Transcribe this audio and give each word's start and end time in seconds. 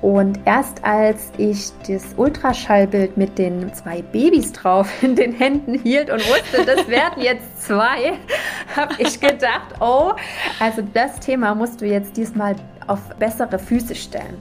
Und 0.00 0.38
erst 0.44 0.84
als 0.84 1.32
ich 1.38 1.70
das 1.88 2.04
Ultraschallbild 2.16 3.16
mit 3.16 3.36
den 3.36 3.72
zwei 3.74 4.00
Babys 4.00 4.52
drauf 4.52 4.88
in 5.02 5.16
den 5.16 5.32
Händen 5.32 5.74
hielt 5.74 6.08
und 6.08 6.20
wusste, 6.20 6.64
das 6.64 6.86
werden 6.86 7.20
jetzt 7.20 7.64
zwei, 7.66 8.16
habe 8.76 8.94
ich 8.98 9.18
gedacht, 9.18 9.74
oh, 9.80 10.12
also 10.60 10.82
das 10.94 11.18
Thema 11.18 11.54
musst 11.56 11.80
du 11.80 11.86
jetzt 11.86 12.16
diesmal 12.16 12.54
auf 12.86 13.00
bessere 13.18 13.58
Füße 13.58 13.96
stellen. 13.96 14.38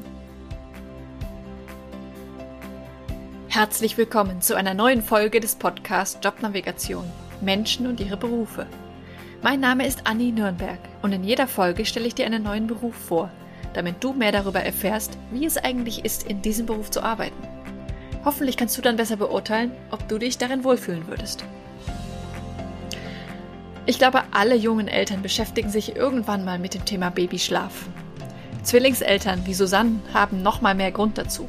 Herzlich 3.47 3.97
willkommen 3.97 4.41
zu 4.41 4.53
einer 4.53 4.75
neuen 4.75 5.01
Folge 5.01 5.39
des 5.39 5.55
Podcasts 5.55 6.19
Jobnavigation 6.23 7.05
Menschen 7.41 7.87
und 7.87 7.99
ihre 7.99 8.17
Berufe. 8.17 8.67
Mein 9.41 9.59
Name 9.59 9.87
ist 9.87 10.01
Anni 10.05 10.31
Nürnberg 10.31 10.79
und 11.01 11.13
in 11.13 11.23
jeder 11.23 11.47
Folge 11.47 11.83
stelle 11.85 12.05
ich 12.05 12.13
dir 12.13 12.27
einen 12.27 12.43
neuen 12.43 12.67
Beruf 12.67 12.93
vor– 12.93 13.31
damit 13.77 14.03
du 14.03 14.11
mehr 14.11 14.31
darüber 14.31 14.59
erfährst, 14.59 15.19
wie 15.29 15.45
es 15.45 15.55
eigentlich 15.55 16.03
ist, 16.03 16.23
in 16.23 16.41
diesem 16.41 16.65
Beruf 16.65 16.89
zu 16.89 17.03
arbeiten. 17.03 17.37
Hoffentlich 18.25 18.57
kannst 18.57 18.75
du 18.75 18.81
dann 18.81 18.95
besser 18.95 19.17
beurteilen, 19.17 19.71
ob 19.91 20.07
du 20.09 20.17
dich 20.17 20.39
darin 20.39 20.63
wohlfühlen 20.63 21.07
würdest. 21.07 21.45
Ich 23.85 23.99
glaube, 23.99 24.23
alle 24.31 24.55
jungen 24.55 24.87
Eltern 24.87 25.21
beschäftigen 25.21 25.69
sich 25.69 25.95
irgendwann 25.95 26.43
mal 26.43 26.57
mit 26.57 26.73
dem 26.73 26.85
Thema 26.85 27.11
Babyschlaf. 27.11 27.85
Zwillingseltern 28.63 29.45
wie 29.45 29.53
Susanne 29.53 29.99
haben 30.11 30.41
noch 30.41 30.59
mal 30.59 30.73
mehr 30.73 30.91
Grund 30.91 31.19
dazu. 31.19 31.47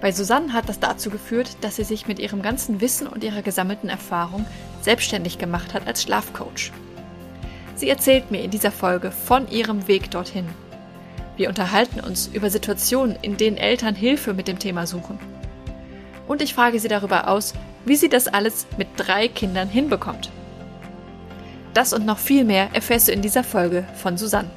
Bei 0.00 0.10
Susanne 0.10 0.54
hat 0.54 0.70
das 0.70 0.80
dazu 0.80 1.10
geführt, 1.10 1.58
dass 1.60 1.76
sie 1.76 1.84
sich 1.84 2.08
mit 2.08 2.18
ihrem 2.18 2.40
ganzen 2.40 2.80
Wissen 2.80 3.06
und 3.06 3.22
ihrer 3.22 3.42
gesammelten 3.42 3.90
Erfahrung 3.90 4.46
selbstständig 4.80 5.36
gemacht 5.36 5.74
hat 5.74 5.86
als 5.86 6.02
Schlafcoach. 6.02 6.72
Sie 7.74 7.90
erzählt 7.90 8.30
mir 8.30 8.42
in 8.42 8.50
dieser 8.50 8.72
Folge 8.72 9.10
von 9.10 9.46
ihrem 9.50 9.88
Weg 9.88 10.10
dorthin 10.10 10.46
wir 11.38 11.48
unterhalten 11.48 12.00
uns 12.00 12.26
über 12.26 12.50
Situationen, 12.50 13.16
in 13.22 13.36
denen 13.36 13.56
Eltern 13.56 13.94
Hilfe 13.94 14.34
mit 14.34 14.48
dem 14.48 14.58
Thema 14.58 14.86
suchen. 14.86 15.18
Und 16.26 16.42
ich 16.42 16.52
frage 16.52 16.78
sie 16.78 16.88
darüber 16.88 17.28
aus, 17.28 17.54
wie 17.86 17.96
sie 17.96 18.10
das 18.10 18.28
alles 18.28 18.66
mit 18.76 18.88
drei 18.96 19.28
Kindern 19.28 19.68
hinbekommt. 19.68 20.30
Das 21.72 21.92
und 21.92 22.04
noch 22.04 22.18
viel 22.18 22.44
mehr 22.44 22.68
erfährst 22.74 23.08
du 23.08 23.12
in 23.12 23.22
dieser 23.22 23.44
Folge 23.44 23.86
von 23.94 24.18
Susanne. 24.18 24.50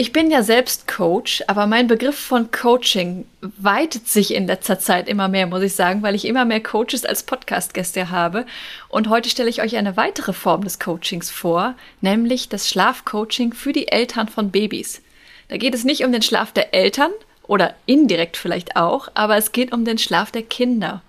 Ich 0.00 0.12
bin 0.12 0.30
ja 0.30 0.44
selbst 0.44 0.86
Coach, 0.86 1.42
aber 1.48 1.66
mein 1.66 1.88
Begriff 1.88 2.16
von 2.16 2.52
Coaching 2.52 3.26
weitet 3.40 4.06
sich 4.06 4.32
in 4.32 4.46
letzter 4.46 4.78
Zeit 4.78 5.08
immer 5.08 5.26
mehr, 5.26 5.48
muss 5.48 5.64
ich 5.64 5.74
sagen, 5.74 6.02
weil 6.02 6.14
ich 6.14 6.24
immer 6.24 6.44
mehr 6.44 6.62
Coaches 6.62 7.04
als 7.04 7.24
Podcast-Gäste 7.24 8.08
habe. 8.08 8.46
Und 8.88 9.08
heute 9.08 9.28
stelle 9.28 9.50
ich 9.50 9.60
euch 9.60 9.76
eine 9.76 9.96
weitere 9.96 10.32
Form 10.32 10.62
des 10.62 10.78
Coachings 10.78 11.32
vor, 11.32 11.74
nämlich 12.00 12.48
das 12.48 12.68
Schlafcoaching 12.68 13.52
für 13.52 13.72
die 13.72 13.88
Eltern 13.88 14.28
von 14.28 14.52
Babys. 14.52 15.02
Da 15.48 15.56
geht 15.56 15.74
es 15.74 15.82
nicht 15.82 16.04
um 16.04 16.12
den 16.12 16.22
Schlaf 16.22 16.52
der 16.52 16.74
Eltern 16.74 17.10
oder 17.48 17.74
indirekt 17.86 18.36
vielleicht 18.36 18.76
auch, 18.76 19.08
aber 19.14 19.36
es 19.36 19.50
geht 19.50 19.72
um 19.72 19.84
den 19.84 19.98
Schlaf 19.98 20.30
der 20.30 20.42
Kinder. 20.42 21.02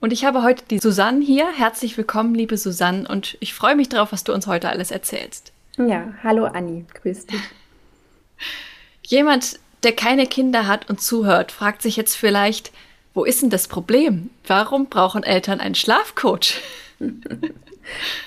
Und 0.00 0.14
ich 0.14 0.24
habe 0.24 0.42
heute 0.42 0.64
die 0.70 0.78
Susanne 0.78 1.22
hier. 1.22 1.46
Herzlich 1.54 1.98
willkommen, 1.98 2.34
liebe 2.34 2.56
Susanne, 2.56 3.06
und 3.06 3.36
ich 3.40 3.52
freue 3.52 3.76
mich 3.76 3.90
darauf, 3.90 4.10
was 4.10 4.24
du 4.24 4.32
uns 4.32 4.46
heute 4.46 4.70
alles 4.70 4.90
erzählst. 4.90 5.52
Ja, 5.76 6.14
hallo 6.24 6.46
Anni, 6.46 6.86
grüß 6.94 7.26
dich. 7.26 7.40
Jemand, 9.02 9.58
der 9.82 9.92
keine 9.92 10.26
Kinder 10.26 10.66
hat 10.66 10.88
und 10.90 11.00
zuhört, 11.00 11.52
fragt 11.52 11.82
sich 11.82 11.96
jetzt 11.96 12.14
vielleicht, 12.14 12.72
wo 13.14 13.24
ist 13.24 13.42
denn 13.42 13.50
das 13.50 13.68
Problem? 13.68 14.30
Warum 14.46 14.86
brauchen 14.86 15.22
Eltern 15.22 15.60
einen 15.60 15.74
Schlafcoach? 15.74 16.60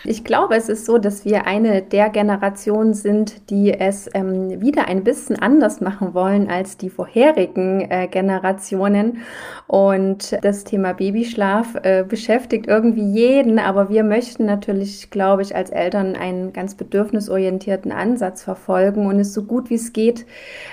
Ich 0.03 0.23
glaube, 0.23 0.55
es 0.55 0.69
ist 0.69 0.85
so, 0.85 0.97
dass 0.97 1.25
wir 1.25 1.45
eine 1.45 1.81
der 1.81 2.09
Generationen 2.09 2.93
sind, 2.93 3.49
die 3.49 3.73
es 3.73 4.09
ähm, 4.13 4.61
wieder 4.61 4.87
ein 4.87 5.03
bisschen 5.03 5.37
anders 5.37 5.81
machen 5.81 6.13
wollen 6.13 6.49
als 6.49 6.77
die 6.77 6.89
vorherigen 6.89 7.89
äh, 7.89 8.07
Generationen. 8.07 9.19
Und 9.67 10.37
das 10.41 10.63
Thema 10.63 10.93
Babyschlaf 10.93 11.75
äh, 11.83 12.03
beschäftigt 12.07 12.67
irgendwie 12.67 13.11
jeden, 13.11 13.59
aber 13.59 13.89
wir 13.89 14.03
möchten 14.03 14.45
natürlich, 14.45 15.09
glaube 15.11 15.41
ich, 15.41 15.55
als 15.55 15.69
Eltern 15.69 16.15
einen 16.15 16.53
ganz 16.53 16.75
bedürfnisorientierten 16.75 17.91
Ansatz 17.91 18.43
verfolgen 18.43 19.05
und 19.05 19.19
es 19.19 19.33
so 19.33 19.43
gut 19.43 19.69
wie 19.69 19.75
es 19.75 19.93
geht 19.93 20.25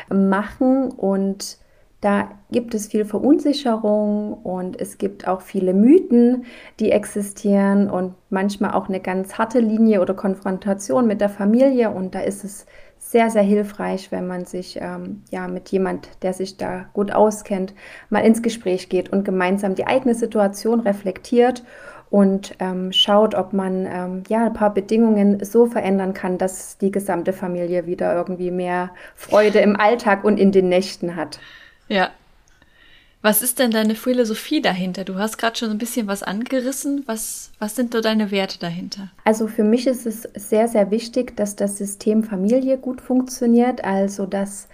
machen 0.09 0.91
und 0.91 1.59
da 2.01 2.31
gibt 2.53 2.75
es 2.75 2.87
viel 2.87 3.05
Verunsicherung 3.05 4.35
und 4.35 4.81
es 4.81 4.99
gibt 4.99 5.27
auch 5.27 5.41
viele 5.41 5.75
Mythen, 5.75 6.45
die 6.79 6.93
existieren 6.93 7.91
und 7.91 8.15
manchmal 8.31 8.73
auch 8.75 8.89
eine 8.89 9.01
ganz 9.01 9.37
harte 9.37 9.59
Linie 9.59 10.01
oder 10.01 10.15
Konfrontation 10.15 11.09
mit 11.09 11.21
der 11.21 11.29
Familie. 11.29 11.91
Und 11.91 12.15
da 12.15 12.21
ist 12.21 12.45
es 12.45 12.67
sehr, 12.99 13.31
sehr 13.31 13.43
hilfreich, 13.43 14.13
wenn 14.13 14.29
man 14.29 14.45
sich 14.45 14.79
ähm, 14.81 15.23
ja 15.31 15.49
mit 15.49 15.71
jemand, 15.71 16.09
der 16.23 16.35
sich 16.35 16.57
da 16.57 16.87
gut 16.93 17.11
auskennt, 17.11 17.75
mal 18.11 18.25
ins 18.25 18.43
Gespräch 18.43 18.89
geht 18.89 19.11
und 19.11 19.25
gemeinsam 19.25 19.75
die 19.75 19.87
eigene 19.87 20.15
Situation 20.15 20.81
reflektiert 20.81 21.65
und 22.11 22.55
ähm, 22.61 22.93
schaut, 22.93 23.35
ob 23.35 23.53
man 23.53 23.87
ähm, 23.87 24.23
ja 24.29 24.47
ein 24.47 24.53
paar 24.53 24.73
Bedingungen 24.73 25.45
so 25.45 25.67
verändern 25.67 26.15
kann, 26.15 26.39
dass 26.39 26.79
die 26.79 26.91
gesamte 26.91 27.33
Familie 27.33 27.87
wieder 27.87 28.15
irgendwie 28.15 28.51
mehr 28.51 28.91
Freude 29.15 29.59
im 29.59 29.77
Alltag 29.79 30.25
und 30.25 30.39
in 30.39 30.53
den 30.53 30.69
Nächten 30.69 31.17
hat. 31.17 31.41
Ja. 31.89 32.11
Was 33.21 33.43
ist 33.43 33.59
denn 33.59 33.73
deine 33.73 33.97
Philosophie 33.97 34.63
dahinter? 34.63 35.05
Du 35.05 35.17
hast 35.17 35.39
gerade 35.39 35.57
schon 35.57 35.71
ein 35.71 35.79
bisschen 35.79 36.07
was 36.07 36.23
angerissen. 36.23 37.03
Was, 37.07 37.51
was 37.59 37.75
sind 37.75 37.93
so 37.93 38.01
deine 38.01 38.31
Werte 38.31 38.61
dahinter? 38.61 39.11
Also 39.25 39.49
für 39.49 39.65
mich 39.65 39.89
ist 39.89 40.07
es 40.07 40.23
sehr, 40.35 40.69
sehr 40.69 40.93
wichtig, 40.93 41.37
dass 41.37 41.57
das 41.57 41.79
System 41.79 42.23
Familie 42.23 42.79
gut 42.79 43.01
funktioniert. 43.01 43.83
Also 43.83 44.25
dass 44.25 44.69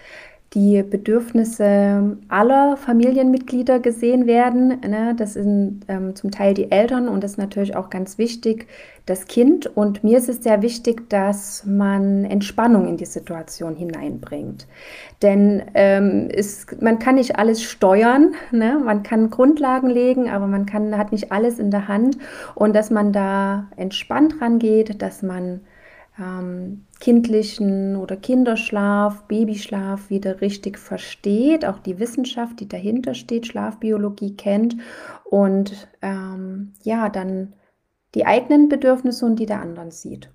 die 0.54 0.82
Bedürfnisse 0.82 2.16
aller 2.28 2.76
Familienmitglieder 2.76 3.81
gesehen 3.81 4.26
werden. 4.26 4.69
Ne? 4.88 5.15
Das 5.16 5.34
sind 5.34 5.81
ähm, 5.88 6.15
zum 6.15 6.31
Teil 6.31 6.54
die 6.54 6.70
Eltern 6.70 7.09
und 7.09 7.25
das 7.25 7.32
ist 7.32 7.38
natürlich 7.38 7.75
auch 7.75 7.91
ganz 7.91 8.19
wichtig, 8.19 8.69
das 9.06 9.26
Kind. 9.26 9.66
Und 9.76 10.04
mir 10.04 10.19
ist 10.19 10.28
es 10.28 10.42
sehr 10.42 10.62
wichtig, 10.62 11.10
dass 11.10 11.65
man 11.66 12.25
Entspannung 12.25 12.87
in 12.87 12.97
die 12.97 13.04
Situation 13.04 13.75
hineinbringt. 13.75 14.66
Denn 15.22 15.62
ähm, 15.75 16.28
es, 16.32 16.66
man 16.81 16.98
kann 17.00 17.16
nicht 17.16 17.36
alles 17.36 17.62
steuern, 17.62 18.34
ne? 18.53 18.81
man 18.82 19.03
kann 19.03 19.31
Grundlagen 19.31 19.91
legen, 19.91 20.31
aber 20.31 20.47
man 20.47 20.66
kann, 20.66 20.97
hat 20.97 21.10
nicht 21.10 21.32
alles 21.32 21.59
in 21.59 21.71
der 21.71 21.88
Hand. 21.88 22.16
Und 22.54 22.76
dass 22.76 22.91
man 22.91 23.12
da 23.12 23.66
entspannt 23.76 24.41
rangeht, 24.41 25.03
dass 25.03 25.22
man 25.22 25.60
ähm, 26.19 26.87
kindlichen 27.01 27.97
oder 27.97 28.17
Kinderschlaf, 28.17 29.23
Babyschlaf 29.25 30.11
wieder 30.11 30.41
richtig 30.41 30.79
versteht, 30.79 31.65
auch 31.65 31.79
die 31.79 31.99
Wissenschaft, 31.99 32.61
die 32.61 32.69
dahinter 32.69 33.15
steht, 33.15 33.47
Schlafbiologie 33.47 34.37
kennt 34.37 34.77
und 35.25 35.89
ähm, 36.03 36.73
ja, 36.83 37.09
dann 37.09 37.53
die 38.15 38.27
eigenen 38.27 38.69
Bedürfnisse 38.69 39.27
und 39.27 39.37
die 39.37 39.47
der 39.47 39.61
anderen 39.61 39.91
sieht. 39.91 40.31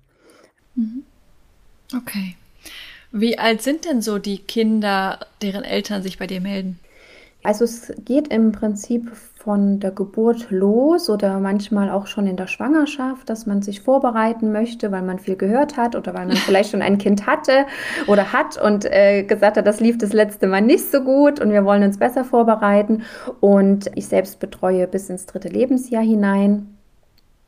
Mhm. 0.74 1.04
Okay. 1.96 2.36
Wie 3.12 3.38
alt 3.38 3.62
sind 3.62 3.86
denn 3.86 4.02
so 4.02 4.18
die 4.18 4.38
Kinder, 4.38 5.26
deren 5.42 5.64
Eltern 5.64 6.02
sich 6.02 6.18
bei 6.18 6.26
dir 6.26 6.40
melden? 6.40 6.78
Also 7.42 7.64
es 7.64 7.92
geht 8.04 8.28
im 8.28 8.52
Prinzip 8.52 9.10
von 9.42 9.80
der 9.80 9.90
Geburt 9.90 10.50
los 10.50 11.08
oder 11.08 11.40
manchmal 11.40 11.88
auch 11.88 12.06
schon 12.06 12.26
in 12.26 12.36
der 12.36 12.46
Schwangerschaft, 12.46 13.30
dass 13.30 13.46
man 13.46 13.62
sich 13.62 13.80
vorbereiten 13.80 14.52
möchte, 14.52 14.92
weil 14.92 15.00
man 15.00 15.18
viel 15.18 15.36
gehört 15.36 15.78
hat 15.78 15.96
oder 15.96 16.12
weil 16.12 16.26
man 16.26 16.36
vielleicht 16.36 16.72
schon 16.72 16.82
ein 16.82 16.98
Kind 16.98 17.26
hatte 17.26 17.64
oder 18.06 18.34
hat 18.34 18.60
und 18.62 18.84
äh, 18.84 19.22
gesagt 19.22 19.56
hat, 19.56 19.66
das 19.66 19.80
lief 19.80 19.96
das 19.96 20.12
letzte 20.12 20.46
Mal 20.46 20.60
nicht 20.60 20.90
so 20.90 21.02
gut 21.02 21.40
und 21.40 21.52
wir 21.52 21.64
wollen 21.64 21.82
uns 21.82 21.98
besser 21.98 22.24
vorbereiten. 22.24 23.02
Und 23.40 23.90
ich 23.94 24.08
selbst 24.08 24.40
betreue 24.40 24.86
bis 24.86 25.08
ins 25.08 25.24
dritte 25.24 25.48
Lebensjahr 25.48 26.02
hinein. 26.02 26.76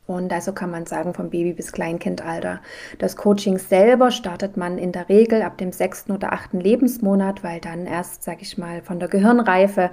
Und 0.05 0.33
also 0.33 0.51
kann 0.51 0.69
man 0.69 0.85
sagen, 0.85 1.13
vom 1.13 1.29
Baby 1.29 1.53
bis 1.53 1.71
Kleinkindalter. 1.71 2.61
Das 2.99 3.15
Coaching 3.15 3.57
selber 3.57 4.11
startet 4.11 4.57
man 4.57 4.77
in 4.77 4.91
der 4.91 5.07
Regel 5.07 5.41
ab 5.41 5.57
dem 5.57 5.71
sechsten 5.71 6.11
oder 6.11 6.33
achten 6.33 6.59
Lebensmonat, 6.59 7.43
weil 7.43 7.61
dann 7.61 7.85
erst, 7.85 8.23
sage 8.23 8.41
ich 8.41 8.57
mal, 8.57 8.81
von 8.81 8.99
der 8.99 9.07
Gehirnreife 9.07 9.91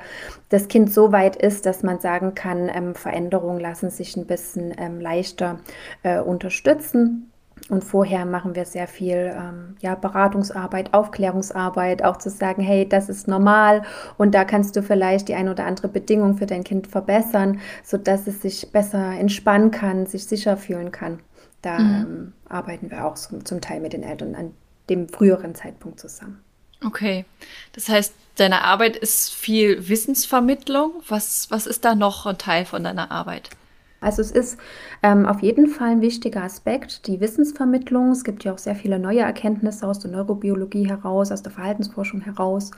das 0.48 0.66
Kind 0.66 0.92
so 0.92 1.12
weit 1.12 1.36
ist, 1.36 1.64
dass 1.64 1.84
man 1.84 2.00
sagen 2.00 2.34
kann, 2.34 2.68
ähm, 2.68 2.94
Veränderungen 2.96 3.60
lassen 3.60 3.90
sich 3.90 4.16
ein 4.16 4.26
bisschen 4.26 4.74
ähm, 4.78 5.00
leichter 5.00 5.60
äh, 6.02 6.18
unterstützen. 6.18 7.29
Und 7.70 7.84
vorher 7.84 8.26
machen 8.26 8.56
wir 8.56 8.64
sehr 8.64 8.88
viel 8.88 9.32
ähm, 9.32 9.76
ja, 9.80 9.94
Beratungsarbeit, 9.94 10.92
Aufklärungsarbeit, 10.92 12.02
auch 12.02 12.16
zu 12.16 12.28
sagen, 12.28 12.62
hey, 12.62 12.88
das 12.88 13.08
ist 13.08 13.28
normal 13.28 13.82
und 14.18 14.34
da 14.34 14.44
kannst 14.44 14.74
du 14.74 14.82
vielleicht 14.82 15.28
die 15.28 15.34
ein 15.34 15.48
oder 15.48 15.66
andere 15.66 15.86
Bedingung 15.86 16.36
für 16.36 16.46
dein 16.46 16.64
Kind 16.64 16.88
verbessern, 16.88 17.60
sodass 17.84 18.26
es 18.26 18.42
sich 18.42 18.72
besser 18.72 19.12
entspannen 19.12 19.70
kann, 19.70 20.06
sich 20.06 20.26
sicher 20.26 20.56
fühlen 20.56 20.90
kann. 20.90 21.20
Da 21.62 21.78
mhm. 21.78 21.94
ähm, 21.94 22.32
arbeiten 22.48 22.90
wir 22.90 23.06
auch 23.06 23.14
zum, 23.14 23.44
zum 23.44 23.60
Teil 23.60 23.80
mit 23.80 23.92
den 23.92 24.02
Eltern 24.02 24.34
an 24.34 24.52
dem 24.88 25.08
früheren 25.08 25.54
Zeitpunkt 25.54 26.00
zusammen. 26.00 26.40
Okay, 26.84 27.24
das 27.72 27.88
heißt, 27.88 28.14
deine 28.36 28.64
Arbeit 28.64 28.96
ist 28.96 29.32
viel 29.32 29.88
Wissensvermittlung. 29.88 31.02
Was, 31.06 31.46
was 31.50 31.68
ist 31.68 31.84
da 31.84 31.94
noch 31.94 32.26
ein 32.26 32.38
Teil 32.38 32.64
von 32.64 32.82
deiner 32.82 33.12
Arbeit? 33.12 33.50
Also 34.00 34.22
es 34.22 34.30
ist 34.30 34.58
ähm, 35.02 35.26
auf 35.26 35.42
jeden 35.42 35.66
Fall 35.66 35.90
ein 35.90 36.00
wichtiger 36.00 36.42
Aspekt, 36.42 37.06
die 37.06 37.20
Wissensvermittlung. 37.20 38.12
Es 38.12 38.24
gibt 38.24 38.44
ja 38.44 38.52
auch 38.54 38.58
sehr 38.58 38.74
viele 38.74 38.98
neue 38.98 39.20
Erkenntnisse 39.20 39.86
aus 39.86 39.98
der 39.98 40.10
Neurobiologie 40.10 40.88
heraus, 40.88 41.30
aus 41.30 41.42
der 41.42 41.52
Verhaltensforschung 41.52 42.22
heraus. 42.22 42.70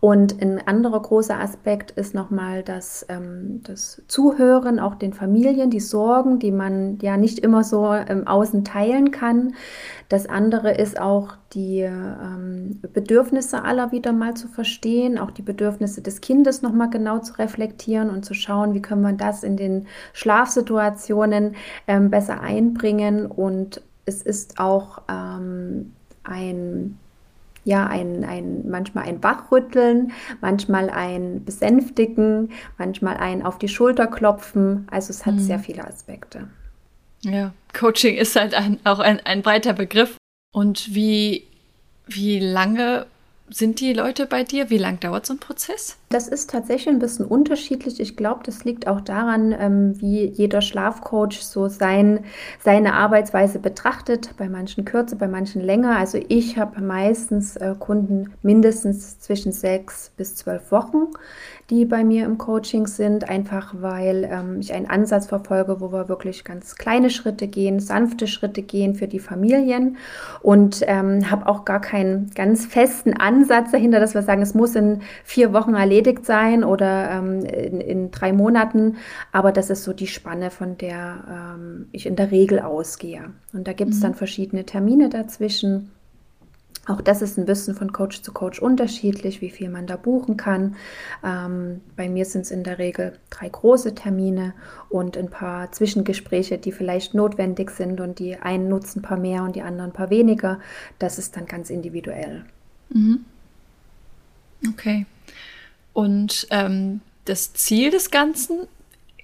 Und 0.00 0.42
ein 0.42 0.66
anderer 0.66 1.00
großer 1.00 1.38
Aspekt 1.38 1.92
ist 1.92 2.12
nochmal 2.12 2.64
das, 2.64 3.06
ähm, 3.08 3.60
das 3.62 4.02
Zuhören, 4.08 4.80
auch 4.80 4.96
den 4.96 5.12
Familien, 5.12 5.70
die 5.70 5.80
Sorgen, 5.80 6.40
die 6.40 6.50
man 6.50 6.98
ja 7.00 7.16
nicht 7.16 7.38
immer 7.38 7.62
so 7.62 7.92
im 7.92 8.26
Außen 8.26 8.64
teilen 8.64 9.12
kann. 9.12 9.54
Das 10.08 10.26
andere 10.26 10.72
ist 10.74 11.00
auch 11.00 11.34
die 11.54 11.80
ähm, 11.80 12.80
Bedürfnisse 12.92 13.64
aller 13.64 13.92
wieder 13.92 14.12
mal 14.12 14.34
zu 14.34 14.48
verstehen, 14.48 15.18
auch 15.18 15.30
die 15.30 15.42
Bedürfnisse 15.42 16.02
des 16.02 16.20
Kindes 16.20 16.62
nochmal 16.62 16.90
genau 16.90 17.20
zu 17.20 17.34
reflektieren 17.34 18.10
und 18.10 18.24
zu 18.24 18.34
schauen, 18.34 18.74
wie 18.74 18.82
können 18.82 19.02
wir 19.02 19.12
das 19.12 19.44
in 19.44 19.56
den 19.56 19.86
Schlafsituationen 20.12 20.63
ähm, 21.86 22.10
besser 22.10 22.40
einbringen. 22.40 23.26
Und 23.26 23.80
es 24.04 24.22
ist 24.22 24.58
auch 24.58 25.02
ähm, 25.08 25.92
ein 26.22 26.98
ja, 27.64 27.86
ein, 27.86 28.24
ein, 28.24 28.68
manchmal 28.68 29.04
ein 29.04 29.22
Wachrütteln, 29.22 30.12
manchmal 30.40 30.90
ein 30.90 31.44
Besänftigen, 31.44 32.52
manchmal 32.76 33.16
ein 33.16 33.42
auf 33.42 33.58
die 33.58 33.68
Schulter 33.68 34.06
klopfen. 34.06 34.86
Also 34.90 35.10
es 35.10 35.24
hat 35.24 35.34
mhm. 35.34 35.40
sehr 35.40 35.58
viele 35.58 35.86
Aspekte. 35.86 36.48
Ja, 37.22 37.54
Coaching 37.72 38.16
ist 38.16 38.36
halt 38.36 38.54
ein, 38.54 38.78
auch 38.84 38.98
ein, 38.98 39.20
ein 39.24 39.42
breiter 39.42 39.72
Begriff. 39.72 40.16
Und 40.52 40.94
wie, 40.94 41.44
wie 42.06 42.38
lange 42.38 43.06
sind 43.54 43.78
die 43.78 43.92
Leute 43.92 44.26
bei 44.26 44.42
dir? 44.42 44.68
Wie 44.68 44.78
lange 44.78 44.98
dauert 44.98 45.26
so 45.26 45.34
ein 45.34 45.38
Prozess? 45.38 45.96
Das 46.08 46.26
ist 46.26 46.50
tatsächlich 46.50 46.88
ein 46.88 46.98
bisschen 46.98 47.24
unterschiedlich. 47.24 48.00
Ich 48.00 48.16
glaube, 48.16 48.40
das 48.44 48.64
liegt 48.64 48.88
auch 48.88 49.00
daran, 49.00 49.54
ähm, 49.56 50.00
wie 50.00 50.24
jeder 50.24 50.60
Schlafcoach 50.60 51.40
so 51.40 51.68
sein, 51.68 52.24
seine 52.64 52.94
Arbeitsweise 52.94 53.60
betrachtet. 53.60 54.30
Bei 54.38 54.48
manchen 54.48 54.84
kürzer, 54.84 55.16
bei 55.16 55.28
manchen 55.28 55.62
länger. 55.62 55.96
Also 55.96 56.18
ich 56.28 56.58
habe 56.58 56.80
meistens 56.80 57.56
äh, 57.56 57.74
Kunden 57.78 58.32
mindestens 58.42 59.20
zwischen 59.20 59.52
sechs 59.52 60.10
bis 60.16 60.34
zwölf 60.34 60.72
Wochen 60.72 61.12
die 61.70 61.86
bei 61.86 62.04
mir 62.04 62.26
im 62.26 62.36
Coaching 62.36 62.86
sind, 62.86 63.28
einfach 63.28 63.74
weil 63.78 64.28
ähm, 64.30 64.60
ich 64.60 64.72
einen 64.74 64.86
Ansatz 64.86 65.26
verfolge, 65.26 65.80
wo 65.80 65.92
wir 65.92 66.08
wirklich 66.08 66.44
ganz 66.44 66.76
kleine 66.76 67.08
Schritte 67.08 67.48
gehen, 67.48 67.80
sanfte 67.80 68.26
Schritte 68.26 68.62
gehen 68.62 68.94
für 68.94 69.08
die 69.08 69.18
Familien 69.18 69.96
und 70.42 70.82
ähm, 70.86 71.30
habe 71.30 71.46
auch 71.46 71.64
gar 71.64 71.80
keinen 71.80 72.30
ganz 72.34 72.66
festen 72.66 73.14
Ansatz 73.14 73.70
dahinter, 73.70 73.98
dass 73.98 74.14
wir 74.14 74.22
sagen, 74.22 74.42
es 74.42 74.54
muss 74.54 74.74
in 74.74 75.00
vier 75.24 75.52
Wochen 75.54 75.74
erledigt 75.74 76.26
sein 76.26 76.64
oder 76.64 77.10
ähm, 77.10 77.44
in, 77.44 77.80
in, 77.80 78.10
drei 78.10 78.32
Monaten, 78.32 78.96
aber 79.32 79.50
das 79.50 79.70
ist 79.70 79.84
so 79.84 79.94
die 79.94 80.06
Spanne, 80.06 80.50
von 80.50 80.76
der 80.76 81.54
ähm, 81.56 81.86
ich 81.92 82.06
in 82.06 82.16
der 82.16 82.30
Regel 82.30 82.60
ausgehe. 82.60 83.30
Und 83.54 83.66
da 83.66 83.72
gibt 83.72 83.92
es 83.92 83.98
mhm. 83.98 84.02
dann 84.02 84.14
verschiedene 84.14 84.64
Termine 84.64 85.08
dazwischen. 85.08 85.93
Auch 86.86 87.00
das 87.00 87.22
ist 87.22 87.38
ein 87.38 87.46
bisschen 87.46 87.74
von 87.74 87.92
Coach 87.92 88.22
zu 88.22 88.32
Coach 88.32 88.58
unterschiedlich, 88.60 89.40
wie 89.40 89.50
viel 89.50 89.70
man 89.70 89.86
da 89.86 89.96
buchen 89.96 90.36
kann. 90.36 90.76
Ähm, 91.24 91.80
bei 91.96 92.08
mir 92.08 92.26
sind 92.26 92.42
es 92.42 92.50
in 92.50 92.62
der 92.62 92.78
Regel 92.78 93.18
drei 93.30 93.48
große 93.48 93.94
Termine 93.94 94.52
und 94.90 95.16
ein 95.16 95.30
paar 95.30 95.72
Zwischengespräche, 95.72 96.58
die 96.58 96.72
vielleicht 96.72 97.14
notwendig 97.14 97.70
sind 97.70 98.00
und 98.00 98.18
die 98.18 98.36
einen 98.36 98.68
nutzen 98.68 98.98
ein 98.98 99.02
paar 99.02 99.18
mehr 99.18 99.44
und 99.44 99.56
die 99.56 99.62
anderen 99.62 99.90
ein 99.90 99.94
paar 99.94 100.10
weniger. 100.10 100.60
Das 100.98 101.18
ist 101.18 101.36
dann 101.36 101.46
ganz 101.46 101.70
individuell. 101.70 102.44
Mhm. 102.90 103.24
Okay. 104.68 105.06
Und 105.94 106.46
ähm, 106.50 107.00
das 107.24 107.54
Ziel 107.54 107.90
des 107.90 108.10
Ganzen, 108.10 108.66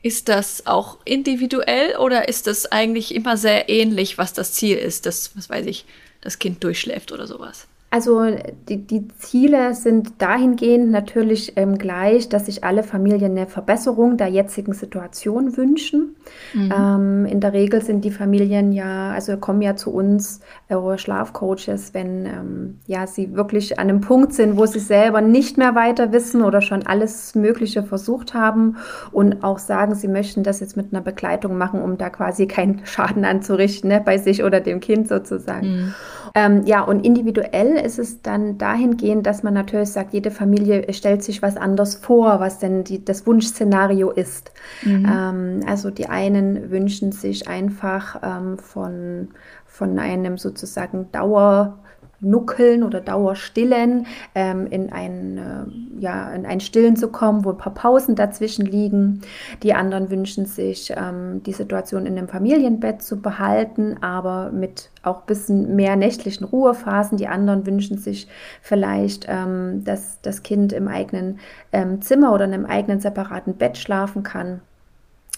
ist 0.02 0.28
das 0.28 0.66
auch 0.66 0.98
individuell 1.04 1.96
oder 1.96 2.28
ist 2.28 2.46
das 2.46 2.72
eigentlich 2.72 3.14
immer 3.14 3.36
sehr 3.36 3.68
ähnlich, 3.68 4.16
was 4.16 4.32
das 4.32 4.54
Ziel 4.54 4.78
ist? 4.78 5.04
Das, 5.04 5.36
was 5.36 5.50
weiß 5.50 5.66
ich, 5.66 5.84
das 6.20 6.38
Kind 6.38 6.62
durchschläft 6.62 7.12
oder 7.12 7.26
sowas. 7.26 7.66
Also 7.92 8.24
die, 8.68 8.86
die 8.86 9.08
Ziele 9.18 9.74
sind 9.74 10.22
dahingehend 10.22 10.92
natürlich 10.92 11.54
ähm, 11.56 11.76
gleich, 11.76 12.28
dass 12.28 12.46
sich 12.46 12.62
alle 12.62 12.84
Familien 12.84 13.36
eine 13.36 13.48
Verbesserung 13.48 14.16
der 14.16 14.28
jetzigen 14.28 14.74
Situation 14.74 15.56
wünschen. 15.56 16.14
Mhm. 16.54 16.72
Ähm, 16.72 17.26
in 17.26 17.40
der 17.40 17.52
Regel 17.52 17.82
sind 17.82 18.04
die 18.04 18.12
Familien 18.12 18.70
ja, 18.70 19.10
also 19.10 19.36
kommen 19.38 19.60
ja 19.60 19.74
zu 19.74 19.92
uns 19.92 20.40
äh, 20.68 20.98
Schlafcoaches, 20.98 21.92
wenn 21.92 22.26
ähm, 22.26 22.78
ja 22.86 23.08
sie 23.08 23.34
wirklich 23.34 23.80
an 23.80 23.88
einem 23.88 24.00
Punkt 24.00 24.34
sind, 24.34 24.56
wo 24.56 24.66
sie 24.66 24.78
selber 24.78 25.20
nicht 25.20 25.58
mehr 25.58 25.74
weiter 25.74 26.12
wissen 26.12 26.42
oder 26.42 26.60
schon 26.60 26.86
alles 26.86 27.34
Mögliche 27.34 27.82
versucht 27.82 28.34
haben 28.34 28.76
und 29.10 29.42
auch 29.42 29.58
sagen, 29.58 29.96
sie 29.96 30.06
möchten 30.06 30.44
das 30.44 30.60
jetzt 30.60 30.76
mit 30.76 30.92
einer 30.92 31.02
Begleitung 31.02 31.58
machen, 31.58 31.82
um 31.82 31.98
da 31.98 32.08
quasi 32.08 32.46
keinen 32.46 32.86
Schaden 32.86 33.24
anzurichten 33.24 33.90
ne, 33.90 34.00
bei 34.04 34.16
sich 34.18 34.44
oder 34.44 34.60
dem 34.60 34.78
Kind 34.78 35.08
sozusagen. 35.08 35.66
Mhm. 35.66 35.94
Ähm, 36.34 36.64
ja, 36.64 36.82
und 36.82 37.04
individuell 37.04 37.72
ist 37.76 37.98
es 37.98 38.22
dann 38.22 38.58
dahingehend, 38.58 39.26
dass 39.26 39.42
man 39.42 39.54
natürlich 39.54 39.90
sagt, 39.90 40.12
jede 40.12 40.30
Familie 40.30 40.92
stellt 40.92 41.22
sich 41.22 41.42
was 41.42 41.56
anderes 41.56 41.94
vor, 41.96 42.40
was 42.40 42.58
denn 42.58 42.84
die, 42.84 43.04
das 43.04 43.26
Wunschszenario 43.26 44.10
ist. 44.10 44.52
Mhm. 44.82 45.06
Ähm, 45.06 45.60
also 45.66 45.90
die 45.90 46.08
einen 46.08 46.70
wünschen 46.70 47.12
sich 47.12 47.48
einfach 47.48 48.20
ähm, 48.22 48.58
von, 48.58 49.28
von 49.66 49.98
einem 49.98 50.38
sozusagen 50.38 51.10
Dauer 51.12 51.78
Nuckeln 52.20 52.82
oder 52.82 53.00
Dauerstillen 53.00 54.06
ähm, 54.34 54.66
in, 54.66 54.92
ein, 54.92 55.38
äh, 55.38 56.02
ja, 56.02 56.30
in 56.32 56.46
ein 56.46 56.60
Stillen 56.60 56.96
zu 56.96 57.08
kommen, 57.08 57.44
wo 57.44 57.50
ein 57.50 57.58
paar 57.58 57.74
Pausen 57.74 58.14
dazwischen 58.14 58.66
liegen. 58.66 59.22
Die 59.62 59.74
anderen 59.74 60.10
wünschen 60.10 60.46
sich, 60.46 60.92
ähm, 60.96 61.42
die 61.44 61.52
Situation 61.52 62.06
in 62.06 62.18
einem 62.18 62.28
Familienbett 62.28 63.02
zu 63.02 63.20
behalten, 63.20 63.96
aber 64.02 64.50
mit 64.52 64.90
auch 65.02 65.20
ein 65.20 65.26
bisschen 65.26 65.76
mehr 65.76 65.96
nächtlichen 65.96 66.44
Ruhephasen. 66.44 67.16
Die 67.16 67.28
anderen 67.28 67.66
wünschen 67.66 67.98
sich 67.98 68.28
vielleicht, 68.60 69.26
ähm, 69.28 69.82
dass 69.84 70.20
das 70.20 70.42
Kind 70.42 70.72
im 70.72 70.88
eigenen 70.88 71.38
ähm, 71.72 72.02
Zimmer 72.02 72.32
oder 72.32 72.44
in 72.44 72.54
einem 72.54 72.66
eigenen 72.66 73.00
separaten 73.00 73.54
Bett 73.54 73.78
schlafen 73.78 74.22
kann. 74.22 74.60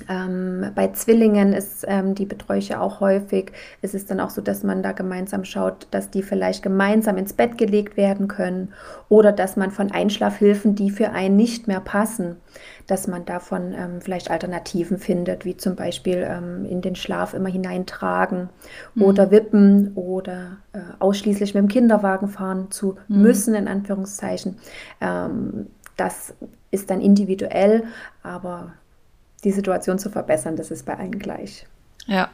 Ähm, 0.08 0.72
bei 0.74 0.90
Zwillingen 0.92 1.52
ist 1.52 1.84
ähm, 1.86 2.14
die 2.14 2.26
ja 2.60 2.80
auch 2.80 3.00
häufig. 3.00 3.52
Es 3.82 3.92
ist 3.92 4.10
dann 4.10 4.20
auch 4.20 4.30
so, 4.30 4.40
dass 4.40 4.62
man 4.62 4.82
da 4.82 4.92
gemeinsam 4.92 5.44
schaut, 5.44 5.86
dass 5.90 6.10
die 6.10 6.22
vielleicht 6.22 6.62
gemeinsam 6.62 7.18
ins 7.18 7.34
Bett 7.34 7.58
gelegt 7.58 7.98
werden 7.98 8.26
können 8.26 8.72
oder 9.10 9.32
dass 9.32 9.56
man 9.56 9.70
von 9.70 9.92
Einschlafhilfen, 9.92 10.74
die 10.74 10.90
für 10.90 11.10
einen 11.10 11.36
nicht 11.36 11.68
mehr 11.68 11.80
passen, 11.80 12.36
dass 12.86 13.06
man 13.06 13.26
davon 13.26 13.74
ähm, 13.74 14.00
vielleicht 14.00 14.30
Alternativen 14.30 14.98
findet, 14.98 15.44
wie 15.44 15.58
zum 15.58 15.76
Beispiel 15.76 16.26
ähm, 16.26 16.64
in 16.64 16.80
den 16.80 16.96
Schlaf 16.96 17.34
immer 17.34 17.50
hineintragen 17.50 18.48
mhm. 18.94 19.02
oder 19.02 19.30
wippen 19.30 19.92
oder 19.94 20.56
äh, 20.72 20.78
ausschließlich 21.00 21.52
mit 21.52 21.64
dem 21.64 21.68
Kinderwagen 21.68 22.28
fahren 22.28 22.70
zu 22.70 22.96
mhm. 23.08 23.22
müssen, 23.22 23.54
in 23.54 23.68
Anführungszeichen. 23.68 24.56
Ähm, 25.02 25.66
das 25.98 26.34
ist 26.70 26.88
dann 26.88 27.02
individuell, 27.02 27.84
aber 28.22 28.72
die 29.44 29.52
Situation 29.52 29.98
zu 29.98 30.10
verbessern. 30.10 30.56
Das 30.56 30.70
ist 30.70 30.86
bei 30.86 30.96
allen 30.96 31.18
gleich. 31.18 31.66
Ja. 32.06 32.30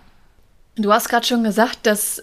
Du 0.77 0.93
hast 0.93 1.09
gerade 1.09 1.27
schon 1.27 1.43
gesagt, 1.43 1.81
dass 1.85 2.23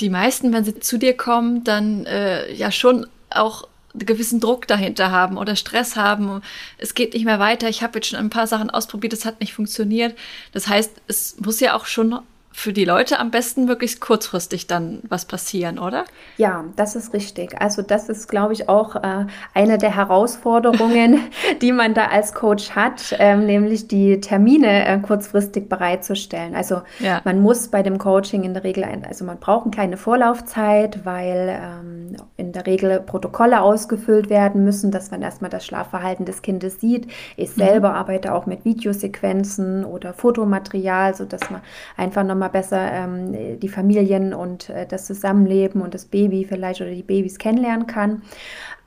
die 0.00 0.10
meisten, 0.10 0.52
wenn 0.52 0.64
sie 0.64 0.78
zu 0.78 0.98
dir 0.98 1.16
kommen, 1.16 1.64
dann 1.64 2.06
äh, 2.06 2.52
ja 2.52 2.70
schon 2.70 3.06
auch 3.30 3.68
einen 3.94 4.06
gewissen 4.06 4.40
Druck 4.40 4.66
dahinter 4.66 5.10
haben 5.10 5.38
oder 5.38 5.56
Stress 5.56 5.96
haben. 5.96 6.42
Es 6.78 6.94
geht 6.94 7.14
nicht 7.14 7.24
mehr 7.24 7.38
weiter. 7.38 7.68
Ich 7.68 7.82
habe 7.82 7.98
jetzt 7.98 8.08
schon 8.08 8.18
ein 8.18 8.30
paar 8.30 8.46
Sachen 8.46 8.70
ausprobiert, 8.70 9.12
das 9.12 9.24
hat 9.24 9.40
nicht 9.40 9.54
funktioniert. 9.54 10.16
Das 10.52 10.68
heißt, 10.68 10.92
es 11.06 11.36
muss 11.40 11.60
ja 11.60 11.74
auch 11.74 11.86
schon 11.86 12.18
für 12.56 12.72
die 12.72 12.86
Leute 12.86 13.18
am 13.18 13.30
besten 13.30 13.68
wirklich 13.68 14.00
kurzfristig 14.00 14.66
dann 14.66 15.00
was 15.06 15.26
passieren, 15.26 15.78
oder? 15.78 16.06
Ja, 16.38 16.64
das 16.76 16.96
ist 16.96 17.12
richtig. 17.12 17.60
Also 17.60 17.82
das 17.82 18.08
ist, 18.08 18.28
glaube 18.28 18.54
ich, 18.54 18.70
auch 18.70 18.96
äh, 18.96 19.26
eine 19.52 19.76
der 19.76 19.94
Herausforderungen, 19.94 21.20
die 21.60 21.70
man 21.70 21.92
da 21.92 22.06
als 22.06 22.32
Coach 22.32 22.70
hat, 22.70 23.14
ähm, 23.18 23.44
nämlich 23.44 23.88
die 23.88 24.22
Termine 24.22 24.86
äh, 24.86 24.98
kurzfristig 25.00 25.68
bereitzustellen. 25.68 26.54
Also 26.54 26.80
ja. 26.98 27.20
man 27.24 27.42
muss 27.42 27.68
bei 27.68 27.82
dem 27.82 27.98
Coaching 27.98 28.42
in 28.42 28.54
der 28.54 28.64
Regel, 28.64 28.84
ein, 28.84 29.04
also 29.04 29.26
man 29.26 29.38
braucht 29.38 29.66
eine 29.66 29.72
kleine 29.72 29.96
Vorlaufzeit, 29.98 31.04
weil 31.04 31.60
ähm, 31.62 32.16
in 32.38 32.52
der 32.52 32.64
Regel 32.64 33.00
Protokolle 33.00 33.60
ausgefüllt 33.60 34.30
werden 34.30 34.64
müssen, 34.64 34.90
dass 34.90 35.10
man 35.10 35.20
erstmal 35.20 35.50
das 35.50 35.66
Schlafverhalten 35.66 36.24
des 36.24 36.40
Kindes 36.40 36.80
sieht. 36.80 37.06
Ich 37.36 37.50
mhm. 37.50 37.60
selber 37.60 37.90
mhm. 37.90 37.96
arbeite 37.96 38.34
auch 38.34 38.46
mit 38.46 38.64
Videosequenzen 38.64 39.84
oder 39.84 40.14
Fotomaterial, 40.14 41.14
sodass 41.14 41.50
man 41.50 41.60
einfach 41.98 42.24
nochmal 42.24 42.45
mal 42.46 42.52
besser 42.52 42.92
ähm, 42.92 43.58
die 43.60 43.68
Familien 43.68 44.34
und 44.34 44.70
äh, 44.70 44.86
das 44.86 45.06
Zusammenleben 45.06 45.80
und 45.80 45.94
das 45.94 46.06
Baby 46.06 46.46
vielleicht 46.48 46.80
oder 46.80 46.90
die 46.90 47.02
Babys 47.02 47.38
kennenlernen 47.38 47.86
kann. 47.86 48.22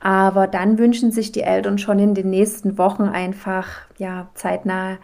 Aber 0.00 0.46
dann 0.46 0.78
wünschen 0.78 1.12
sich 1.12 1.30
die 1.30 1.42
Eltern 1.42 1.78
schon 1.78 1.98
in 1.98 2.14
den 2.14 2.30
nächsten 2.30 2.78
Wochen 2.78 3.04
einfach 3.04 3.66
ja 3.98 4.28
zeitnah 4.34 4.96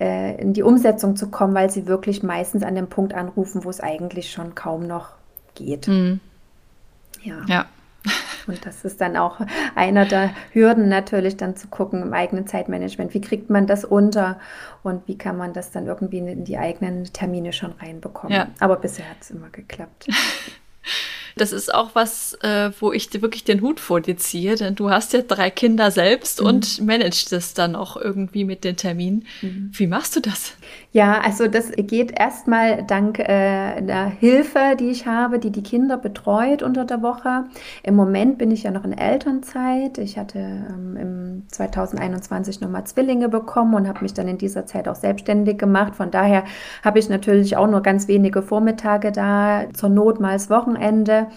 äh, 0.00 0.40
in 0.40 0.54
die 0.54 0.62
Umsetzung 0.62 1.16
zu 1.16 1.30
kommen, 1.30 1.54
weil 1.54 1.70
sie 1.70 1.86
wirklich 1.86 2.22
meistens 2.22 2.62
an 2.62 2.74
dem 2.74 2.88
Punkt 2.88 3.14
anrufen, 3.14 3.64
wo 3.64 3.70
es 3.70 3.80
eigentlich 3.80 4.30
schon 4.30 4.54
kaum 4.54 4.86
noch 4.86 5.10
geht. 5.54 5.88
Mhm. 5.88 6.20
Ja. 7.22 7.44
Ja. 7.46 7.66
Und 8.46 8.64
das 8.64 8.84
ist 8.84 9.00
dann 9.00 9.16
auch 9.16 9.40
einer 9.74 10.06
der 10.06 10.30
Hürden 10.52 10.88
natürlich 10.88 11.36
dann 11.36 11.56
zu 11.56 11.68
gucken 11.68 12.02
im 12.02 12.14
eigenen 12.14 12.46
Zeitmanagement. 12.46 13.12
Wie 13.12 13.20
kriegt 13.20 13.50
man 13.50 13.66
das 13.66 13.84
unter 13.84 14.40
und 14.82 15.06
wie 15.06 15.18
kann 15.18 15.36
man 15.36 15.52
das 15.52 15.70
dann 15.70 15.86
irgendwie 15.86 16.18
in 16.18 16.44
die 16.44 16.56
eigenen 16.56 17.04
Termine 17.04 17.52
schon 17.52 17.72
reinbekommen? 17.72 18.34
Ja. 18.34 18.48
Aber 18.58 18.76
bisher 18.76 19.08
hat 19.08 19.18
es 19.20 19.30
immer 19.30 19.50
geklappt. 19.50 20.08
Das 21.38 21.52
ist 21.52 21.72
auch 21.72 21.90
was, 21.94 22.34
äh, 22.42 22.70
wo 22.80 22.92
ich 22.92 23.08
dir 23.10 23.22
wirklich 23.22 23.44
den 23.44 23.60
Hut 23.60 23.80
vor 23.80 24.00
dir 24.00 24.16
ziehe, 24.16 24.56
denn 24.56 24.74
du 24.74 24.90
hast 24.90 25.12
ja 25.12 25.22
drei 25.22 25.50
Kinder 25.50 25.90
selbst 25.90 26.40
mhm. 26.40 26.46
und 26.46 26.82
managst 26.84 27.32
das 27.32 27.54
dann 27.54 27.74
auch 27.74 27.96
irgendwie 27.96 28.44
mit 28.44 28.64
den 28.64 28.76
Terminen. 28.76 29.24
Mhm. 29.42 29.70
Wie 29.72 29.86
machst 29.86 30.16
du 30.16 30.20
das? 30.20 30.52
Ja, 30.92 31.20
also 31.20 31.48
das 31.48 31.70
geht 31.76 32.18
erstmal 32.18 32.82
dank 32.82 33.18
äh, 33.18 33.80
der 33.82 34.06
Hilfe, 34.06 34.74
die 34.80 34.90
ich 34.90 35.06
habe, 35.06 35.38
die 35.38 35.50
die 35.50 35.62
Kinder 35.62 35.96
betreut 35.96 36.62
unter 36.62 36.84
der 36.84 37.02
Woche. 37.02 37.44
Im 37.82 37.94
Moment 37.94 38.38
bin 38.38 38.50
ich 38.50 38.62
ja 38.62 38.70
noch 38.70 38.84
in 38.84 38.96
Elternzeit. 38.96 39.98
Ich 39.98 40.18
hatte 40.18 40.38
ähm, 40.38 40.96
im 40.96 41.42
2021 41.48 42.60
nochmal 42.60 42.84
Zwillinge 42.84 43.28
bekommen 43.28 43.74
und 43.74 43.86
habe 43.86 44.00
mich 44.02 44.14
dann 44.14 44.28
in 44.28 44.38
dieser 44.38 44.66
Zeit 44.66 44.88
auch 44.88 44.94
selbstständig 44.94 45.58
gemacht. 45.58 45.94
Von 45.94 46.10
daher 46.10 46.44
habe 46.82 46.98
ich 46.98 47.08
natürlich 47.08 47.56
auch 47.56 47.68
nur 47.68 47.82
ganz 47.82 48.08
wenige 48.08 48.42
Vormittage 48.42 49.12
da, 49.12 49.66
zur 49.74 49.90
Not 49.90 50.20
mal 50.20 50.32
das 50.32 50.50
Wochenende. 50.50 51.27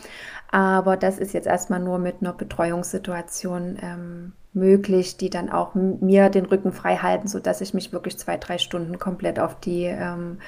Aber 0.51 0.97
das 0.97 1.17
ist 1.17 1.33
jetzt 1.33 1.47
erstmal 1.47 1.79
nur 1.79 1.97
mit 1.97 2.17
einer 2.21 2.33
Betreuungssituation 2.33 3.77
ähm, 3.81 4.33
möglich, 4.53 5.17
die 5.17 5.29
dann 5.29 5.49
auch 5.49 5.75
mir 5.75 6.29
den 6.29 6.45
Rücken 6.45 6.73
frei 6.73 6.97
halten, 6.97 7.27
sodass 7.27 7.61
ich 7.61 7.73
mich 7.73 7.93
wirklich 7.93 8.17
zwei, 8.17 8.37
drei 8.37 8.57
Stunden 8.57 8.99
komplett 8.99 9.39
auf 9.39 9.59
die 9.59 9.85
ähm, 9.85 10.39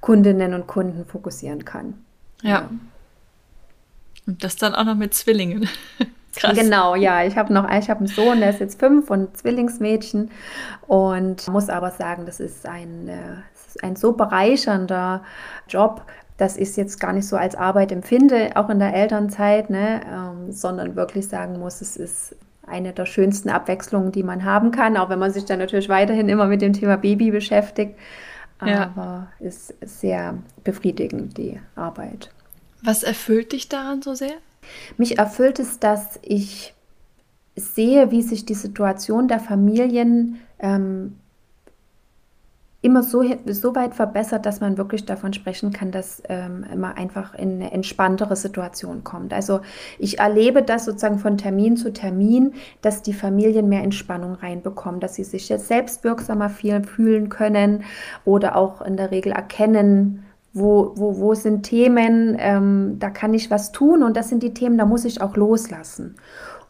Kundinnen 0.00 0.54
und 0.54 0.66
Kunden 0.66 1.04
fokussieren 1.06 1.64
kann. 1.64 1.94
Ja. 2.42 2.50
ja. 2.50 2.70
Und 4.26 4.44
das 4.44 4.56
dann 4.56 4.74
auch 4.74 4.84
noch 4.84 4.94
mit 4.94 5.14
Zwillingen. 5.14 5.68
Krass. 6.36 6.56
Genau, 6.56 6.94
ja. 6.94 7.24
Ich 7.24 7.36
habe 7.36 7.52
noch, 7.52 7.68
ich 7.68 7.90
habe 7.90 8.00
einen 8.00 8.06
Sohn, 8.06 8.38
der 8.38 8.50
ist 8.50 8.60
jetzt 8.60 8.78
fünf 8.78 9.10
und 9.10 9.36
Zwillingsmädchen 9.36 10.30
und 10.86 11.48
muss 11.48 11.68
aber 11.68 11.90
sagen, 11.90 12.26
das 12.26 12.38
ist 12.38 12.64
ein, 12.66 13.08
äh, 13.08 13.16
das 13.52 13.74
ist 13.74 13.82
ein 13.82 13.96
so 13.96 14.12
bereichernder 14.12 15.24
Job, 15.68 16.02
dass 16.38 16.56
ich 16.56 16.70
es 16.70 16.76
jetzt 16.76 16.98
gar 16.98 17.12
nicht 17.12 17.26
so 17.26 17.36
als 17.36 17.54
Arbeit 17.54 17.92
empfinde, 17.92 18.52
auch 18.54 18.70
in 18.70 18.78
der 18.78 18.94
Elternzeit, 18.94 19.68
ne, 19.68 20.00
ähm, 20.10 20.52
sondern 20.52 20.96
wirklich 20.96 21.28
sagen 21.28 21.58
muss, 21.58 21.82
es 21.82 21.96
ist 21.96 22.36
eine 22.66 22.92
der 22.92 23.06
schönsten 23.06 23.50
Abwechslungen, 23.50 24.12
die 24.12 24.22
man 24.22 24.44
haben 24.44 24.70
kann, 24.70 24.96
auch 24.96 25.10
wenn 25.10 25.18
man 25.18 25.32
sich 25.32 25.44
dann 25.44 25.58
natürlich 25.58 25.88
weiterhin 25.88 26.28
immer 26.28 26.46
mit 26.46 26.62
dem 26.62 26.72
Thema 26.72 26.96
Baby 26.96 27.30
beschäftigt. 27.30 27.98
Aber 28.58 28.70
ja. 28.70 29.28
ist 29.40 29.74
sehr 29.82 30.38
befriedigend, 30.64 31.38
die 31.38 31.60
Arbeit. 31.76 32.30
Was 32.82 33.02
erfüllt 33.02 33.52
dich 33.52 33.68
daran 33.68 34.02
so 34.02 34.14
sehr? 34.14 34.34
Mich 34.96 35.18
erfüllt 35.18 35.58
es, 35.58 35.78
dass 35.78 36.18
ich 36.22 36.74
sehe, 37.56 38.10
wie 38.10 38.22
sich 38.22 38.46
die 38.46 38.54
Situation 38.54 39.28
der 39.28 39.40
Familien 39.40 40.38
ähm, 40.58 41.16
immer 42.80 43.02
so, 43.02 43.24
so 43.46 43.74
weit 43.74 43.94
verbessert, 43.94 44.46
dass 44.46 44.60
man 44.60 44.78
wirklich 44.78 45.04
davon 45.04 45.32
sprechen 45.32 45.72
kann, 45.72 45.90
dass 45.90 46.22
ähm, 46.28 46.64
man 46.76 46.92
einfach 46.92 47.34
in 47.34 47.54
eine 47.54 47.72
entspanntere 47.72 48.36
Situation 48.36 49.02
kommt. 49.02 49.32
Also 49.32 49.60
ich 49.98 50.20
erlebe 50.20 50.62
das 50.62 50.84
sozusagen 50.84 51.18
von 51.18 51.38
Termin 51.38 51.76
zu 51.76 51.92
Termin, 51.92 52.54
dass 52.80 53.02
die 53.02 53.14
Familien 53.14 53.68
mehr 53.68 53.82
Entspannung 53.82 54.34
reinbekommen, 54.34 55.00
dass 55.00 55.16
sie 55.16 55.24
sich 55.24 55.48
jetzt 55.48 55.66
selbstwirksamer 55.66 56.50
fühlen 56.50 57.28
können 57.28 57.82
oder 58.24 58.54
auch 58.54 58.80
in 58.80 58.96
der 58.96 59.10
Regel 59.10 59.32
erkennen, 59.32 60.24
wo, 60.52 60.92
wo, 60.94 61.18
wo 61.18 61.34
sind 61.34 61.64
Themen, 61.64 62.36
ähm, 62.38 62.96
da 63.00 63.10
kann 63.10 63.34
ich 63.34 63.50
was 63.50 63.72
tun 63.72 64.04
und 64.04 64.16
das 64.16 64.28
sind 64.28 64.42
die 64.42 64.54
Themen, 64.54 64.78
da 64.78 64.86
muss 64.86 65.04
ich 65.04 65.20
auch 65.20 65.36
loslassen 65.36 66.14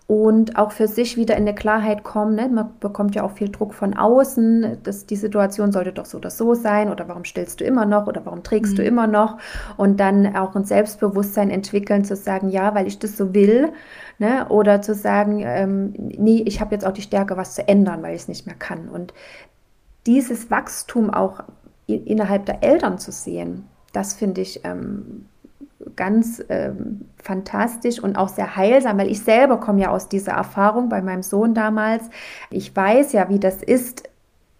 und 0.09 0.57
auch 0.57 0.73
für 0.73 0.89
sich 0.89 1.19
wieder 1.19 1.37
in 1.37 1.43
eine 1.43 1.55
Klarheit 1.55 2.03
kommen. 2.03 2.35
Ne? 2.35 2.49
Man 2.49 2.71
bekommt 2.81 3.15
ja 3.15 3.25
auch 3.25 3.33
viel 3.33 3.51
Druck 3.51 3.75
von 3.75 3.95
außen, 3.95 4.79
dass 4.83 5.05
die 5.05 5.17
Situation 5.17 5.71
sollte 5.71 5.93
doch 5.93 6.07
so 6.07 6.17
oder 6.17 6.31
so 6.31 6.55
sein 6.55 6.91
oder 6.91 7.09
warum 7.09 7.25
stillst 7.25 7.61
du 7.61 7.65
immer 7.65 7.85
noch 7.85 8.07
oder 8.07 8.25
warum 8.25 8.43
trägst 8.43 8.73
mhm. 8.73 8.77
du 8.77 8.85
immer 8.85 9.07
noch 9.07 9.37
und 9.77 10.01
dann 10.01 10.35
auch 10.35 10.57
ein 10.57 10.65
Selbstbewusstsein 10.65 11.51
entwickeln, 11.51 12.07
zu 12.07 12.17
sagen, 12.17 12.49
ja, 12.49 12.75
weil 12.75 12.87
ich 12.87 12.99
das 12.99 13.19
so 13.19 13.35
will 13.35 13.69
ne? 14.19 14.49
oder 14.49 14.81
zu 14.81 14.95
sagen, 14.95 15.43
ähm, 15.45 15.93
nee, 15.95 16.43
ich 16.47 16.63
habe 16.63 16.75
jetzt 16.75 16.87
auch 16.87 16.93
die 16.93 17.03
Stärke, 17.03 17.37
was 17.37 17.55
zu 17.55 17.69
ändern, 17.69 18.03
weil 18.03 18.15
ich 18.15 18.23
es 18.23 18.29
nicht 18.29 18.47
mehr 18.47 18.57
kann. 18.57 18.89
Und 18.89 19.13
dieses 20.07 20.51
Wachstum 20.51 21.11
auch 21.11 21.41
innerhalb 21.87 22.47
der 22.47 22.65
Eltern 22.65 22.97
zu 22.97 23.13
sehen, 23.13 23.67
das 23.93 24.15
finde 24.15 24.41
ich 24.41 24.65
ähm, 24.65 25.27
ganz 25.97 26.43
ähm, 26.49 27.07
fantastisch 27.23 28.01
und 28.01 28.17
auch 28.17 28.29
sehr 28.29 28.57
heilsam, 28.57 28.99
weil 28.99 29.11
ich 29.11 29.21
selber 29.23 29.59
komme 29.59 29.83
ja 29.83 29.91
aus 29.91 30.09
dieser 30.09 30.33
Erfahrung 30.33 30.89
bei 30.89 31.03
meinem 31.03 31.23
Sohn 31.23 31.55
damals. 31.55 32.09
Ich 32.51 32.75
weiß 32.75 33.13
ja, 33.13 33.29
wie 33.29 33.39
das 33.39 33.63
ist, 33.63 34.09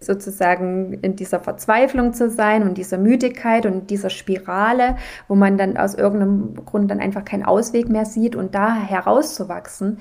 sozusagen 0.01 0.95
in 1.03 1.17
dieser 1.17 1.41
Verzweiflung 1.41 2.15
zu 2.15 2.31
sein 2.31 2.63
und 2.63 2.79
dieser 2.79 2.99
Müdigkeit 2.99 3.67
und 3.67 3.91
dieser 3.91 4.11
Spirale, 4.11 4.97
wo 5.27 5.35
man 5.35 5.59
dann 5.59 5.77
aus 5.77 5.95
irgendeinem 5.95 6.65
Grund 6.65 6.91
dann 6.91 7.01
einfach 7.01 7.25
keinen 7.25 7.45
Ausweg 7.45 7.89
mehr 7.89 8.05
sieht 8.05 8.37
und 8.37 8.55
da 8.55 8.75
herauszuwachsen 8.75 9.99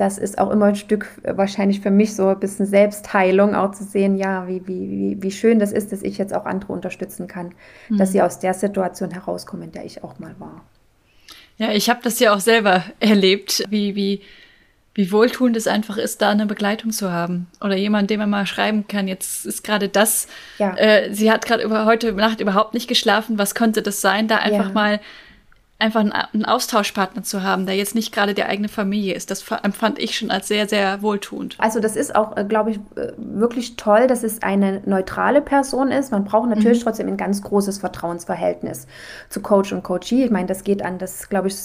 das 0.00 0.16
ist 0.16 0.38
auch 0.38 0.50
immer 0.50 0.66
ein 0.66 0.76
Stück 0.76 1.10
äh, 1.24 1.36
wahrscheinlich 1.36 1.80
für 1.80 1.90
mich 1.90 2.16
so 2.16 2.28
ein 2.28 2.40
bisschen 2.40 2.64
Selbstheilung, 2.64 3.54
auch 3.54 3.72
zu 3.72 3.84
sehen, 3.84 4.16
ja, 4.16 4.48
wie, 4.48 4.66
wie, 4.66 5.18
wie 5.20 5.30
schön 5.30 5.58
das 5.58 5.72
ist, 5.72 5.92
dass 5.92 6.02
ich 6.02 6.16
jetzt 6.16 6.34
auch 6.34 6.46
andere 6.46 6.72
unterstützen 6.72 7.28
kann, 7.28 7.52
mhm. 7.90 7.98
dass 7.98 8.12
sie 8.12 8.22
aus 8.22 8.38
der 8.38 8.54
Situation 8.54 9.10
herauskommen, 9.10 9.64
in 9.64 9.72
der 9.72 9.84
ich 9.84 10.02
auch 10.02 10.18
mal 10.18 10.34
war. 10.38 10.64
Ja, 11.58 11.72
ich 11.72 11.90
habe 11.90 12.00
das 12.02 12.18
ja 12.18 12.34
auch 12.34 12.40
selber 12.40 12.82
erlebt, 13.00 13.64
wie, 13.68 13.94
wie, 13.94 14.22
wie 14.94 15.12
wohltuend 15.12 15.54
es 15.54 15.66
einfach 15.66 15.98
ist, 15.98 16.22
da 16.22 16.30
eine 16.30 16.46
Begleitung 16.46 16.92
zu 16.92 17.12
haben. 17.12 17.48
Oder 17.60 17.76
jemand, 17.76 18.08
dem 18.08 18.20
man 18.20 18.30
mal 18.30 18.46
schreiben 18.46 18.88
kann, 18.88 19.06
jetzt 19.06 19.44
ist 19.44 19.62
gerade 19.62 19.90
das, 19.90 20.28
ja. 20.56 20.74
äh, 20.78 21.12
sie 21.12 21.30
hat 21.30 21.44
gerade 21.44 21.62
über 21.62 21.84
heute 21.84 22.10
Nacht 22.14 22.40
überhaupt 22.40 22.72
nicht 22.72 22.88
geschlafen, 22.88 23.36
was 23.36 23.54
könnte 23.54 23.82
das 23.82 24.00
sein? 24.00 24.28
Da 24.28 24.36
einfach 24.36 24.68
ja. 24.68 24.72
mal 24.72 25.00
einfach 25.80 26.00
einen, 26.00 26.44
Austauschpartner 26.44 27.22
zu 27.22 27.42
haben, 27.42 27.66
der 27.66 27.76
jetzt 27.76 27.94
nicht 27.94 28.12
gerade 28.12 28.34
die 28.34 28.44
eigene 28.44 28.68
Familie 28.68 29.14
ist. 29.14 29.30
Das 29.30 29.44
empfand 29.62 29.98
ich 29.98 30.16
schon 30.16 30.30
als 30.30 30.48
sehr, 30.48 30.68
sehr 30.68 31.02
wohltuend. 31.02 31.56
Also 31.58 31.80
das 31.80 31.96
ist 31.96 32.14
auch, 32.14 32.36
äh, 32.36 32.44
glaube 32.44 32.72
ich, 32.72 32.76
äh, 32.96 33.12
wirklich 33.16 33.76
toll, 33.76 34.06
dass 34.06 34.22
es 34.22 34.42
eine 34.42 34.82
neutrale 34.86 35.40
Person 35.40 35.90
ist. 35.90 36.12
Man 36.12 36.24
braucht 36.24 36.48
natürlich 36.48 36.80
mhm. 36.80 36.84
trotzdem 36.84 37.08
ein 37.08 37.16
ganz 37.16 37.42
großes 37.42 37.78
Vertrauensverhältnis 37.78 38.86
zu 39.28 39.40
Coach 39.40 39.72
und 39.72 39.82
Coachee. 39.82 40.24
Ich 40.24 40.30
meine, 40.30 40.46
das 40.46 40.64
geht 40.64 40.82
an 40.82 40.98
das, 40.98 41.28
glaube 41.28 41.48
ich, 41.48 41.56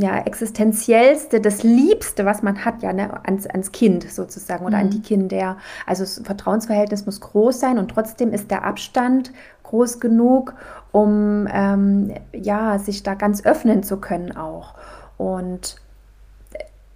ja, 0.00 0.18
existenziellste, 0.18 1.40
das 1.40 1.62
Liebste, 1.62 2.24
was 2.24 2.42
man 2.42 2.64
hat, 2.64 2.82
ja, 2.82 2.92
ne, 2.92 3.20
ans, 3.24 3.46
ans 3.46 3.72
Kind 3.72 4.08
sozusagen 4.08 4.64
oder 4.64 4.78
mhm. 4.78 4.84
an 4.84 4.90
die 4.90 5.02
Kinder. 5.02 5.56
Also 5.86 6.04
das 6.04 6.20
Vertrauensverhältnis 6.24 7.04
muss 7.04 7.20
groß 7.20 7.58
sein 7.58 7.78
und 7.78 7.90
trotzdem 7.90 8.32
ist 8.32 8.50
der 8.50 8.64
Abstand 8.64 9.32
groß 9.68 10.00
genug, 10.00 10.54
um 10.92 11.46
ähm, 11.52 12.12
ja, 12.32 12.78
sich 12.78 13.02
da 13.02 13.14
ganz 13.14 13.44
öffnen 13.44 13.82
zu 13.82 13.98
können 13.98 14.36
auch. 14.36 14.74
Und 15.16 15.76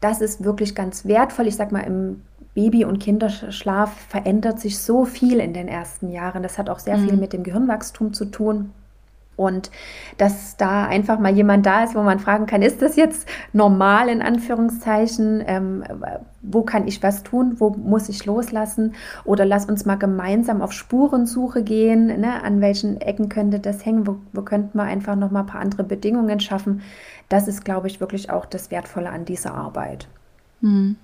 das 0.00 0.20
ist 0.20 0.44
wirklich 0.44 0.74
ganz 0.74 1.04
wertvoll. 1.04 1.46
Ich 1.46 1.56
sag 1.56 1.72
mal, 1.72 1.80
im 1.80 2.22
Baby- 2.54 2.84
und 2.84 2.98
Kinderschlaf 2.98 3.92
verändert 4.08 4.60
sich 4.60 4.78
so 4.78 5.04
viel 5.04 5.40
in 5.40 5.54
den 5.54 5.68
ersten 5.68 6.10
Jahren. 6.10 6.42
Das 6.42 6.58
hat 6.58 6.68
auch 6.68 6.78
sehr 6.78 6.98
mhm. 6.98 7.08
viel 7.08 7.16
mit 7.16 7.32
dem 7.32 7.42
Gehirnwachstum 7.42 8.12
zu 8.12 8.26
tun. 8.26 8.72
Und 9.36 9.70
dass 10.18 10.56
da 10.56 10.86
einfach 10.86 11.18
mal 11.18 11.34
jemand 11.34 11.64
da 11.64 11.84
ist, 11.84 11.94
wo 11.94 12.02
man 12.02 12.20
fragen 12.20 12.46
kann, 12.46 12.60
ist 12.60 12.82
das 12.82 12.96
jetzt 12.96 13.26
normal 13.52 14.08
in 14.08 14.20
Anführungszeichen? 14.20 15.42
Ähm, 15.46 15.84
wo 16.42 16.62
kann 16.62 16.86
ich 16.86 17.02
was 17.02 17.22
tun? 17.22 17.56
Wo 17.58 17.70
muss 17.70 18.08
ich 18.08 18.26
loslassen? 18.26 18.94
Oder 19.24 19.44
lass 19.46 19.64
uns 19.64 19.86
mal 19.86 19.96
gemeinsam 19.96 20.60
auf 20.60 20.72
Spurensuche 20.72 21.62
gehen. 21.62 22.20
Ne? 22.20 22.42
An 22.42 22.60
welchen 22.60 23.00
Ecken 23.00 23.28
könnte 23.28 23.58
das 23.58 23.86
hängen? 23.86 24.06
Wo, 24.06 24.16
wo 24.32 24.42
könnten 24.42 24.76
wir 24.76 24.84
einfach 24.84 25.16
noch 25.16 25.30
mal 25.30 25.40
ein 25.40 25.46
paar 25.46 25.60
andere 25.60 25.84
Bedingungen 25.84 26.40
schaffen? 26.40 26.82
Das 27.28 27.48
ist, 27.48 27.64
glaube 27.64 27.86
ich, 27.86 28.00
wirklich 28.00 28.30
auch 28.30 28.44
das 28.44 28.70
Wertvolle 28.70 29.08
an 29.08 29.24
dieser 29.24 29.54
Arbeit. 29.54 30.08
Hm. 30.60 30.96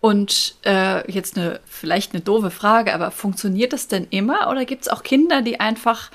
Und 0.00 0.56
äh, 0.64 1.10
jetzt 1.12 1.36
eine 1.36 1.60
vielleicht 1.66 2.14
eine 2.14 2.22
doofe 2.22 2.50
Frage, 2.50 2.94
aber 2.94 3.10
funktioniert 3.10 3.74
das 3.74 3.86
denn 3.86 4.06
immer 4.08 4.50
oder 4.50 4.64
gibt 4.64 4.82
es 4.82 4.88
auch 4.88 5.02
Kinder, 5.02 5.42
die 5.42 5.60
einfach 5.60 6.10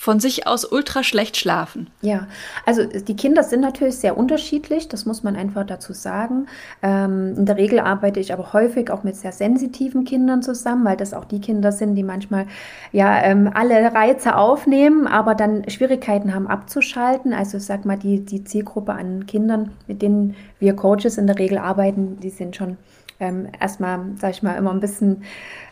von 0.00 0.18
sich 0.18 0.46
aus 0.46 0.64
ultra 0.64 1.04
schlecht 1.04 1.36
schlafen. 1.36 1.90
Ja, 2.00 2.26
also 2.64 2.86
die 2.86 3.16
Kinder 3.16 3.42
sind 3.42 3.60
natürlich 3.60 3.96
sehr 3.96 4.16
unterschiedlich, 4.16 4.88
das 4.88 5.04
muss 5.04 5.22
man 5.22 5.36
einfach 5.36 5.66
dazu 5.66 5.92
sagen. 5.92 6.46
Ähm, 6.82 7.34
in 7.36 7.44
der 7.44 7.58
Regel 7.58 7.80
arbeite 7.80 8.18
ich 8.18 8.32
aber 8.32 8.54
häufig 8.54 8.90
auch 8.90 9.04
mit 9.04 9.16
sehr 9.16 9.32
sensitiven 9.32 10.06
Kindern 10.06 10.42
zusammen, 10.42 10.86
weil 10.86 10.96
das 10.96 11.12
auch 11.12 11.26
die 11.26 11.42
Kinder 11.42 11.70
sind, 11.70 11.96
die 11.96 12.02
manchmal 12.02 12.46
ja 12.92 13.22
ähm, 13.24 13.50
alle 13.52 13.92
Reize 13.94 14.36
aufnehmen, 14.36 15.06
aber 15.06 15.34
dann 15.34 15.68
Schwierigkeiten 15.68 16.34
haben 16.34 16.46
abzuschalten. 16.46 17.34
Also 17.34 17.58
ich 17.58 17.66
sag 17.66 17.84
mal, 17.84 17.98
die, 17.98 18.24
die 18.24 18.42
Zielgruppe 18.42 18.92
an 18.92 19.26
Kindern, 19.26 19.72
mit 19.86 20.00
denen 20.00 20.34
wir 20.60 20.74
Coaches 20.76 21.18
in 21.18 21.26
der 21.26 21.38
Regel 21.38 21.58
arbeiten, 21.58 22.18
die 22.20 22.30
sind 22.30 22.56
schon 22.56 22.78
ähm, 23.20 23.48
erstmal, 23.60 24.00
sag 24.16 24.30
ich 24.30 24.42
mal, 24.42 24.56
immer 24.56 24.70
ein 24.70 24.80
bisschen 24.80 25.24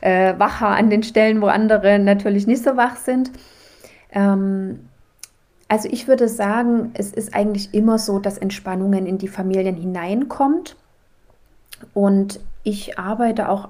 äh, 0.03 0.35
wacher 0.39 0.69
an 0.69 0.91
den 0.91 1.03
Stellen, 1.03 1.41
wo 1.41 1.47
andere 1.47 1.99
natürlich 1.99 2.47
nicht 2.47 2.63
so 2.63 2.77
wach 2.77 2.97
sind. 2.97 3.31
Ähm, 4.11 4.81
Also 5.71 5.89
ich 5.91 6.09
würde 6.09 6.29
sagen, 6.29 6.93
es 6.95 7.13
ist 7.13 7.35
eigentlich 7.35 7.75
immer 7.75 7.99
so, 7.99 8.19
dass 8.19 8.39
Entspannungen 8.39 9.07
in 9.07 9.19
die 9.19 9.29
Familien 9.29 9.77
hineinkommt. 9.77 10.77
Und 11.95 12.41
ich 12.65 12.99
arbeite 12.99 13.51
auch 13.51 13.69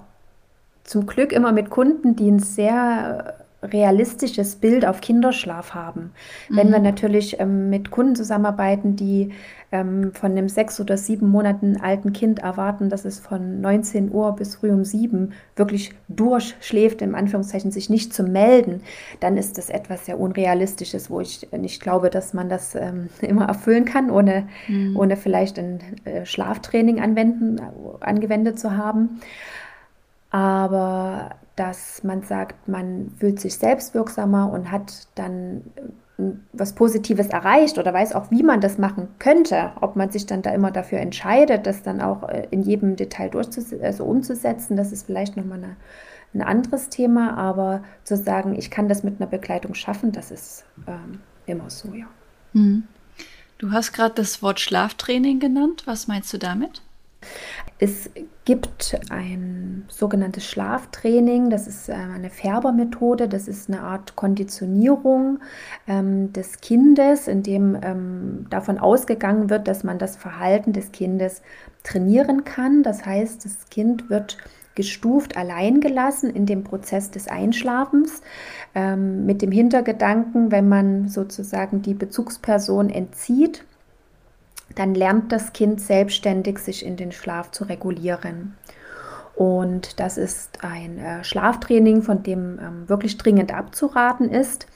zum 0.84 1.06
Glück 1.06 1.32
immer 1.32 1.52
mit 1.52 1.70
Kunden, 1.70 2.14
die 2.14 2.30
ein 2.30 2.38
sehr 2.38 3.34
realistisches 3.62 4.56
Bild 4.56 4.86
auf 4.86 5.00
Kinderschlaf 5.00 5.74
haben. 5.74 6.12
Mhm. 6.48 6.56
Wenn 6.56 6.70
wir 6.70 6.78
mhm. 6.78 6.84
natürlich 6.84 7.40
ähm, 7.40 7.70
mit 7.70 7.90
Kunden 7.90 8.14
zusammenarbeiten, 8.14 8.94
die 8.94 9.32
ähm, 9.72 10.12
von 10.14 10.30
einem 10.30 10.48
sechs 10.48 10.80
oder 10.80 10.96
sieben 10.96 11.28
Monaten 11.28 11.76
alten 11.76 12.12
Kind 12.12 12.38
erwarten, 12.38 12.88
dass 12.88 13.04
es 13.04 13.18
von 13.18 13.60
19 13.60 14.12
Uhr 14.12 14.34
bis 14.36 14.56
früh 14.56 14.70
um 14.70 14.84
sieben 14.84 15.32
wirklich 15.56 15.92
durchschläft, 16.08 17.02
in 17.02 17.14
Anführungszeichen 17.14 17.70
sich 17.70 17.90
nicht 17.90 18.14
zu 18.14 18.22
melden, 18.22 18.82
dann 19.20 19.36
ist 19.36 19.58
das 19.58 19.70
etwas 19.70 20.06
sehr 20.06 20.20
Unrealistisches, 20.20 21.10
wo 21.10 21.20
ich 21.20 21.48
nicht 21.52 21.82
glaube, 21.82 22.10
dass 22.10 22.32
man 22.32 22.48
das 22.48 22.76
ähm, 22.76 23.08
immer 23.20 23.46
erfüllen 23.46 23.84
kann, 23.84 24.10
ohne, 24.10 24.48
mhm. 24.68 24.96
ohne 24.96 25.16
vielleicht 25.16 25.58
ein 25.58 25.80
äh, 26.04 26.24
Schlaftraining 26.24 27.00
anwenden, 27.00 27.60
angewendet 28.00 28.58
zu 28.58 28.76
haben. 28.76 29.20
Aber 30.30 31.30
dass 31.58 32.04
man 32.04 32.22
sagt, 32.22 32.68
man 32.68 33.12
fühlt 33.18 33.40
sich 33.40 33.56
selbstwirksamer 33.56 34.50
und 34.52 34.70
hat 34.70 35.08
dann 35.14 35.62
äh, 35.76 36.22
was 36.52 36.74
Positives 36.74 37.28
erreicht 37.28 37.78
oder 37.78 37.94
weiß 37.94 38.14
auch, 38.14 38.30
wie 38.30 38.42
man 38.42 38.60
das 38.60 38.78
machen 38.78 39.08
könnte, 39.18 39.72
ob 39.80 39.96
man 39.96 40.10
sich 40.10 40.26
dann 40.26 40.42
da 40.42 40.50
immer 40.50 40.70
dafür 40.70 40.98
entscheidet, 40.98 41.66
das 41.66 41.82
dann 41.82 42.00
auch 42.00 42.28
äh, 42.28 42.48
in 42.50 42.62
jedem 42.62 42.96
Detail 42.96 43.30
also 43.82 44.04
umzusetzen, 44.04 44.76
das 44.76 44.92
ist 44.92 45.06
vielleicht 45.06 45.36
nochmal 45.36 45.58
eine, 45.58 45.76
ein 46.34 46.42
anderes 46.42 46.88
Thema, 46.88 47.36
aber 47.36 47.82
zu 48.04 48.16
sagen, 48.16 48.54
ich 48.56 48.70
kann 48.70 48.88
das 48.88 49.02
mit 49.02 49.20
einer 49.20 49.30
Begleitung 49.30 49.74
schaffen, 49.74 50.12
das 50.12 50.30
ist 50.30 50.64
ähm, 50.86 51.20
immer 51.46 51.70
so, 51.70 51.92
ja. 51.94 52.06
Hm. 52.52 52.84
Du 53.58 53.72
hast 53.72 53.92
gerade 53.92 54.14
das 54.14 54.40
Wort 54.40 54.60
Schlaftraining 54.60 55.40
genannt. 55.40 55.82
Was 55.84 56.06
meinst 56.06 56.32
du 56.32 56.38
damit? 56.38 56.80
Es 57.80 58.10
gibt 58.44 58.98
ein 59.08 59.84
sogenanntes 59.88 60.44
Schlaftraining, 60.46 61.48
das 61.48 61.68
ist 61.68 61.88
äh, 61.88 61.92
eine 61.92 62.28
Färbermethode, 62.28 63.28
das 63.28 63.46
ist 63.46 63.68
eine 63.68 63.82
Art 63.82 64.16
Konditionierung 64.16 65.38
ähm, 65.86 66.32
des 66.32 66.60
Kindes, 66.60 67.28
in 67.28 67.44
dem 67.44 67.78
ähm, 67.80 68.46
davon 68.50 68.78
ausgegangen 68.78 69.48
wird, 69.48 69.68
dass 69.68 69.84
man 69.84 69.98
das 69.98 70.16
Verhalten 70.16 70.72
des 70.72 70.90
Kindes 70.90 71.42
trainieren 71.84 72.44
kann. 72.44 72.82
Das 72.82 73.06
heißt, 73.06 73.44
das 73.44 73.66
Kind 73.70 74.10
wird 74.10 74.38
gestuft 74.74 75.36
allein 75.36 75.80
gelassen 75.80 76.30
in 76.30 76.46
dem 76.46 76.64
Prozess 76.64 77.10
des 77.10 77.28
Einschlafens 77.28 78.22
ähm, 78.74 79.24
mit 79.26 79.42
dem 79.42 79.52
Hintergedanken, 79.52 80.50
wenn 80.50 80.68
man 80.68 81.08
sozusagen 81.08 81.82
die 81.82 81.94
Bezugsperson 81.94 82.88
entzieht, 82.90 83.64
dann 84.74 84.94
lernt 84.94 85.32
das 85.32 85.52
Kind 85.52 85.80
selbstständig 85.80 86.58
sich 86.58 86.84
in 86.84 86.96
den 86.96 87.12
Schlaf 87.12 87.50
zu 87.50 87.64
regulieren. 87.64 88.56
Und 89.38 90.00
das 90.00 90.18
ist 90.18 90.64
ein 90.64 90.98
äh, 90.98 91.22
Schlaftraining, 91.22 92.02
von 92.02 92.24
dem 92.24 92.58
ähm, 92.58 92.88
wirklich 92.88 93.18
dringend 93.18 93.54
abzuraten 93.54 94.28
ist. 94.30 94.66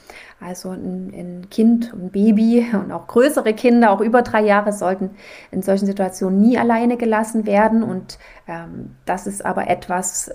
Also 0.40 0.70
ein, 0.70 1.12
ein, 1.12 1.50
Kind, 1.50 1.92
ein 1.92 2.11
Baby 2.11 2.68
und 2.72 2.92
auch 2.92 3.08
größere 3.08 3.54
Kinder, 3.54 3.90
auch 3.90 4.00
über 4.00 4.22
drei 4.22 4.42
Jahre, 4.42 4.72
sollten 4.72 5.11
in 5.50 5.62
solchen 5.62 5.87
Situationen 5.87 6.40
nie 6.40 6.58
alleine 6.58 6.96
gelassen 6.96 7.44
werden. 7.44 7.82
Und 7.82 8.20
ähm, 8.46 8.94
das 9.04 9.26
ist 9.26 9.44
aber 9.44 9.68
etwas, 9.68 10.32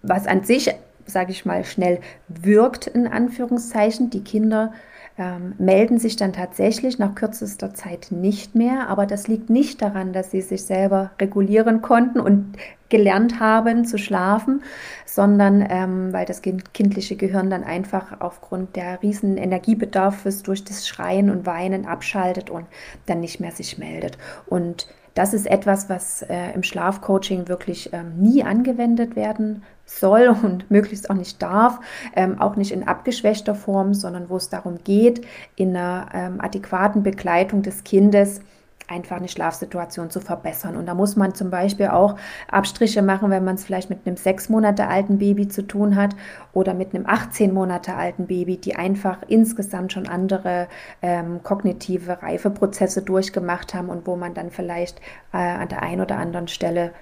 was 0.00 0.28
an 0.28 0.44
sich, 0.44 0.72
sage 1.04 1.32
ich 1.32 1.44
mal, 1.44 1.64
schnell 1.64 1.98
wirkt, 2.28 2.86
in 2.86 3.08
Anführungszeichen. 3.08 4.10
Die 4.10 4.22
Kinder 4.22 4.74
ähm, 5.18 5.54
melden 5.58 5.98
sich 5.98 6.16
dann 6.16 6.32
tatsächlich 6.32 6.98
nach 6.98 7.14
kürzester 7.14 7.74
Zeit 7.74 8.08
nicht 8.10 8.54
mehr. 8.54 8.88
Aber 8.88 9.06
das 9.06 9.28
liegt 9.28 9.50
nicht 9.50 9.80
daran, 9.80 10.12
dass 10.12 10.30
sie 10.30 10.42
sich 10.42 10.64
selber 10.64 11.10
regulieren 11.20 11.80
konnten 11.82 12.20
und 12.20 12.56
gelernt 12.88 13.40
haben 13.40 13.84
zu 13.84 13.98
schlafen, 13.98 14.62
sondern 15.04 15.66
ähm, 15.68 16.12
weil 16.12 16.26
das 16.26 16.42
kindliche 16.42 17.16
Gehirn 17.16 17.50
dann 17.50 17.64
einfach 17.64 18.20
aufgrund 18.20 18.76
der 18.76 19.02
riesen 19.02 19.36
Energiebedarfs 19.36 20.42
durch 20.42 20.64
das 20.64 20.86
Schreien 20.86 21.30
und 21.30 21.46
Weinen 21.46 21.86
abschaltet 21.86 22.50
und 22.50 22.66
dann 23.06 23.20
nicht 23.20 23.40
mehr 23.40 23.52
sich 23.52 23.78
meldet. 23.78 24.18
Und 24.46 24.86
das 25.16 25.32
ist 25.32 25.46
etwas, 25.46 25.88
was 25.88 26.22
äh, 26.22 26.52
im 26.54 26.62
Schlafcoaching 26.62 27.48
wirklich 27.48 27.90
ähm, 27.92 28.18
nie 28.18 28.44
angewendet 28.44 29.16
werden 29.16 29.62
soll 29.86 30.28
und 30.42 30.70
möglichst 30.70 31.10
auch 31.10 31.14
nicht 31.14 31.42
darf, 31.42 31.80
ähm, 32.14 32.38
auch 32.38 32.56
nicht 32.56 32.70
in 32.70 32.86
abgeschwächter 32.86 33.54
Form, 33.54 33.94
sondern 33.94 34.28
wo 34.28 34.36
es 34.36 34.50
darum 34.50 34.76
geht, 34.84 35.26
in 35.56 35.74
einer 35.74 36.08
ähm, 36.12 36.40
adäquaten 36.40 37.02
Begleitung 37.02 37.62
des 37.62 37.82
Kindes 37.82 38.40
einfach 38.88 39.16
eine 39.16 39.28
Schlafsituation 39.28 40.10
zu 40.10 40.20
verbessern. 40.20 40.76
Und 40.76 40.86
da 40.86 40.94
muss 40.94 41.16
man 41.16 41.34
zum 41.34 41.50
Beispiel 41.50 41.88
auch 41.88 42.16
Abstriche 42.50 43.02
machen, 43.02 43.30
wenn 43.30 43.44
man 43.44 43.56
es 43.56 43.64
vielleicht 43.64 43.90
mit 43.90 44.06
einem 44.06 44.16
sechs 44.16 44.48
Monate 44.48 44.86
alten 44.86 45.18
Baby 45.18 45.48
zu 45.48 45.62
tun 45.62 45.96
hat 45.96 46.14
oder 46.52 46.74
mit 46.74 46.94
einem 46.94 47.06
18 47.06 47.52
Monate 47.52 47.94
alten 47.94 48.26
Baby, 48.26 48.56
die 48.58 48.76
einfach 48.76 49.18
insgesamt 49.28 49.92
schon 49.92 50.08
andere 50.08 50.68
ähm, 51.02 51.42
kognitive 51.42 52.22
Reifeprozesse 52.22 53.02
durchgemacht 53.02 53.74
haben 53.74 53.88
und 53.88 54.06
wo 54.06 54.16
man 54.16 54.34
dann 54.34 54.50
vielleicht 54.50 55.00
äh, 55.32 55.38
an 55.38 55.68
der 55.68 55.82
einen 55.82 56.00
oder 56.00 56.18
anderen 56.18 56.48
Stelle 56.48 56.92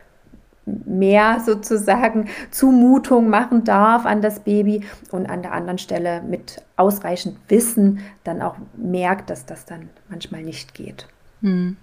mehr 0.67 1.41
sozusagen 1.45 2.29
Zumutung 2.51 3.29
machen 3.29 3.65
darf 3.65 4.07
an 4.07 4.23
das 4.23 4.41
Baby 4.41 4.85
und 5.11 5.27
an 5.27 5.43
der 5.43 5.53
anderen 5.53 5.79
Stelle 5.79 6.23
mit 6.23 6.63
ausreichend 6.77 7.37
Wissen 7.49 8.01
dann 8.25 8.41
auch 8.41 8.57
merkt, 8.77 9.31
dass 9.31 9.45
das 9.45 9.67
dann 9.67 9.91
manchmal 10.09 10.43
nicht 10.43 10.75
geht. 10.75 11.07
Hm. 11.45 11.77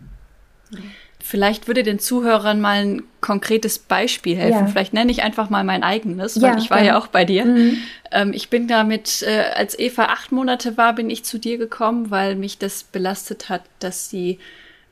Vielleicht 1.20 1.68
würde 1.68 1.84
den 1.84 2.00
Zuhörern 2.00 2.60
mal 2.60 2.82
ein 2.82 3.04
konkretes 3.22 3.78
Beispiel 3.78 4.36
helfen. 4.36 4.66
Ja. 4.66 4.68
Vielleicht 4.68 4.94
nenne 4.94 5.12
ich 5.12 5.22
einfach 5.22 5.50
mal 5.50 5.64
mein 5.64 5.84
eigenes, 5.84 6.42
weil 6.42 6.54
ja, 6.54 6.58
ich 6.58 6.70
war 6.72 6.84
ja 6.84 6.98
auch 6.98 7.08
bei 7.08 7.26
dir. 7.26 7.46
Mhm. 7.46 7.78
Ähm, 8.12 8.34
ich 8.34 8.50
bin 8.50 8.68
damit, 8.68 9.22
äh, 9.22 9.44
als 9.56 9.78
Eva 9.78 10.06
acht 10.06 10.32
Monate 10.32 10.78
war, 10.78 10.94
bin 10.94 11.10
ich 11.10 11.24
zu 11.24 11.38
dir 11.38 11.58
gekommen, 11.58 12.10
weil 12.10 12.36
mich 12.36 12.58
das 12.58 12.84
belastet 12.84 13.50
hat, 13.50 13.62
dass 13.80 14.10
sie 14.10 14.40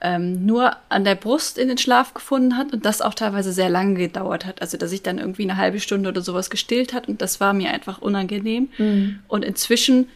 ähm, 0.01 0.45
nur 0.45 0.75
an 0.88 1.03
der 1.03 1.15
Brust 1.15 1.58
in 1.58 1.67
den 1.67 1.77
Schlaf 1.77 2.13
gefunden 2.13 2.58
hat 2.58 2.71
und 2.73 2.86
das 2.86 3.01
auch 3.01 3.15
teilweise 3.15 3.51
sehr 3.51 3.69
lange 3.69 3.95
gedauert 3.95 4.45
hat. 4.45 4.62
Also 4.62 4.77
dass 4.77 4.91
ich 4.91 5.01
dann 5.01 5.17
irgendwie 5.17 5.43
eine 5.43 5.58
halbe 5.58 5.79
Stunde 5.79 6.10
oder 6.10 6.21
sowas 6.21 6.49
gestillt 6.49 6.93
hat 6.93 7.08
und 7.08 7.21
das 7.21 7.39
war 7.39 7.53
mir 7.53 7.71
einfach 7.71 8.01
unangenehm. 8.01 8.69
Mhm. 8.77 9.19
Und 9.27 9.43
inzwischen 9.43 10.08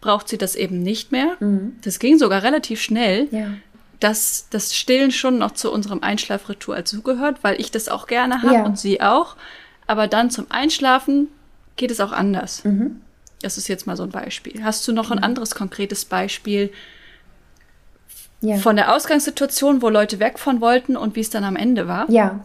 braucht 0.00 0.28
sie 0.28 0.38
das 0.38 0.54
eben 0.54 0.82
nicht 0.82 1.12
mehr. 1.12 1.36
Mhm. 1.40 1.76
Das 1.82 1.98
ging 1.98 2.18
sogar 2.18 2.42
relativ 2.42 2.80
schnell. 2.82 3.28
Ja. 3.30 3.54
Dass 4.02 4.46
das 4.50 4.74
Stillen 4.74 5.12
schon 5.12 5.38
noch 5.38 5.52
zu 5.52 5.72
unserem 5.72 6.02
Einschlafritual 6.02 6.84
zugehört, 6.84 7.38
weil 7.42 7.60
ich 7.60 7.70
das 7.70 7.88
auch 7.88 8.06
gerne 8.06 8.42
habe 8.42 8.54
ja. 8.54 8.64
und 8.64 8.78
sie 8.78 9.00
auch. 9.00 9.36
Aber 9.86 10.08
dann 10.08 10.30
zum 10.30 10.46
Einschlafen 10.48 11.28
geht 11.76 11.90
es 11.90 12.00
auch 12.00 12.12
anders. 12.12 12.64
Mhm. 12.64 13.00
Das 13.42 13.58
ist 13.58 13.68
jetzt 13.68 13.86
mal 13.86 13.96
so 13.96 14.02
ein 14.02 14.10
Beispiel. 14.10 14.64
Hast 14.64 14.86
du 14.88 14.92
noch 14.92 15.10
ein 15.10 15.18
mhm. 15.18 15.24
anderes 15.24 15.54
konkretes 15.54 16.04
Beispiel, 16.04 16.70
ja. 18.42 18.56
Von 18.56 18.74
der 18.74 18.92
Ausgangssituation, 18.92 19.82
wo 19.82 19.88
Leute 19.88 20.18
weg 20.18 20.36
von 20.36 20.60
wollten 20.60 20.96
und 20.96 21.14
wie 21.14 21.20
es 21.20 21.30
dann 21.30 21.44
am 21.44 21.54
Ende 21.54 21.86
war? 21.86 22.10
Ja, 22.10 22.40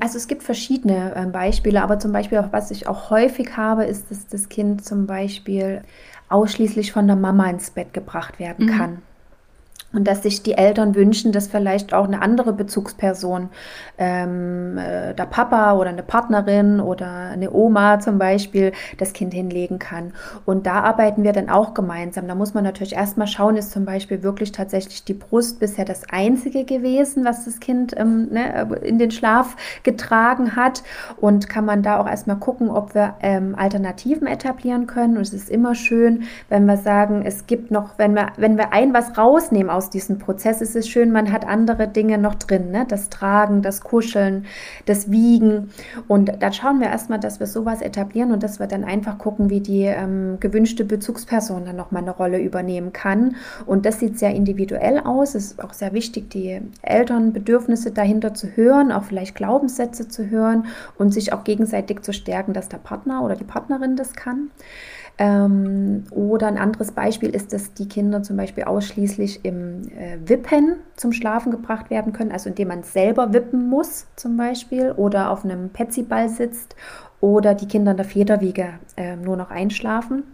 also 0.00 0.16
es 0.16 0.26
gibt 0.26 0.42
verschiedene 0.42 1.14
äh, 1.14 1.24
Beispiele, 1.26 1.82
aber 1.82 2.00
zum 2.00 2.12
Beispiel 2.12 2.38
auch, 2.38 2.52
was 2.52 2.72
ich 2.72 2.88
auch 2.88 3.10
häufig 3.10 3.56
habe, 3.56 3.84
ist, 3.84 4.10
dass 4.10 4.26
das 4.26 4.48
Kind 4.48 4.84
zum 4.84 5.06
Beispiel 5.06 5.82
ausschließlich 6.28 6.90
von 6.90 7.06
der 7.06 7.14
Mama 7.14 7.48
ins 7.48 7.70
Bett 7.70 7.94
gebracht 7.94 8.40
werden 8.40 8.66
mhm. 8.66 8.76
kann. 8.76 9.02
Und 9.96 10.04
dass 10.06 10.22
sich 10.22 10.42
die 10.42 10.52
Eltern 10.52 10.94
wünschen, 10.94 11.32
dass 11.32 11.48
vielleicht 11.48 11.94
auch 11.94 12.04
eine 12.04 12.20
andere 12.20 12.52
Bezugsperson, 12.52 13.48
ähm, 13.96 14.76
äh, 14.76 15.14
der 15.14 15.24
Papa 15.24 15.72
oder 15.72 15.88
eine 15.88 16.02
Partnerin 16.02 16.80
oder 16.80 17.30
eine 17.32 17.50
Oma 17.50 17.98
zum 17.98 18.18
Beispiel, 18.18 18.72
das 18.98 19.14
Kind 19.14 19.32
hinlegen 19.32 19.78
kann. 19.78 20.12
Und 20.44 20.66
da 20.66 20.80
arbeiten 20.80 21.22
wir 21.22 21.32
dann 21.32 21.48
auch 21.48 21.72
gemeinsam. 21.72 22.28
Da 22.28 22.34
muss 22.34 22.52
man 22.52 22.62
natürlich 22.62 22.94
erstmal 22.94 23.26
schauen, 23.26 23.56
ist 23.56 23.70
zum 23.70 23.86
Beispiel 23.86 24.22
wirklich 24.22 24.52
tatsächlich 24.52 25.04
die 25.04 25.14
Brust 25.14 25.60
bisher 25.60 25.86
das 25.86 26.02
Einzige 26.10 26.64
gewesen, 26.64 27.24
was 27.24 27.46
das 27.46 27.58
Kind 27.58 27.94
ähm, 27.96 28.28
ne, 28.30 28.68
in 28.82 28.98
den 28.98 29.10
Schlaf 29.10 29.56
getragen 29.82 30.56
hat. 30.56 30.82
Und 31.18 31.48
kann 31.48 31.64
man 31.64 31.82
da 31.82 31.98
auch 31.98 32.06
erstmal 32.06 32.36
gucken, 32.36 32.68
ob 32.68 32.94
wir 32.94 33.14
ähm, 33.22 33.54
Alternativen 33.56 34.26
etablieren 34.26 34.86
können. 34.86 35.16
Und 35.16 35.22
es 35.22 35.32
ist 35.32 35.48
immer 35.48 35.74
schön, 35.74 36.24
wenn 36.50 36.66
wir 36.66 36.76
sagen, 36.76 37.22
es 37.24 37.46
gibt 37.46 37.70
noch, 37.70 37.96
wenn 37.96 38.14
wir, 38.14 38.32
wenn 38.36 38.58
wir 38.58 38.74
ein 38.74 38.92
was 38.92 39.16
rausnehmen 39.16 39.70
aus 39.70 39.85
diesem 39.90 40.18
Prozess 40.18 40.60
ist 40.60 40.76
es 40.76 40.88
schön, 40.88 41.12
man 41.12 41.32
hat 41.32 41.46
andere 41.46 41.88
Dinge 41.88 42.18
noch 42.18 42.34
drin, 42.34 42.70
ne? 42.70 42.86
das 42.88 43.10
Tragen, 43.10 43.62
das 43.62 43.80
Kuscheln, 43.80 44.46
das 44.84 45.10
Wiegen. 45.10 45.70
Und 46.08 46.32
da 46.40 46.52
schauen 46.52 46.80
wir 46.80 46.88
erstmal, 46.88 47.20
dass 47.20 47.40
wir 47.40 47.46
sowas 47.46 47.82
etablieren 47.82 48.32
und 48.32 48.42
dass 48.42 48.58
wir 48.58 48.66
dann 48.66 48.84
einfach 48.84 49.18
gucken, 49.18 49.50
wie 49.50 49.60
die 49.60 49.82
ähm, 49.82 50.38
gewünschte 50.40 50.84
Bezugsperson 50.84 51.64
dann 51.64 51.76
nochmal 51.76 52.02
eine 52.02 52.12
Rolle 52.12 52.40
übernehmen 52.40 52.92
kann. 52.92 53.36
Und 53.66 53.86
das 53.86 54.00
sieht 54.00 54.18
sehr 54.18 54.34
individuell 54.34 55.00
aus. 55.00 55.34
Es 55.34 55.52
ist 55.52 55.64
auch 55.64 55.72
sehr 55.72 55.92
wichtig, 55.92 56.30
die 56.30 56.60
Elternbedürfnisse 56.82 57.92
dahinter 57.92 58.34
zu 58.34 58.48
hören, 58.56 58.92
auch 58.92 59.04
vielleicht 59.04 59.34
Glaubenssätze 59.34 60.08
zu 60.08 60.30
hören 60.30 60.66
und 60.98 61.12
sich 61.12 61.32
auch 61.32 61.44
gegenseitig 61.44 62.02
zu 62.02 62.12
stärken, 62.12 62.52
dass 62.52 62.68
der 62.68 62.78
Partner 62.78 63.22
oder 63.22 63.36
die 63.36 63.44
Partnerin 63.44 63.96
das 63.96 64.14
kann. 64.14 64.50
Ähm, 65.18 66.04
oder 66.10 66.46
ein 66.46 66.58
anderes 66.58 66.92
Beispiel 66.92 67.30
ist, 67.30 67.54
dass 67.54 67.72
die 67.72 67.88
Kinder 67.88 68.22
zum 68.22 68.36
Beispiel 68.36 68.64
ausschließlich 68.64 69.44
im 69.44 69.88
äh, 69.88 70.18
Wippen 70.26 70.76
zum 70.96 71.12
Schlafen 71.12 71.50
gebracht 71.50 71.88
werden 71.88 72.12
können, 72.12 72.32
also 72.32 72.50
indem 72.50 72.68
man 72.68 72.82
selber 72.82 73.32
wippen 73.32 73.70
muss 73.70 74.06
zum 74.16 74.36
Beispiel 74.36 74.92
oder 74.92 75.30
auf 75.30 75.42
einem 75.44 75.70
Petsyball 75.70 76.28
sitzt 76.28 76.76
oder 77.22 77.54
die 77.54 77.66
Kinder 77.66 77.92
in 77.92 77.96
der 77.96 78.04
Federwiege 78.04 78.74
äh, 78.96 79.16
nur 79.16 79.38
noch 79.38 79.50
einschlafen. 79.50 80.24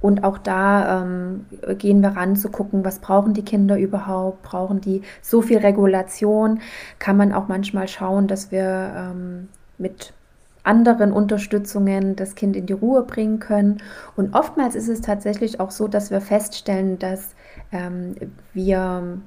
Und 0.00 0.22
auch 0.22 0.38
da 0.38 1.02
ähm, 1.02 1.46
gehen 1.78 2.00
wir 2.02 2.10
ran 2.10 2.36
zu 2.36 2.50
gucken, 2.50 2.84
was 2.84 3.00
brauchen 3.00 3.34
die 3.34 3.44
Kinder 3.44 3.76
überhaupt? 3.78 4.42
Brauchen 4.42 4.80
die 4.80 5.02
so 5.22 5.42
viel 5.42 5.58
Regulation? 5.58 6.60
Kann 7.00 7.16
man 7.16 7.32
auch 7.32 7.48
manchmal 7.48 7.88
schauen, 7.88 8.28
dass 8.28 8.52
wir 8.52 8.92
ähm, 8.94 9.48
mit 9.78 10.12
anderen 10.66 11.12
Unterstützungen 11.12 12.16
das 12.16 12.34
Kind 12.34 12.56
in 12.56 12.66
die 12.66 12.72
Ruhe 12.72 13.02
bringen 13.02 13.38
können. 13.38 13.82
Und 14.16 14.34
oftmals 14.34 14.74
ist 14.74 14.88
es 14.88 15.00
tatsächlich 15.00 15.60
auch 15.60 15.70
so, 15.70 15.88
dass 15.88 16.10
wir 16.10 16.20
feststellen, 16.20 16.98
dass 16.98 17.34
ähm, 17.72 18.14
wir 18.52 19.18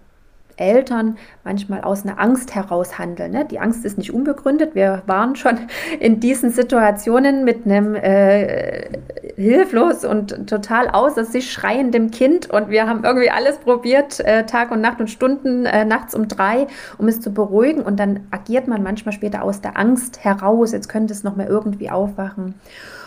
Eltern 0.60 1.18
manchmal 1.44 1.82
aus 1.82 2.06
einer 2.06 2.20
Angst 2.20 2.56
heraus 2.56 3.00
handeln. 3.00 3.32
Ne? 3.32 3.46
Die 3.46 3.60
Angst 3.60 3.86
ist 3.86 3.98
nicht 3.98 4.14
unbegründet. 4.14 4.76
Wir 4.76 5.04
waren 5.06 5.36
schon 5.36 5.58
in 6.00 6.20
diesen 6.20 6.52
Situationen 6.52 7.44
mit 7.44 7.66
einem 7.66 7.96
äh, 7.96 8.90
hilflos 9.36 10.06
und 10.06 10.48
total 10.48 10.90
außer 10.90 11.26
sich 11.26 11.52
schreiendem 11.52 12.12
Kind 12.12 12.50
und 12.50 12.70
wir 12.70 12.88
haben 12.88 13.04
irgendwie 13.04 13.30
alles 13.30 13.58
probiert, 13.58 14.20
äh, 14.20 14.46
Tag 14.46 14.72
und 14.72 14.82
Nacht 14.82 15.00
und 15.00 15.10
Stunden 15.10 15.66
äh, 15.66 15.86
nachts 15.86 16.14
um 16.14 16.28
drei, 16.28 16.68
um 16.98 17.08
es 17.08 17.22
zu 17.22 17.32
beruhigen 17.32 17.82
und 17.82 18.00
dann 18.00 18.28
agiert 18.32 18.68
man 18.68 18.84
manchmal 18.84 19.14
später 19.14 19.44
aus 19.44 19.62
der 19.62 19.78
Angst 19.78 20.24
heraus. 20.24 20.72
Jetzt 20.72 20.90
könnte 20.90 21.14
es 21.14 21.24
noch 21.24 21.36
mal 21.36 21.48
irgendwie 21.48 21.90
aufwachen. 21.90 22.56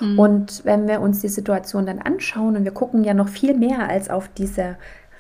Mhm. 0.00 0.18
Und 0.18 0.64
wenn 0.64 0.88
wir 0.88 1.00
uns 1.00 1.20
die 1.20 1.28
Situation 1.28 1.86
dann 1.86 1.98
anschauen 1.98 2.56
und 2.56 2.64
wir 2.64 2.72
gucken 2.72 3.04
ja 3.04 3.14
noch 3.14 3.28
viel 3.28 3.54
mehr 3.54 3.88
als 3.88 4.10
auf 4.10 4.28
diese 4.36 4.76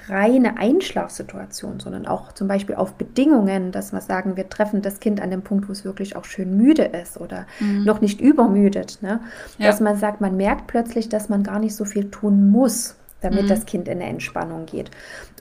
reine 0.08 0.58
Einschlafsituation, 0.58 1.80
sondern 1.80 2.06
auch 2.06 2.32
zum 2.32 2.48
Beispiel 2.48 2.74
auf 2.74 2.94
Bedingungen, 2.94 3.72
dass 3.72 3.92
wir 3.92 4.00
sagen, 4.00 4.36
wir 4.36 4.48
treffen 4.48 4.82
das 4.82 5.00
Kind 5.00 5.20
an 5.20 5.30
dem 5.30 5.42
Punkt, 5.42 5.68
wo 5.68 5.72
es 5.72 5.84
wirklich 5.84 6.16
auch 6.16 6.24
schön 6.24 6.56
müde 6.56 6.84
ist 6.84 7.20
oder 7.20 7.46
mhm. 7.60 7.84
noch 7.84 8.00
nicht 8.00 8.20
übermüdet. 8.20 8.98
Ne? 9.02 9.20
Ja. 9.58 9.66
Dass 9.66 9.80
man 9.80 9.96
sagt, 9.96 10.20
man 10.20 10.36
merkt 10.36 10.66
plötzlich, 10.66 11.08
dass 11.08 11.28
man 11.28 11.42
gar 11.42 11.58
nicht 11.58 11.74
so 11.74 11.84
viel 11.84 12.10
tun 12.10 12.50
muss, 12.50 12.96
damit 13.20 13.44
mhm. 13.44 13.48
das 13.48 13.66
Kind 13.66 13.88
in 13.88 14.00
eine 14.00 14.10
Entspannung 14.10 14.66
geht. 14.66 14.90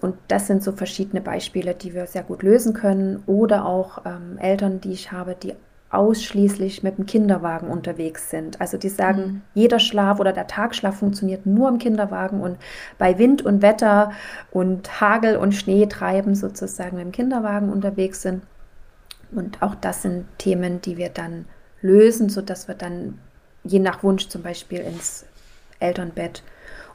Und 0.02 0.16
das 0.28 0.48
sind 0.48 0.64
so 0.64 0.72
verschiedene 0.72 1.22
Beispiele, 1.22 1.74
die 1.74 1.94
wir 1.94 2.08
sehr 2.08 2.24
gut 2.24 2.44
lösen 2.44 2.74
können. 2.74 3.24
Oder 3.26 3.66
auch 3.66 4.06
ähm, 4.06 4.38
Eltern, 4.38 4.82
die 4.82 4.92
ich 4.92 5.12
habe, 5.12 5.36
die 5.42 5.56
ausschließlich 5.92 6.84
mit 6.84 6.98
dem 6.98 7.06
Kinderwagen 7.06 7.68
unterwegs 7.68 8.30
sind. 8.30 8.62
Also 8.62 8.78
die 8.78 8.90
sagen, 8.90 9.22
mhm. 9.22 9.42
jeder 9.54 9.80
Schlaf 9.80 10.20
oder 10.20 10.32
der 10.32 10.48
Tagschlaf 10.48 10.98
funktioniert 11.00 11.46
nur 11.46 11.68
im 11.68 11.78
Kinderwagen 11.78 12.42
und 12.42 12.58
bei 12.98 13.18
Wind 13.18 13.42
und 13.42 13.62
Wetter 13.62 14.14
und 14.52 15.02
Hagel 15.02 15.36
und 15.36 15.54
Schnee 15.54 15.86
treiben 15.88 16.34
sozusagen 16.34 16.98
im 16.98 17.12
Kinderwagen 17.12 17.70
unterwegs 17.70 18.22
sind. 18.22 18.44
Und 19.32 19.62
auch 19.62 19.76
das 19.76 20.02
sind 20.02 20.26
Themen, 20.38 20.82
die 20.82 20.98
wir 20.98 21.10
dann 21.10 21.46
lösen, 21.82 22.30
sodass 22.30 22.68
wir 22.68 22.76
dann 22.76 23.20
je 23.64 23.80
nach 23.80 24.04
Wunsch 24.04 24.28
zum 24.30 24.44
Beispiel 24.44 24.80
ins 24.80 25.26
Elternbett 25.80 26.44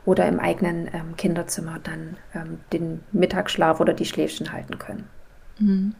oder 0.04 0.26
im 0.26 0.40
eigenen 0.40 0.88
ähm, 0.92 1.16
Kinderzimmer 1.16 1.80
dann 1.82 2.16
ähm, 2.35 2.61
den 2.72 3.00
Mittagsschlaf 3.12 3.80
oder 3.80 3.92
die 3.92 4.04
Schläfchen 4.04 4.52
halten 4.52 4.78
können. 4.78 5.09
Mhm. 5.59 5.94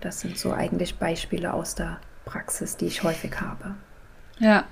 Das 0.00 0.20
sind 0.20 0.38
so 0.38 0.52
eigentlich 0.52 0.98
Beispiele 0.98 1.52
aus 1.52 1.74
der 1.74 1.98
Praxis, 2.24 2.76
die 2.76 2.86
ich 2.86 3.02
häufig 3.02 3.40
habe. 3.40 3.74
Ja. 4.38 4.64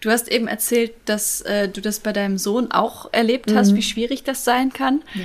Du 0.00 0.10
hast 0.10 0.28
eben 0.28 0.48
erzählt, 0.48 0.92
dass 1.04 1.42
äh, 1.42 1.68
du 1.68 1.80
das 1.80 2.00
bei 2.00 2.12
deinem 2.12 2.36
Sohn 2.36 2.72
auch 2.72 3.12
erlebt 3.12 3.54
hast, 3.54 3.72
mhm. 3.72 3.76
wie 3.76 3.82
schwierig 3.82 4.24
das 4.24 4.44
sein 4.44 4.72
kann. 4.72 5.02
Ja. 5.14 5.24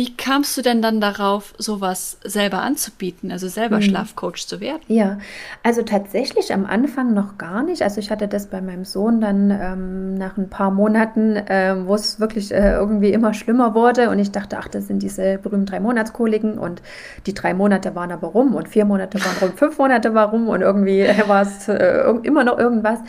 Wie 0.00 0.16
kamst 0.16 0.56
du 0.56 0.62
denn 0.62 0.80
dann 0.80 0.98
darauf, 0.98 1.52
sowas 1.58 2.16
selber 2.24 2.62
anzubieten, 2.62 3.30
also 3.30 3.48
selber 3.48 3.76
mhm. 3.76 3.82
Schlafcoach 3.82 4.46
zu 4.46 4.58
werden? 4.58 4.80
Ja, 4.88 5.18
also 5.62 5.82
tatsächlich 5.82 6.54
am 6.54 6.64
Anfang 6.64 7.12
noch 7.12 7.36
gar 7.36 7.62
nicht. 7.62 7.82
Also 7.82 8.00
ich 8.00 8.10
hatte 8.10 8.26
das 8.26 8.46
bei 8.46 8.62
meinem 8.62 8.86
Sohn 8.86 9.20
dann 9.20 9.50
ähm, 9.50 10.14
nach 10.14 10.38
ein 10.38 10.48
paar 10.48 10.70
Monaten, 10.70 11.36
äh, 11.36 11.76
wo 11.84 11.94
es 11.94 12.18
wirklich 12.18 12.50
äh, 12.50 12.72
irgendwie 12.72 13.12
immer 13.12 13.34
schlimmer 13.34 13.74
wurde 13.74 14.08
und 14.08 14.18
ich 14.18 14.30
dachte, 14.30 14.56
ach, 14.58 14.68
das 14.68 14.86
sind 14.86 15.02
diese 15.02 15.36
berühmten 15.36 15.66
drei 15.66 15.80
Monatskoliken 15.80 16.58
und 16.58 16.80
die 17.26 17.34
drei 17.34 17.52
Monate 17.52 17.94
waren 17.94 18.10
aber 18.10 18.28
rum 18.28 18.54
und 18.54 18.70
vier 18.70 18.86
Monate 18.86 19.22
waren 19.22 19.36
rum, 19.42 19.52
fünf 19.54 19.76
Monate 19.76 20.14
war 20.14 20.30
rum 20.30 20.48
und 20.48 20.62
irgendwie 20.62 21.00
äh, 21.00 21.28
war 21.28 21.42
es 21.42 21.68
äh, 21.68 22.10
immer 22.22 22.44
noch 22.44 22.58
irgendwas. 22.58 23.00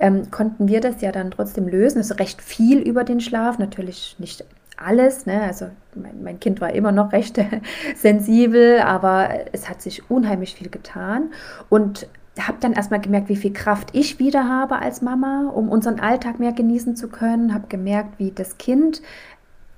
Ähm, 0.00 0.28
konnten 0.32 0.66
wir 0.66 0.80
das 0.80 1.02
ja 1.02 1.12
dann 1.12 1.30
trotzdem 1.30 1.68
lösen. 1.68 2.00
Es 2.00 2.10
ist 2.10 2.18
recht 2.18 2.42
viel 2.42 2.80
über 2.80 3.04
den 3.04 3.20
Schlaf, 3.20 3.60
natürlich 3.60 4.16
nicht 4.18 4.44
alles. 4.84 5.26
Ne? 5.26 5.42
Also 5.42 5.66
mein, 5.94 6.22
mein, 6.22 6.40
Kind 6.40 6.60
war 6.60 6.72
immer 6.72 6.92
noch 6.92 7.12
recht 7.12 7.38
sensibel, 7.96 8.80
aber 8.80 9.30
es 9.52 9.68
hat 9.68 9.82
sich 9.82 10.10
unheimlich 10.10 10.54
viel 10.54 10.68
getan. 10.68 11.30
Und 11.68 12.06
habe 12.40 12.58
dann 12.60 12.72
erstmal 12.72 13.00
gemerkt, 13.00 13.28
wie 13.28 13.36
viel 13.36 13.52
Kraft 13.52 13.90
ich 13.92 14.18
wieder 14.18 14.48
habe 14.48 14.78
als 14.78 15.02
Mama, 15.02 15.50
um 15.54 15.68
unseren 15.68 16.00
Alltag 16.00 16.38
mehr 16.38 16.52
genießen 16.52 16.96
zu 16.96 17.08
können. 17.08 17.52
Habe 17.52 17.66
gemerkt, 17.68 18.18
wie 18.18 18.30
das 18.30 18.56
Kind 18.56 19.02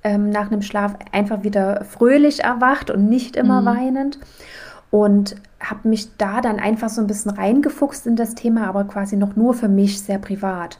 ähm, 0.03 0.29
nach 0.29 0.51
einem 0.51 0.61
Schlaf 0.61 0.95
einfach 1.11 1.43
wieder 1.43 1.83
fröhlich 1.83 2.43
erwacht 2.43 2.89
und 2.91 3.09
nicht 3.09 3.35
immer 3.35 3.61
mhm. 3.61 3.65
weinend. 3.65 4.19
Und 4.89 5.35
habe 5.59 5.89
mich 5.89 6.15
da 6.17 6.39
dann 6.39 6.59
einfach 6.59 6.89
so 6.89 7.01
ein 7.01 7.07
bisschen 7.07 7.31
reingefuchst 7.31 8.07
in 8.07 8.15
das 8.15 8.35
Thema, 8.35 8.67
aber 8.67 8.85
quasi 8.85 9.17
noch 9.17 9.35
nur 9.35 9.53
für 9.53 9.67
mich 9.67 10.01
sehr 10.01 10.19
privat. 10.19 10.79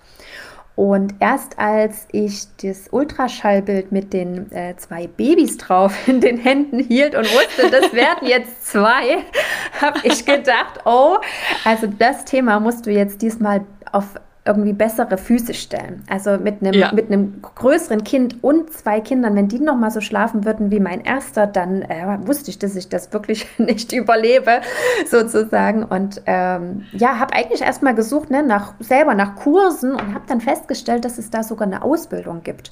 Und 0.75 1.15
erst 1.21 1.57
als 1.57 2.05
ich 2.11 2.43
das 2.61 2.89
Ultraschallbild 2.91 3.93
mit 3.93 4.11
den 4.11 4.51
äh, 4.51 4.75
zwei 4.75 5.07
Babys 5.07 5.57
drauf 5.57 5.95
in 6.07 6.19
den 6.19 6.37
Händen 6.37 6.79
hielt 6.79 7.15
und 7.15 7.25
wusste, 7.25 7.71
das 7.71 7.93
werden 7.93 8.27
jetzt 8.27 8.67
zwei, 8.67 9.23
habe 9.81 9.99
ich 10.03 10.25
gedacht, 10.25 10.81
oh, 10.85 11.17
also 11.63 11.87
das 11.87 12.25
Thema 12.25 12.59
musst 12.59 12.85
du 12.85 12.91
jetzt 12.91 13.21
diesmal 13.21 13.61
auf 13.91 14.05
irgendwie 14.45 14.73
bessere 14.73 15.17
Füße 15.17 15.55
stellen. 15.55 16.03
Also 16.07 16.37
mit 16.37 16.61
einem, 16.61 16.73
ja. 16.73 16.91
mit 16.93 17.11
einem 17.11 17.41
größeren 17.41 18.03
Kind 18.03 18.43
und 18.43 18.71
zwei 18.71 19.01
Kindern, 19.01 19.35
wenn 19.35 19.47
die 19.47 19.59
noch 19.59 19.75
mal 19.75 19.89
so 19.89 20.01
schlafen 20.01 20.45
würden 20.45 20.69
wie 20.69 20.79
mein 20.79 21.01
erster, 21.01 21.47
dann 21.47 21.81
äh, 21.81 22.19
wusste 22.25 22.51
ich, 22.51 22.59
dass 22.59 22.75
ich 22.75 22.87
das 22.87 23.11
wirklich 23.11 23.47
nicht 23.57 23.91
überlebe, 23.91 24.61
sozusagen. 25.07 25.83
Und 25.83 26.21
ähm, 26.27 26.83
ja, 26.91 27.17
habe 27.17 27.33
eigentlich 27.33 27.61
erstmal 27.61 27.95
gesucht, 27.95 28.29
ne, 28.29 28.43
nach, 28.43 28.75
selber 28.79 29.15
nach 29.15 29.35
Kursen 29.35 29.93
und 29.93 30.13
habe 30.13 30.25
dann 30.27 30.41
festgestellt, 30.41 31.05
dass 31.05 31.17
es 31.17 31.31
da 31.31 31.41
sogar 31.41 31.67
eine 31.67 31.81
Ausbildung 31.81 32.43
gibt. 32.43 32.71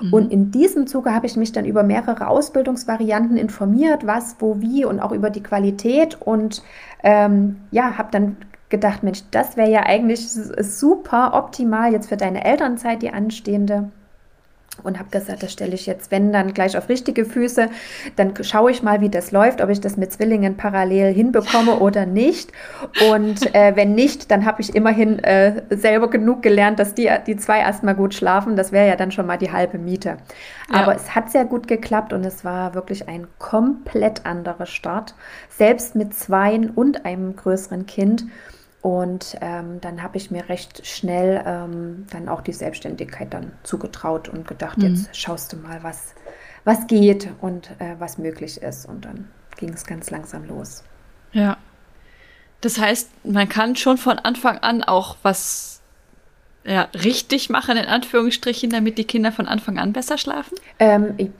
Mhm. 0.00 0.12
Und 0.12 0.32
in 0.32 0.50
diesem 0.50 0.88
Zuge 0.88 1.14
habe 1.14 1.26
ich 1.26 1.36
mich 1.36 1.52
dann 1.52 1.64
über 1.64 1.84
mehrere 1.84 2.26
Ausbildungsvarianten 2.26 3.36
informiert, 3.36 4.06
was, 4.08 4.36
wo, 4.40 4.60
wie 4.60 4.84
und 4.84 4.98
auch 4.98 5.12
über 5.12 5.30
die 5.30 5.42
Qualität 5.42 6.20
und 6.20 6.64
ähm, 7.04 7.60
ja, 7.70 7.96
habe 7.96 8.08
dann 8.10 8.36
gedacht, 8.72 9.04
Mensch, 9.04 9.20
das 9.30 9.56
wäre 9.56 9.70
ja 9.70 9.84
eigentlich 9.84 10.28
super 10.28 11.34
optimal 11.34 11.92
jetzt 11.92 12.08
für 12.08 12.16
deine 12.16 12.44
Elternzeit, 12.44 13.02
die 13.02 13.12
anstehende. 13.12 13.92
Und 14.82 14.98
habe 14.98 15.10
gesagt, 15.10 15.42
das 15.42 15.52
stelle 15.52 15.74
ich 15.74 15.84
jetzt, 15.84 16.10
wenn 16.10 16.32
dann 16.32 16.54
gleich 16.54 16.78
auf 16.78 16.88
richtige 16.88 17.26
Füße, 17.26 17.68
dann 18.16 18.32
schaue 18.42 18.70
ich 18.70 18.82
mal, 18.82 19.02
wie 19.02 19.10
das 19.10 19.30
läuft, 19.30 19.60
ob 19.60 19.68
ich 19.68 19.82
das 19.82 19.98
mit 19.98 20.10
Zwillingen 20.12 20.56
parallel 20.56 21.12
hinbekomme 21.12 21.78
oder 21.80 22.06
nicht. 22.06 22.50
Und 23.10 23.54
äh, 23.54 23.76
wenn 23.76 23.94
nicht, 23.94 24.30
dann 24.30 24.46
habe 24.46 24.62
ich 24.62 24.74
immerhin 24.74 25.18
äh, 25.22 25.62
selber 25.68 26.08
genug 26.08 26.42
gelernt, 26.42 26.78
dass 26.78 26.94
die, 26.94 27.10
die 27.26 27.36
zwei 27.36 27.60
erstmal 27.60 27.94
gut 27.94 28.14
schlafen. 28.14 28.56
Das 28.56 28.72
wäre 28.72 28.88
ja 28.88 28.96
dann 28.96 29.12
schon 29.12 29.26
mal 29.26 29.36
die 29.36 29.52
halbe 29.52 29.76
Miete. 29.76 30.16
Aber 30.72 30.92
ja. 30.92 30.98
es 30.98 31.14
hat 31.14 31.30
sehr 31.30 31.44
gut 31.44 31.68
geklappt 31.68 32.14
und 32.14 32.24
es 32.24 32.42
war 32.42 32.74
wirklich 32.74 33.08
ein 33.08 33.26
komplett 33.38 34.24
anderer 34.24 34.66
Start, 34.66 35.14
selbst 35.50 35.94
mit 35.94 36.14
zweien 36.14 36.70
und 36.70 37.04
einem 37.04 37.36
größeren 37.36 37.84
Kind. 37.84 38.24
Und 38.82 39.36
ähm, 39.40 39.80
dann 39.80 40.02
habe 40.02 40.16
ich 40.16 40.32
mir 40.32 40.48
recht 40.48 40.84
schnell 40.84 41.42
ähm, 41.46 42.06
dann 42.10 42.28
auch 42.28 42.40
die 42.40 42.52
Selbstständigkeit 42.52 43.32
dann 43.32 43.52
zugetraut 43.62 44.28
und 44.28 44.46
gedacht, 44.46 44.78
mhm. 44.78 44.94
jetzt 44.94 45.16
schaust 45.16 45.52
du 45.52 45.56
mal, 45.56 45.84
was, 45.84 46.14
was 46.64 46.88
geht 46.88 47.28
und 47.40 47.70
äh, 47.78 47.94
was 48.00 48.18
möglich 48.18 48.60
ist. 48.60 48.86
Und 48.86 49.04
dann 49.04 49.28
ging 49.56 49.72
es 49.72 49.86
ganz 49.86 50.10
langsam 50.10 50.44
los. 50.44 50.82
Ja. 51.32 51.56
Das 52.60 52.80
heißt, 52.80 53.08
man 53.24 53.48
kann 53.48 53.76
schon 53.76 53.98
von 53.98 54.18
Anfang 54.18 54.58
an 54.58 54.82
auch 54.82 55.16
was 55.22 55.80
ja, 56.64 56.88
richtig 56.92 57.50
machen, 57.50 57.76
in 57.76 57.86
Anführungsstrichen, 57.86 58.70
damit 58.70 58.98
die 58.98 59.04
Kinder 59.04 59.32
von 59.32 59.46
Anfang 59.46 59.78
an 59.78 59.92
besser 59.92 60.18
schlafen? 60.18 60.56
Ähm, 60.78 61.32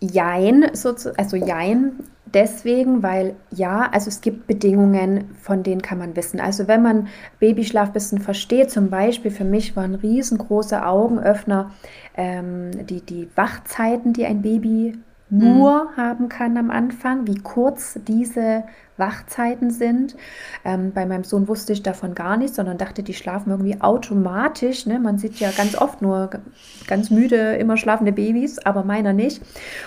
jein, 0.00 0.74
so 0.74 0.92
zu, 0.92 1.16
also 1.18 1.36
jein 1.36 1.92
deswegen, 2.34 3.02
weil 3.02 3.36
ja, 3.50 3.88
also 3.92 4.08
es 4.08 4.20
gibt 4.20 4.46
Bedingungen, 4.46 5.34
von 5.40 5.62
denen 5.62 5.82
kann 5.82 5.98
man 5.98 6.16
wissen. 6.16 6.40
Also 6.40 6.68
wenn 6.68 6.82
man 6.82 7.08
Babyschlaf 7.38 7.88
ein 7.88 7.92
bisschen 7.92 8.18
versteht, 8.18 8.70
zum 8.70 8.90
Beispiel 8.90 9.30
für 9.30 9.44
mich 9.44 9.76
waren 9.76 9.94
riesengroße 9.94 10.84
Augenöffner 10.84 11.70
ähm, 12.16 12.86
die, 12.86 13.00
die 13.00 13.28
Wachzeiten, 13.34 14.12
die 14.12 14.26
ein 14.26 14.42
Baby 14.42 14.98
nur 15.32 15.84
mhm. 15.84 15.96
haben 15.96 16.28
kann 16.28 16.58
am 16.58 16.70
Anfang, 16.70 17.26
wie 17.26 17.38
kurz 17.38 17.98
diese 18.06 18.64
Wachzeiten 18.98 19.70
sind. 19.70 20.14
Ähm, 20.62 20.92
bei 20.92 21.06
meinem 21.06 21.24
Sohn 21.24 21.48
wusste 21.48 21.72
ich 21.72 21.82
davon 21.82 22.14
gar 22.14 22.36
nichts, 22.36 22.56
sondern 22.56 22.76
dachte, 22.76 23.02
die 23.02 23.14
schlafen 23.14 23.50
irgendwie 23.50 23.80
automatisch. 23.80 24.84
Ne? 24.84 25.00
Man 25.00 25.16
sieht 25.16 25.40
ja 25.40 25.50
ganz 25.50 25.74
oft 25.74 26.02
nur 26.02 26.28
ganz 26.86 27.08
müde, 27.08 27.56
immer 27.56 27.78
schlafende 27.78 28.12
Babys, 28.12 28.58
aber 28.58 28.84
meiner 28.84 29.14
nicht. 29.14 29.40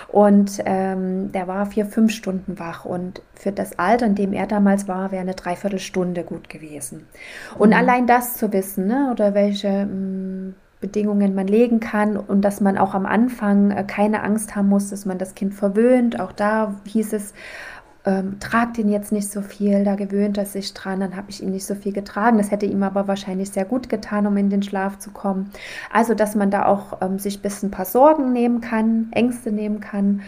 Und 0.08 0.64
ähm, 0.66 1.32
der 1.32 1.48
war 1.48 1.68
vier, 1.68 1.86
fünf 1.86 2.12
Stunden 2.12 2.58
wach. 2.58 2.84
Und 2.84 3.22
für 3.36 3.52
das 3.52 3.78
Alter, 3.78 4.08
in 4.08 4.16
dem 4.16 4.34
er 4.34 4.48
damals 4.48 4.88
war, 4.88 5.12
wäre 5.12 5.22
eine 5.22 5.36
Dreiviertelstunde 5.36 6.24
gut 6.24 6.50
gewesen. 6.50 7.06
Und 7.56 7.70
mhm. 7.70 7.76
allein 7.76 8.08
das 8.08 8.36
zu 8.36 8.52
wissen, 8.52 8.88
ne? 8.88 9.10
oder 9.12 9.36
welche 9.36 9.70
mh, 9.70 9.86
hm, 9.86 10.56
Bedingungen 10.86 11.34
man 11.34 11.48
legen 11.48 11.80
kann 11.80 12.16
und 12.16 12.42
dass 12.44 12.62
man 12.62 12.78
auch 12.78 12.94
am 12.94 13.08
Anfang 13.08 13.72
äh, 13.72 13.84
keine 13.84 14.22
Angst 14.22 14.56
haben 14.56 14.70
muss, 14.70 14.92
dass 14.92 15.08
man 15.08 15.18
das 15.18 15.34
Kind 15.34 15.56
verwöhnt. 15.56 16.20
Auch 16.20 16.32
da 16.32 16.76
hieß 16.86 17.14
es, 17.14 17.34
ähm, 18.06 18.40
tragt 18.40 18.78
ihn 18.78 18.90
jetzt 18.90 19.12
nicht 19.12 19.32
so 19.32 19.42
viel, 19.42 19.84
da 19.84 19.96
gewöhnt 19.96 20.38
er 20.38 20.46
sich 20.46 20.74
dran, 20.76 21.00
dann 21.00 21.16
habe 21.16 21.32
ich 21.32 21.42
ihn 21.42 21.50
nicht 21.50 21.66
so 21.66 21.74
viel 21.74 21.92
getragen. 21.92 22.38
Das 22.38 22.52
hätte 22.52 22.68
ihm 22.68 22.84
aber 22.84 23.08
wahrscheinlich 23.08 23.50
sehr 23.50 23.66
gut 23.66 23.90
getan, 23.90 24.28
um 24.28 24.38
in 24.38 24.52
den 24.52 24.62
Schlaf 24.62 25.00
zu 25.00 25.10
kommen. 25.10 25.52
Also, 25.92 26.14
dass 26.14 26.36
man 26.36 26.52
da 26.52 26.66
auch 26.66 27.02
ähm, 27.02 27.18
sich 27.18 27.40
ein 27.40 27.42
bisschen 27.42 27.70
ein 27.70 27.72
paar 27.72 27.86
Sorgen 27.86 28.32
nehmen 28.32 28.62
kann, 28.62 29.08
Ängste 29.12 29.52
nehmen 29.52 29.80
kann 29.80 30.22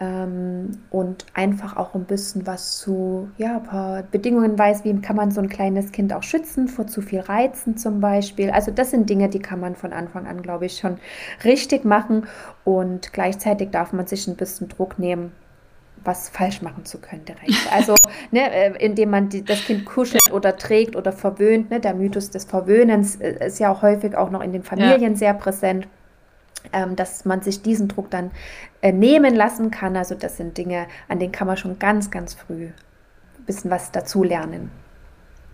ähm, 0.00 0.78
und 0.90 1.24
einfach 1.34 1.76
auch 1.76 1.94
ein 1.94 2.04
bisschen 2.04 2.48
was 2.48 2.78
zu, 2.78 3.28
ja, 3.38 3.58
ein 3.58 3.62
paar 3.62 4.02
Bedingungen 4.02 4.58
weiß, 4.58 4.84
wie 4.84 5.00
kann 5.00 5.14
man 5.14 5.30
so 5.30 5.40
ein 5.40 5.48
kleines 5.48 5.92
Kind 5.92 6.12
auch 6.12 6.24
schützen 6.24 6.66
vor 6.66 6.88
zu 6.88 7.00
viel 7.00 7.20
Reizen 7.20 7.76
zum 7.76 8.00
Beispiel. 8.00 8.50
Also, 8.50 8.72
das 8.72 8.90
sind 8.90 9.08
Dinge, 9.08 9.28
die 9.28 9.40
kann 9.40 9.60
man 9.60 9.76
von 9.76 9.92
Anfang 9.92 10.26
an, 10.26 10.42
glaube 10.42 10.66
ich, 10.66 10.78
schon 10.78 10.98
richtig 11.44 11.84
machen 11.84 12.26
und 12.64 13.12
gleichzeitig 13.12 13.70
darf 13.70 13.92
man 13.92 14.08
sich 14.08 14.26
ein 14.26 14.36
bisschen 14.36 14.68
Druck 14.68 14.98
nehmen 14.98 15.30
was 16.04 16.28
falsch 16.28 16.62
machen 16.62 16.84
zu 16.84 16.98
können 16.98 17.24
direkt. 17.24 17.72
Also, 17.72 17.94
ne, 18.30 18.52
äh, 18.52 18.84
indem 18.84 19.10
man 19.10 19.28
die, 19.28 19.44
das 19.44 19.64
Kind 19.64 19.84
kuschelt 19.84 20.30
oder 20.32 20.56
trägt 20.56 20.96
oder 20.96 21.12
verwöhnt. 21.12 21.70
Ne, 21.70 21.80
der 21.80 21.94
Mythos 21.94 22.30
des 22.30 22.44
Verwöhnens 22.44 23.16
äh, 23.16 23.46
ist 23.46 23.58
ja 23.58 23.72
auch 23.72 23.82
häufig 23.82 24.16
auch 24.16 24.30
noch 24.30 24.40
in 24.40 24.52
den 24.52 24.62
Familien 24.62 25.12
ja. 25.12 25.18
sehr 25.18 25.34
präsent. 25.34 25.86
Ähm, 26.74 26.94
dass 26.94 27.24
man 27.24 27.40
sich 27.40 27.62
diesen 27.62 27.88
Druck 27.88 28.10
dann 28.10 28.32
äh, 28.82 28.92
nehmen 28.92 29.34
lassen 29.34 29.70
kann. 29.70 29.96
Also 29.96 30.14
das 30.14 30.36
sind 30.36 30.58
Dinge, 30.58 30.86
an 31.08 31.18
denen 31.18 31.32
kann 31.32 31.46
man 31.46 31.56
schon 31.56 31.78
ganz, 31.78 32.10
ganz 32.10 32.34
früh 32.34 32.66
ein 32.66 33.44
bisschen 33.46 33.70
was 33.70 33.92
dazu 33.92 34.22
lernen. 34.22 34.70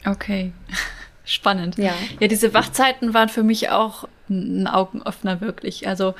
Okay, 0.04 0.52
spannend. 1.24 1.78
Ja. 1.78 1.92
ja, 2.18 2.26
diese 2.26 2.52
Wachzeiten 2.54 3.14
waren 3.14 3.28
für 3.28 3.44
mich 3.44 3.70
auch 3.70 4.08
ein 4.28 4.66
Augenöffner 4.66 5.40
wirklich. 5.40 5.86
Also 5.86 6.14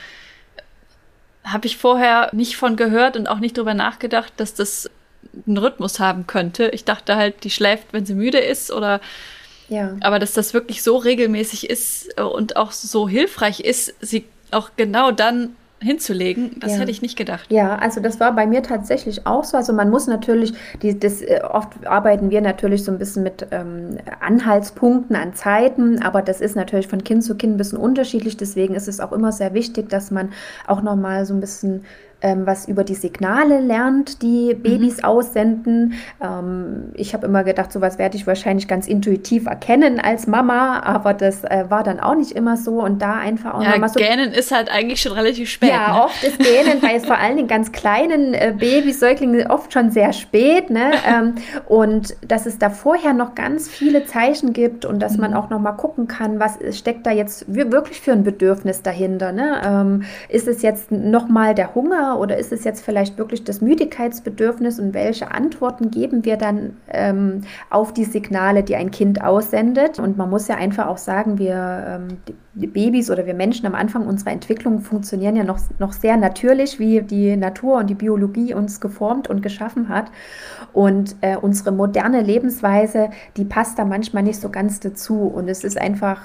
habe 1.46 1.66
ich 1.66 1.76
vorher 1.76 2.30
nicht 2.32 2.56
von 2.56 2.76
gehört 2.76 3.16
und 3.16 3.28
auch 3.28 3.38
nicht 3.38 3.56
drüber 3.56 3.74
nachgedacht, 3.74 4.32
dass 4.37 4.54
das 4.54 4.90
einen 5.46 5.59
Rhythmus 5.59 6.00
haben 6.00 6.26
könnte. 6.26 6.68
Ich 6.68 6.85
dachte 6.85 7.16
halt, 7.16 7.44
die 7.44 7.50
schläft, 7.50 7.92
wenn 7.92 8.04
sie 8.04 8.14
müde 8.14 8.38
ist 8.38 8.70
oder 8.70 9.00
ja. 9.68 9.96
Aber 10.00 10.18
dass 10.18 10.32
das 10.32 10.54
wirklich 10.54 10.82
so 10.82 10.96
regelmäßig 10.96 11.68
ist 11.68 12.20
und 12.20 12.56
auch 12.56 12.70
so 12.72 13.09
hilfreich 13.09 13.61
ist, 13.61 13.94
sie 14.00 14.24
auch 14.52 14.70
genau 14.76 15.11
dann 15.11 15.56
hinzulegen, 15.81 16.59
das 16.61 16.73
ja. 16.73 16.79
hätte 16.79 16.91
ich 16.91 17.03
nicht 17.03 17.17
gedacht. 17.17 17.51
Ja, 17.51 17.77
also 17.77 18.01
das 18.01 18.19
war 18.19 18.35
bei 18.35 18.47
mir 18.47 18.62
tatsächlich 18.62 19.27
auch 19.27 19.45
so. 19.45 19.57
Also 19.57 19.73
man 19.73 19.91
muss 19.91 20.07
natürlich, 20.07 20.55
die, 20.81 20.99
das, 20.99 21.21
äh, 21.21 21.41
oft 21.43 21.87
arbeiten 21.87 22.31
wir 22.31 22.41
natürlich 22.41 22.83
so 22.83 22.93
ein 22.93 22.99
bisschen 22.99 23.23
mit 23.23 23.47
ähm, 23.51 23.99
Anhaltspunkten 24.21 25.15
an 25.17 25.35
Zeiten, 25.35 26.03
aber 26.03 26.23
das 26.23 26.41
ist 26.41 26.57
natürlich 26.57 26.89
von 26.89 27.05
Kind 27.05 27.25
zu 27.25 27.35
Kind 27.35 27.55
ein 27.55 27.57
bisschen 27.59 27.79
unterschiedlich. 27.79 28.37
Deswegen 28.37 28.75
ist 28.75 28.89
es 28.89 29.01
auch 29.01 29.12
immer 29.12 29.33
sehr 29.33 29.53
wichtig, 29.53 29.91
dass 29.91 30.11
man 30.11 30.33
auch 30.67 30.81
nochmal 30.81 31.27
so 31.27 31.35
ein 31.35 31.41
bisschen 31.41 31.85
ähm, 32.22 32.46
was 32.46 32.66
über 32.66 32.83
die 32.83 32.94
Signale 32.94 33.61
lernt, 33.61 34.22
die 34.22 34.55
mhm. 34.55 34.62
Babys 34.62 34.98
mhm. 34.98 35.05
aussenden. 35.05 35.94
Ähm, 36.20 36.92
ich 36.94 37.14
habe 37.14 37.26
immer 37.26 37.44
gedacht, 37.44 37.72
sowas 37.72 37.98
werde 37.98 38.16
ich 38.16 38.26
wahrscheinlich 38.26 38.68
ganz 38.68 38.88
intuitiv 38.88 39.46
erkennen 39.46 40.00
als 40.00 40.26
Mama, 40.26 40.81
aber 40.81 41.14
das 41.14 41.44
äh, 41.44 41.64
war 41.68 41.83
dann 41.83 42.00
auch 42.00 42.14
nicht 42.14 42.33
immer 42.33 42.57
so 42.57 42.83
und 42.83 43.02
da 43.02 43.14
einfach 43.14 43.55
auch 43.55 43.62
ja, 43.62 43.70
nochmal 43.70 43.90
so. 43.90 44.00
Gähnen 44.00 44.33
ist 44.33 44.50
halt 44.50 44.70
eigentlich 44.70 45.00
schon 45.02 45.12
relativ 45.12 45.50
spät. 45.50 45.70
Ja, 45.70 45.94
ne? 45.94 46.05
oft 46.05 46.24
ist 46.24 46.38
Gähnen 46.38 46.81
bei 46.81 46.98
vor 47.00 47.18
allen 47.18 47.37
Dingen 47.37 47.48
ganz 47.48 47.72
kleinen 47.72 48.35
äh, 48.35 48.55
Babys, 48.57 49.00
Säuglingen 49.00 49.46
oft 49.50 49.72
schon 49.72 49.90
sehr 49.90 50.12
spät. 50.12 50.70
Ne? 50.70 50.92
ähm, 51.07 51.35
und 51.66 52.16
dass 52.26 52.46
es 52.46 52.59
da 52.59 52.70
vorher 52.70 53.12
noch 53.12 53.35
ganz 53.35 53.68
viele 53.68 54.07
Zeichen 54.07 54.52
gibt 54.52 54.85
und 54.85 55.00
dass 55.00 55.14
mhm. 55.14 55.20
man 55.20 55.35
auch 55.35 55.50
nochmal 55.50 55.76
gucken 55.76 56.09
kann, 56.09 56.40
was 56.40 56.59
steckt 56.76 57.07
da 57.07 57.11
jetzt 57.11 57.44
wirklich 57.55 58.00
für 58.00 58.12
ein 58.12 58.24
Bedürfnis 58.24 58.83
dahinter. 58.83 59.33
Ne? 59.33 59.61
Ähm, 59.64 60.05
ist 60.29 60.48
es 60.48 60.62
jetzt 60.62 60.90
nochmal 60.90 61.55
der 61.55 61.74
Hunger? 61.74 62.06
Oder 62.14 62.37
ist 62.37 62.53
es 62.53 62.64
jetzt 62.64 62.85
vielleicht 62.85 63.19
wirklich 63.19 63.45
das 63.45 63.61
Müdigkeitsbedürfnis 63.61 64.79
und 64.79 64.95
welche 64.95 65.31
Antworten 65.33 65.90
geben 65.90 66.25
wir 66.25 66.37
dann 66.37 66.77
ähm, 66.88 67.42
auf 67.71 67.92
die 67.92 68.05
Signale, 68.05 68.62
die 68.62 68.77
ein 68.77 68.90
Kind 68.90 69.23
aussendet? 69.23 69.99
Und 69.99 70.16
man 70.16 70.31
muss 70.31 70.49
ja 70.49 70.57
einfach 70.57 70.87
auch 70.87 70.99
sagen, 70.99 71.38
wir 71.38 71.85
ähm, 71.87 72.19
Babys 72.55 73.11
oder 73.11 73.27
wir 73.27 73.35
Menschen 73.35 73.66
am 73.66 73.75
Anfang 73.75 74.07
unserer 74.07 74.31
Entwicklung 74.31 74.81
funktionieren 74.81 75.37
ja 75.37 75.45
noch, 75.45 75.59
noch 75.79 75.92
sehr 75.92 76.16
natürlich, 76.16 76.79
wie 76.79 77.03
die 77.03 77.37
Natur 77.37 77.79
und 77.79 77.90
die 77.90 77.95
Biologie 77.95 78.55
uns 78.55 78.81
geformt 78.81 79.29
und 79.29 79.42
geschaffen 79.42 79.88
hat. 79.88 80.11
Und 80.73 81.16
äh, 81.21 81.37
unsere 81.37 81.73
moderne 81.73 82.23
Lebensweise, 82.23 83.11
die 83.37 83.45
passt 83.45 83.79
da 83.79 83.85
manchmal 83.85 84.23
nicht 84.23 84.40
so 84.40 84.49
ganz 84.49 84.81
dazu. 84.81 85.23
Und 85.23 85.49
es 85.49 85.64
ist 85.64 85.79
einfach 85.79 86.21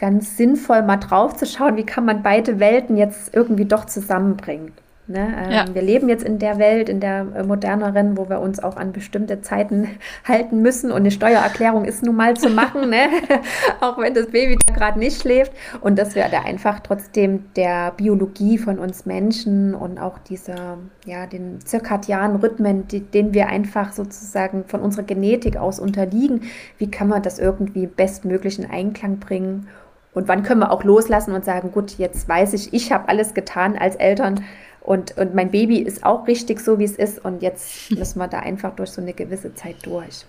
ganz 0.00 0.36
sinnvoll, 0.36 0.82
mal 0.82 0.96
drauf 0.96 1.36
zu 1.36 1.46
schauen, 1.46 1.76
wie 1.76 1.84
kann 1.84 2.06
man 2.06 2.22
beide 2.22 2.58
Welten 2.58 2.96
jetzt 2.96 3.34
irgendwie 3.34 3.66
doch 3.66 3.84
zusammenbringen. 3.84 4.72
Ne? 5.10 5.34
Ähm, 5.44 5.50
ja. 5.50 5.64
Wir 5.72 5.82
leben 5.82 6.08
jetzt 6.08 6.22
in 6.22 6.38
der 6.38 6.58
Welt, 6.58 6.88
in 6.88 7.00
der 7.00 7.26
äh, 7.34 7.42
moderneren, 7.42 8.16
wo 8.16 8.28
wir 8.28 8.40
uns 8.40 8.62
auch 8.62 8.76
an 8.76 8.92
bestimmte 8.92 9.40
Zeiten 9.42 9.88
halten 10.24 10.62
müssen. 10.62 10.92
Und 10.92 10.98
eine 10.98 11.10
Steuererklärung 11.10 11.84
ist 11.84 12.04
nun 12.04 12.14
mal 12.14 12.36
zu 12.36 12.48
machen, 12.48 12.90
ne? 12.90 13.08
auch 13.80 13.98
wenn 13.98 14.14
das 14.14 14.26
Baby 14.28 14.56
da 14.64 14.72
gerade 14.74 15.00
nicht 15.00 15.20
schläft. 15.20 15.52
Und 15.80 15.98
dass 15.98 16.14
wir 16.14 16.28
da 16.30 16.42
einfach 16.42 16.78
trotzdem 16.78 17.46
der 17.56 17.90
Biologie 17.96 18.56
von 18.56 18.78
uns 18.78 19.04
Menschen 19.04 19.74
und 19.74 19.98
auch 19.98 20.18
dieser, 20.18 20.78
ja, 21.04 21.26
den 21.26 21.60
zirkadianen 21.64 22.36
Rhythmen, 22.36 22.86
die, 22.86 23.00
den 23.00 23.34
wir 23.34 23.48
einfach 23.48 23.92
sozusagen 23.92 24.64
von 24.66 24.80
unserer 24.80 25.02
Genetik 25.02 25.56
aus 25.56 25.80
unterliegen, 25.80 26.42
wie 26.78 26.88
kann 26.90 27.08
man 27.08 27.22
das 27.22 27.40
irgendwie 27.40 27.88
bestmöglich 27.88 28.60
in 28.60 28.70
Einklang 28.70 29.18
bringen? 29.18 29.66
Und 30.12 30.28
wann 30.28 30.42
können 30.42 30.60
wir 30.60 30.72
auch 30.72 30.84
loslassen 30.84 31.34
und 31.34 31.44
sagen, 31.44 31.70
gut, 31.72 31.98
jetzt 31.98 32.28
weiß 32.28 32.52
ich, 32.52 32.72
ich 32.72 32.92
habe 32.92 33.08
alles 33.08 33.34
getan 33.34 33.76
als 33.76 33.96
Eltern 33.96 34.42
und, 34.90 35.16
und 35.18 35.36
mein 35.36 35.52
Baby 35.52 35.78
ist 35.78 36.02
auch 36.02 36.26
richtig 36.26 36.58
so, 36.58 36.80
wie 36.80 36.84
es 36.84 36.96
ist. 36.96 37.24
Und 37.24 37.42
jetzt 37.42 37.90
müssen 37.96 38.18
wir 38.18 38.26
da 38.26 38.40
einfach 38.40 38.74
durch 38.74 38.90
so 38.90 39.00
eine 39.00 39.12
gewisse 39.12 39.54
Zeit 39.54 39.76
durch. 39.86 40.26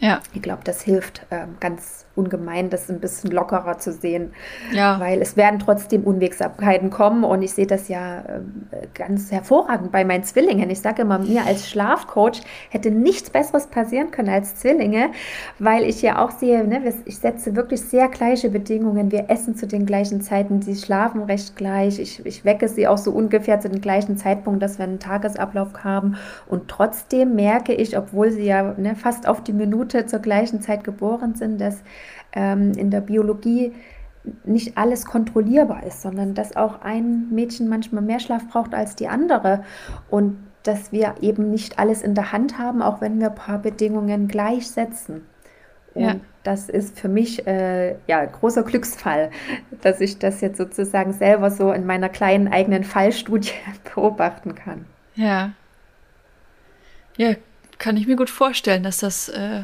Ja. 0.00 0.20
Ich 0.34 0.42
glaube, 0.42 0.62
das 0.64 0.82
hilft 0.82 1.24
ähm, 1.30 1.58
ganz 1.60 2.06
ungemein, 2.20 2.70
das 2.70 2.90
ein 2.90 3.00
bisschen 3.00 3.30
lockerer 3.30 3.78
zu 3.78 3.92
sehen. 3.92 4.32
Ja. 4.72 5.00
Weil 5.00 5.20
es 5.20 5.36
werden 5.36 5.58
trotzdem 5.58 6.04
Unwegsamkeiten 6.04 6.90
kommen 6.90 7.24
und 7.24 7.42
ich 7.42 7.52
sehe 7.52 7.66
das 7.66 7.88
ja 7.88 8.20
äh, 8.20 8.86
ganz 8.94 9.32
hervorragend 9.32 9.90
bei 9.90 10.04
meinen 10.04 10.24
Zwillingen. 10.24 10.70
Ich 10.70 10.80
sage 10.80 11.02
immer, 11.02 11.18
mir 11.18 11.44
als 11.46 11.68
Schlafcoach 11.68 12.42
hätte 12.70 12.90
nichts 12.90 13.30
Besseres 13.30 13.66
passieren 13.66 14.10
können 14.10 14.28
als 14.28 14.56
Zwillinge, 14.56 15.10
weil 15.58 15.84
ich 15.84 16.02
ja 16.02 16.24
auch 16.24 16.30
sehe, 16.30 16.66
ne, 16.66 16.82
ich 17.04 17.18
setze 17.18 17.56
wirklich 17.56 17.80
sehr 17.82 18.08
gleiche 18.08 18.50
Bedingungen. 18.50 19.10
Wir 19.10 19.30
essen 19.30 19.56
zu 19.56 19.66
den 19.66 19.86
gleichen 19.86 20.20
Zeiten, 20.20 20.62
sie 20.62 20.76
schlafen 20.76 21.22
recht 21.24 21.56
gleich. 21.56 21.98
Ich, 21.98 22.24
ich 22.24 22.44
wecke 22.44 22.68
sie 22.68 22.86
auch 22.86 22.98
so 22.98 23.10
ungefähr 23.10 23.60
zu 23.60 23.68
dem 23.68 23.80
gleichen 23.80 24.16
Zeitpunkt, 24.16 24.62
dass 24.62 24.78
wir 24.78 24.84
einen 24.84 24.98
Tagesablauf 24.98 25.84
haben. 25.84 26.16
Und 26.46 26.68
trotzdem 26.68 27.34
merke 27.34 27.72
ich, 27.72 27.96
obwohl 27.96 28.30
sie 28.30 28.44
ja 28.44 28.74
ne, 28.76 28.94
fast 28.94 29.26
auf 29.26 29.42
die 29.42 29.52
Minute 29.52 29.70
Minute 29.70 30.06
zur 30.06 30.18
gleichen 30.18 30.60
Zeit 30.60 30.84
geboren 30.84 31.34
sind, 31.34 31.60
dass 31.60 31.82
ähm, 32.32 32.72
in 32.72 32.90
der 32.90 33.00
Biologie 33.00 33.72
nicht 34.44 34.76
alles 34.76 35.06
kontrollierbar 35.06 35.84
ist, 35.84 36.02
sondern 36.02 36.34
dass 36.34 36.56
auch 36.56 36.82
ein 36.82 37.30
Mädchen 37.30 37.68
manchmal 37.68 38.02
mehr 38.02 38.20
Schlaf 38.20 38.48
braucht 38.48 38.74
als 38.74 38.96
die 38.96 39.08
andere 39.08 39.64
und 40.10 40.36
dass 40.62 40.92
wir 40.92 41.14
eben 41.22 41.50
nicht 41.50 41.78
alles 41.78 42.02
in 42.02 42.14
der 42.14 42.32
Hand 42.32 42.58
haben, 42.58 42.82
auch 42.82 43.00
wenn 43.00 43.18
wir 43.18 43.30
ein 43.30 43.34
paar 43.34 43.58
Bedingungen 43.58 44.28
gleichsetzen. 44.28 45.22
Und 45.94 46.02
ja. 46.02 46.16
das 46.42 46.68
ist 46.68 47.00
für 47.00 47.08
mich 47.08 47.46
äh, 47.46 47.96
ja 48.06 48.24
großer 48.24 48.62
Glücksfall, 48.62 49.30
dass 49.80 50.00
ich 50.00 50.18
das 50.18 50.40
jetzt 50.40 50.58
sozusagen 50.58 51.12
selber 51.12 51.50
so 51.50 51.72
in 51.72 51.86
meiner 51.86 52.08
kleinen 52.08 52.48
eigenen 52.48 52.84
Fallstudie 52.84 53.52
beobachten 53.94 54.54
kann. 54.54 54.84
Ja. 55.14 55.52
Ja, 57.16 57.34
kann 57.78 57.96
ich 57.96 58.06
mir 58.06 58.16
gut 58.16 58.30
vorstellen, 58.30 58.82
dass 58.82 58.98
das 58.98 59.28
äh, 59.30 59.62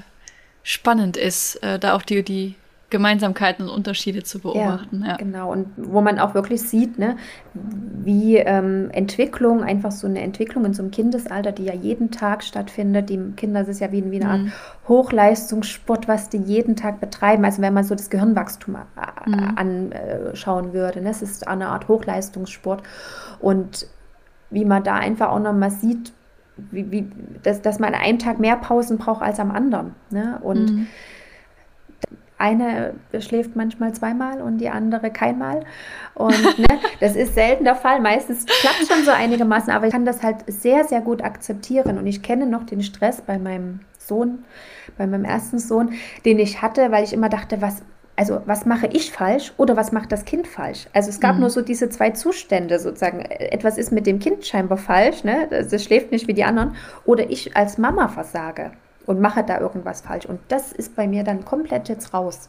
spannend 0.67 1.17
ist, 1.17 1.63
äh, 1.63 1.79
da 1.79 1.95
auch 1.95 2.03
die, 2.03 2.25
die 2.25 2.57
Gemeinsamkeiten 2.91 3.69
und 3.69 3.75
Unterschiede 3.75 4.25
zu 4.25 4.41
beobachten. 4.41 5.03
Ja, 5.03 5.11
ja, 5.11 5.17
genau. 5.17 5.53
Und 5.53 5.69
wo 5.77 6.01
man 6.01 6.19
auch 6.19 6.35
wirklich 6.35 6.61
sieht, 6.63 6.99
ne, 6.99 7.17
wie 7.55 8.37
ähm, 8.37 8.91
Entwicklung, 8.91 9.63
einfach 9.63 9.93
so 9.93 10.09
eine 10.09 10.21
Entwicklung 10.23 10.65
in 10.65 10.75
so 10.75 10.83
einem 10.83 10.91
Kindesalter, 10.91 11.53
die 11.53 11.67
ja 11.67 11.75
jeden 11.75 12.11
Tag 12.11 12.43
stattfindet. 12.43 13.11
Die 13.11 13.33
Kinder, 13.37 13.61
das 13.61 13.69
ist 13.69 13.81
ja 13.81 13.93
wie, 13.93 14.11
wie 14.11 14.21
eine 14.21 14.31
Art 14.31 14.43
mhm. 14.43 14.53
Hochleistungssport, 14.89 16.09
was 16.09 16.31
die 16.31 16.39
jeden 16.39 16.75
Tag 16.75 16.99
betreiben. 16.99 17.45
Also 17.45 17.63
wenn 17.63 17.75
man 17.75 17.85
so 17.85 17.95
das 17.95 18.11
Gehirnwachstum 18.11 18.77
mhm. 19.27 19.55
anschauen 19.55 20.73
würde, 20.73 21.01
ne, 21.01 21.11
es 21.11 21.23
ist 21.23 21.47
eine 21.47 21.69
Art 21.69 21.87
Hochleistungssport. 21.87 22.83
Und 23.39 23.87
wie 24.51 24.65
man 24.65 24.83
da 24.83 24.95
einfach 24.95 25.29
auch 25.29 25.41
nochmal 25.41 25.71
sieht, 25.71 26.13
wie, 26.57 26.91
wie, 26.91 27.11
dass, 27.43 27.63
dass 27.63 27.79
man 27.79 27.95
an 27.95 28.01
einem 28.01 28.19
Tag 28.19 28.39
mehr 28.39 28.57
Pausen 28.57 28.99
braucht 28.99 29.23
als 29.23 29.41
am 29.41 29.51
anderen. 29.51 29.95
Ne? 30.11 30.39
Und 30.43 30.73
mhm. 30.73 30.87
eine 32.39 32.95
schläft 33.21 33.57
manchmal 33.57 33.93
zweimal 33.93 34.41
und 34.41 34.59
die 34.59 34.69
andere 34.69 35.11
keinmal. 35.11 35.65
Und 36.15 36.59
ne, 36.59 36.79
das 37.01 37.17
ist 37.17 37.35
selten 37.35 37.65
der 37.65 37.75
Fall. 37.75 38.01
Meistens 38.01 38.47
klappt 38.47 38.87
schon 38.91 39.05
so 39.05 39.11
einigermaßen, 39.11 39.73
aber 39.73 39.87
ich 39.87 39.93
kann 39.93 40.07
das 40.07 40.23
halt 40.23 40.39
sehr, 40.47 40.85
sehr 40.85 41.01
gut 41.01 41.23
akzeptieren. 41.23 41.99
Und 41.99 42.07
ich 42.07 42.23
kenne 42.23 42.47
noch 42.47 42.65
den 42.65 42.83
Stress 42.83 43.21
bei 43.21 43.39
meinem 43.39 43.81
Sohn, 43.99 44.45
bei 44.97 45.07
meinem 45.07 45.25
ersten 45.25 45.59
Sohn, 45.59 45.93
den 46.25 46.39
ich 46.39 46.63
hatte, 46.63 46.91
weil 46.91 47.05
ich 47.05 47.13
immer 47.13 47.29
dachte, 47.29 47.61
was 47.61 47.83
also 48.17 48.41
was 48.47 48.65
mache 48.65 48.87
ich 48.87 49.13
falsch 49.13 49.53
oder 49.59 49.77
was 49.77 49.93
macht 49.93 50.11
das 50.11 50.25
Kind 50.25 50.47
falsch? 50.49 50.87
Also 50.95 51.11
es 51.11 51.21
gab 51.21 51.35
mhm. 51.35 51.43
nur 51.43 51.51
so 51.51 51.61
diese 51.61 51.91
zwei 51.91 52.11
Zustände 52.11 52.79
sozusagen. 52.79 53.21
Etwas 53.21 53.77
ist 53.77 53.93
mit 53.93 54.07
dem 54.07 54.19
Kind 54.19 54.47
scheinbar 54.47 54.79
falsch, 54.79 55.23
ne? 55.23 55.47
Das 55.51 55.85
schläft 55.85 56.13
nicht 56.13 56.27
wie 56.27 56.35
die 56.35 56.45
anderen. 56.45 56.75
Oder 57.05 57.31
ich 57.31 57.55
als 57.57 57.77
Mama 57.77 58.09
versage 58.09 58.73
und 59.05 59.21
mache 59.21 59.45
da 59.45 59.61
irgendwas 59.61 60.01
falsch. 60.01 60.25
Und 60.25 60.41
das 60.49 60.73
ist 60.73 60.97
bei 60.97 61.07
mir 61.07 61.25
dann 61.25 61.45
komplett 61.45 61.91
jetzt 61.91 62.15
raus. 62.15 62.49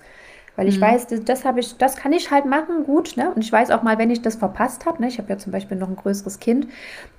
Weil 0.56 0.70
ich 0.70 0.78
mhm. 0.78 0.84
weiß, 0.84 1.08
das, 1.08 1.24
das 1.26 1.46
habe 1.46 1.60
ich, 1.60 1.78
das 1.78 1.98
kann 1.98 2.14
ich 2.14 2.32
halt 2.32 2.46
machen, 2.46 2.86
gut, 2.86 3.18
ne? 3.18 3.32
Und 3.36 3.44
ich 3.44 3.52
weiß 3.52 3.70
auch 3.72 3.84
mal, 3.84 3.98
wenn 3.98 4.10
ich 4.10 4.22
das 4.22 4.38
verpasst 4.38 4.86
habe, 4.86 5.02
ne? 5.02 5.10
Ich 5.10 5.18
habe 5.18 5.30
ja 5.30 5.38
zum 5.38 5.52
Beispiel 5.52 5.78
noch 5.78 5.90
ein 5.90 5.98
größeres 5.98 6.40
Kind, 6.40 6.68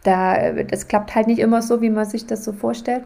da 0.05 0.53
das 0.53 0.89
klappt 0.89 1.15
halt 1.15 1.27
nicht 1.27 1.39
immer 1.39 1.61
so, 1.61 1.83
wie 1.83 1.91
man 1.91 2.07
sich 2.07 2.27
das 2.27 2.45
so 2.45 2.53
vorstellt. 2.53 3.05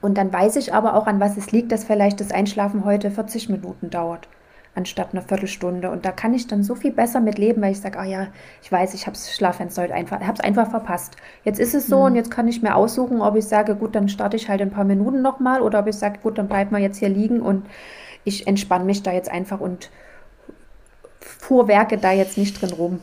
Und 0.00 0.16
dann 0.16 0.32
weiß 0.32 0.56
ich 0.56 0.72
aber 0.72 0.94
auch, 0.94 1.06
an 1.06 1.20
was 1.20 1.36
es 1.36 1.52
liegt, 1.52 1.70
dass 1.70 1.84
vielleicht 1.84 2.20
das 2.20 2.30
Einschlafen 2.30 2.84
heute 2.84 3.10
40 3.10 3.48
Minuten 3.50 3.90
dauert 3.90 4.28
anstatt 4.78 5.12
einer 5.12 5.22
Viertelstunde. 5.22 5.90
Und 5.90 6.04
da 6.04 6.12
kann 6.12 6.32
ich 6.32 6.46
dann 6.46 6.62
so 6.62 6.74
viel 6.74 6.92
besser 6.92 7.20
mit 7.20 7.36
leben, 7.36 7.60
weil 7.60 7.72
ich 7.72 7.80
sage, 7.80 7.98
ah 7.98 8.04
ja, 8.04 8.28
ich 8.62 8.72
weiß, 8.72 8.94
ich 8.94 9.06
habe 9.06 9.14
das 9.16 9.34
Schlaffenster 9.34 9.82
heute 9.82 9.94
einfach, 9.94 10.20
habe 10.20 10.34
es 10.34 10.40
einfach 10.40 10.70
verpasst. 10.70 11.16
Jetzt 11.44 11.60
ist 11.60 11.74
es 11.74 11.86
so 11.86 11.98
mhm. 11.98 12.04
und 12.04 12.14
jetzt 12.14 12.30
kann 12.30 12.48
ich 12.48 12.62
mir 12.62 12.74
aussuchen, 12.74 13.20
ob 13.20 13.36
ich 13.36 13.44
sage, 13.44 13.74
gut, 13.74 13.94
dann 13.94 14.08
starte 14.08 14.36
ich 14.36 14.48
halt 14.48 14.62
ein 14.62 14.70
paar 14.70 14.84
Minuten 14.84 15.20
nochmal 15.20 15.60
oder 15.60 15.80
ob 15.80 15.88
ich 15.88 15.96
sage, 15.96 16.20
gut, 16.22 16.38
dann 16.38 16.48
bleibt 16.48 16.72
man 16.72 16.80
jetzt 16.80 16.98
hier 16.98 17.08
liegen 17.08 17.40
und 17.40 17.66
ich 18.24 18.46
entspanne 18.46 18.84
mich 18.84 19.02
da 19.02 19.12
jetzt 19.12 19.30
einfach 19.30 19.60
und 19.60 19.90
fuhrwerke 21.20 21.98
da 21.98 22.12
jetzt 22.12 22.38
nicht 22.38 22.60
drin 22.60 22.72
rum. 22.72 23.02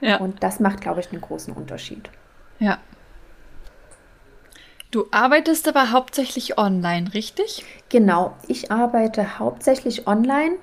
Ja. 0.00 0.16
Und 0.16 0.42
das 0.42 0.60
macht, 0.60 0.80
glaube 0.80 1.00
ich, 1.00 1.12
einen 1.12 1.20
großen 1.20 1.54
Unterschied. 1.54 2.10
Ja. 2.58 2.78
Du 4.90 5.06
arbeitest 5.10 5.68
aber 5.68 5.90
hauptsächlich 5.90 6.58
online, 6.58 7.14
richtig? 7.14 7.64
Genau, 7.88 8.36
ich 8.46 8.70
arbeite 8.70 9.38
hauptsächlich 9.38 10.06
online. 10.06 10.56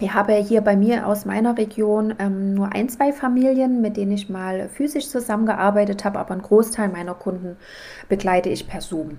Ich 0.00 0.12
habe 0.12 0.34
hier 0.34 0.60
bei 0.60 0.76
mir 0.76 1.06
aus 1.06 1.24
meiner 1.24 1.56
Region 1.56 2.14
ähm, 2.18 2.54
nur 2.54 2.72
ein, 2.72 2.88
zwei 2.88 3.12
Familien, 3.12 3.80
mit 3.80 3.96
denen 3.96 4.12
ich 4.12 4.28
mal 4.28 4.68
physisch 4.68 5.08
zusammengearbeitet 5.08 6.04
habe, 6.04 6.18
aber 6.18 6.32
einen 6.32 6.42
Großteil 6.42 6.88
meiner 6.88 7.14
Kunden 7.14 7.56
begleite 8.08 8.48
ich 8.48 8.66
per 8.66 8.80
Zoom. 8.80 9.18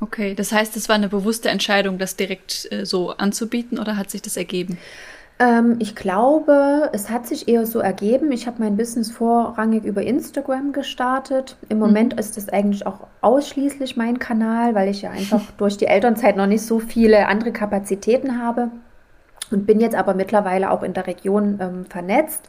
Okay, 0.00 0.34
das 0.36 0.52
heißt, 0.52 0.76
es 0.76 0.88
war 0.88 0.94
eine 0.94 1.08
bewusste 1.08 1.48
Entscheidung, 1.48 1.98
das 1.98 2.14
direkt 2.14 2.70
äh, 2.70 2.86
so 2.86 3.10
anzubieten 3.10 3.80
oder 3.80 3.96
hat 3.96 4.10
sich 4.10 4.22
das 4.22 4.36
ergeben? 4.36 4.78
Ähm, 5.40 5.76
ich 5.80 5.96
glaube, 5.96 6.90
es 6.92 7.10
hat 7.10 7.26
sich 7.26 7.48
eher 7.48 7.66
so 7.66 7.80
ergeben. 7.80 8.30
Ich 8.30 8.46
habe 8.46 8.62
mein 8.62 8.76
Business 8.76 9.10
vorrangig 9.10 9.82
über 9.82 10.02
Instagram 10.02 10.70
gestartet. 10.72 11.56
Im 11.68 11.80
Moment 11.80 12.12
mhm. 12.12 12.20
ist 12.20 12.36
das 12.36 12.48
eigentlich 12.48 12.86
auch 12.86 13.08
ausschließlich 13.20 13.96
mein 13.96 14.20
Kanal, 14.20 14.76
weil 14.76 14.88
ich 14.88 15.02
ja 15.02 15.10
einfach 15.10 15.42
durch 15.58 15.76
die 15.76 15.86
Elternzeit 15.86 16.36
noch 16.36 16.46
nicht 16.46 16.62
so 16.62 16.78
viele 16.78 17.26
andere 17.26 17.50
Kapazitäten 17.50 18.40
habe 18.40 18.70
und 19.50 19.66
bin 19.66 19.80
jetzt 19.80 19.96
aber 19.96 20.14
mittlerweile 20.14 20.70
auch 20.70 20.82
in 20.82 20.94
der 20.94 21.06
Region 21.06 21.58
ähm, 21.60 21.86
vernetzt 21.86 22.48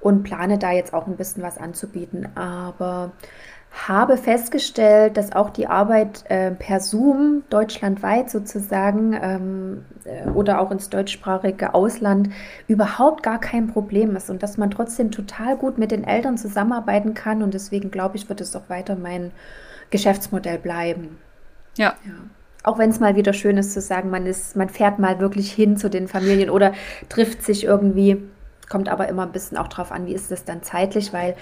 und 0.00 0.22
plane 0.22 0.58
da 0.58 0.72
jetzt 0.72 0.94
auch 0.94 1.06
ein 1.06 1.16
bisschen 1.16 1.42
was 1.42 1.58
anzubieten. 1.58 2.28
Aber 2.36 3.12
habe 3.70 4.16
festgestellt, 4.16 5.16
dass 5.16 5.32
auch 5.32 5.50
die 5.50 5.66
Arbeit 5.66 6.24
äh, 6.28 6.50
per 6.52 6.80
Zoom 6.80 7.44
deutschlandweit 7.50 8.30
sozusagen 8.30 9.12
ähm, 9.20 9.84
äh, 10.04 10.28
oder 10.30 10.60
auch 10.60 10.70
ins 10.70 10.88
deutschsprachige 10.88 11.74
Ausland 11.74 12.30
überhaupt 12.66 13.22
gar 13.22 13.38
kein 13.40 13.68
Problem 13.68 14.16
ist 14.16 14.30
und 14.30 14.42
dass 14.42 14.56
man 14.56 14.70
trotzdem 14.70 15.10
total 15.10 15.56
gut 15.56 15.78
mit 15.78 15.90
den 15.90 16.04
Eltern 16.04 16.38
zusammenarbeiten 16.38 17.14
kann 17.14 17.42
und 17.42 17.54
deswegen 17.54 17.90
glaube 17.90 18.16
ich, 18.16 18.28
wird 18.28 18.40
es 18.40 18.56
auch 18.56 18.68
weiter 18.68 18.96
mein 18.96 19.32
Geschäftsmodell 19.90 20.58
bleiben. 20.58 21.18
Ja. 21.76 21.94
ja 22.04 22.14
auch 22.64 22.78
wenn 22.78 22.90
es 22.90 23.00
mal 23.00 23.16
wieder 23.16 23.32
schön 23.32 23.56
ist 23.56 23.72
zu 23.72 23.80
sagen, 23.80 24.10
man 24.10 24.26
ist, 24.26 24.56
man 24.56 24.68
fährt 24.68 24.98
mal 24.98 25.20
wirklich 25.20 25.52
hin 25.52 25.76
zu 25.76 25.88
den 25.88 26.08
Familien 26.08 26.50
oder 26.50 26.72
trifft 27.08 27.42
sich 27.42 27.64
irgendwie. 27.64 28.18
Kommt 28.68 28.90
aber 28.90 29.08
immer 29.08 29.22
ein 29.22 29.32
bisschen 29.32 29.56
auch 29.56 29.68
drauf 29.68 29.90
an, 29.90 30.04
wie 30.04 30.12
ist 30.12 30.30
das 30.30 30.44
dann 30.44 30.62
zeitlich, 30.62 31.14
weil 31.14 31.36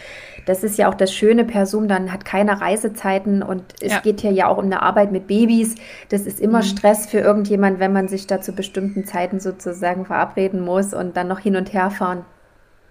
das 0.46 0.62
ist 0.62 0.78
ja 0.78 0.88
auch 0.88 0.94
das 0.94 1.12
Schöne 1.12 1.44
per 1.44 1.66
Zoom, 1.66 1.88
dann 1.88 2.12
hat 2.12 2.24
keiner 2.24 2.60
Reisezeiten 2.60 3.42
und 3.42 3.64
es 3.80 3.94
ja. 3.94 3.98
geht 3.98 4.20
hier 4.20 4.30
ja 4.30 4.46
auch 4.46 4.58
um 4.58 4.66
eine 4.66 4.80
Arbeit 4.80 5.10
mit 5.10 5.26
Babys. 5.26 5.74
Das 6.10 6.22
ist 6.22 6.40
immer 6.40 6.58
mhm. 6.58 6.64
Stress 6.64 7.06
für 7.06 7.18
irgendjemand, 7.18 7.80
wenn 7.80 7.92
man 7.92 8.06
sich 8.06 8.28
da 8.28 8.40
zu 8.40 8.52
bestimmten 8.52 9.06
Zeiten 9.06 9.40
sozusagen 9.40 10.06
verabreden 10.06 10.60
muss 10.60 10.94
und 10.94 11.16
dann 11.16 11.26
noch 11.26 11.40
hin 11.40 11.56
und 11.56 11.72
her 11.72 11.90
fahren. 11.90 12.24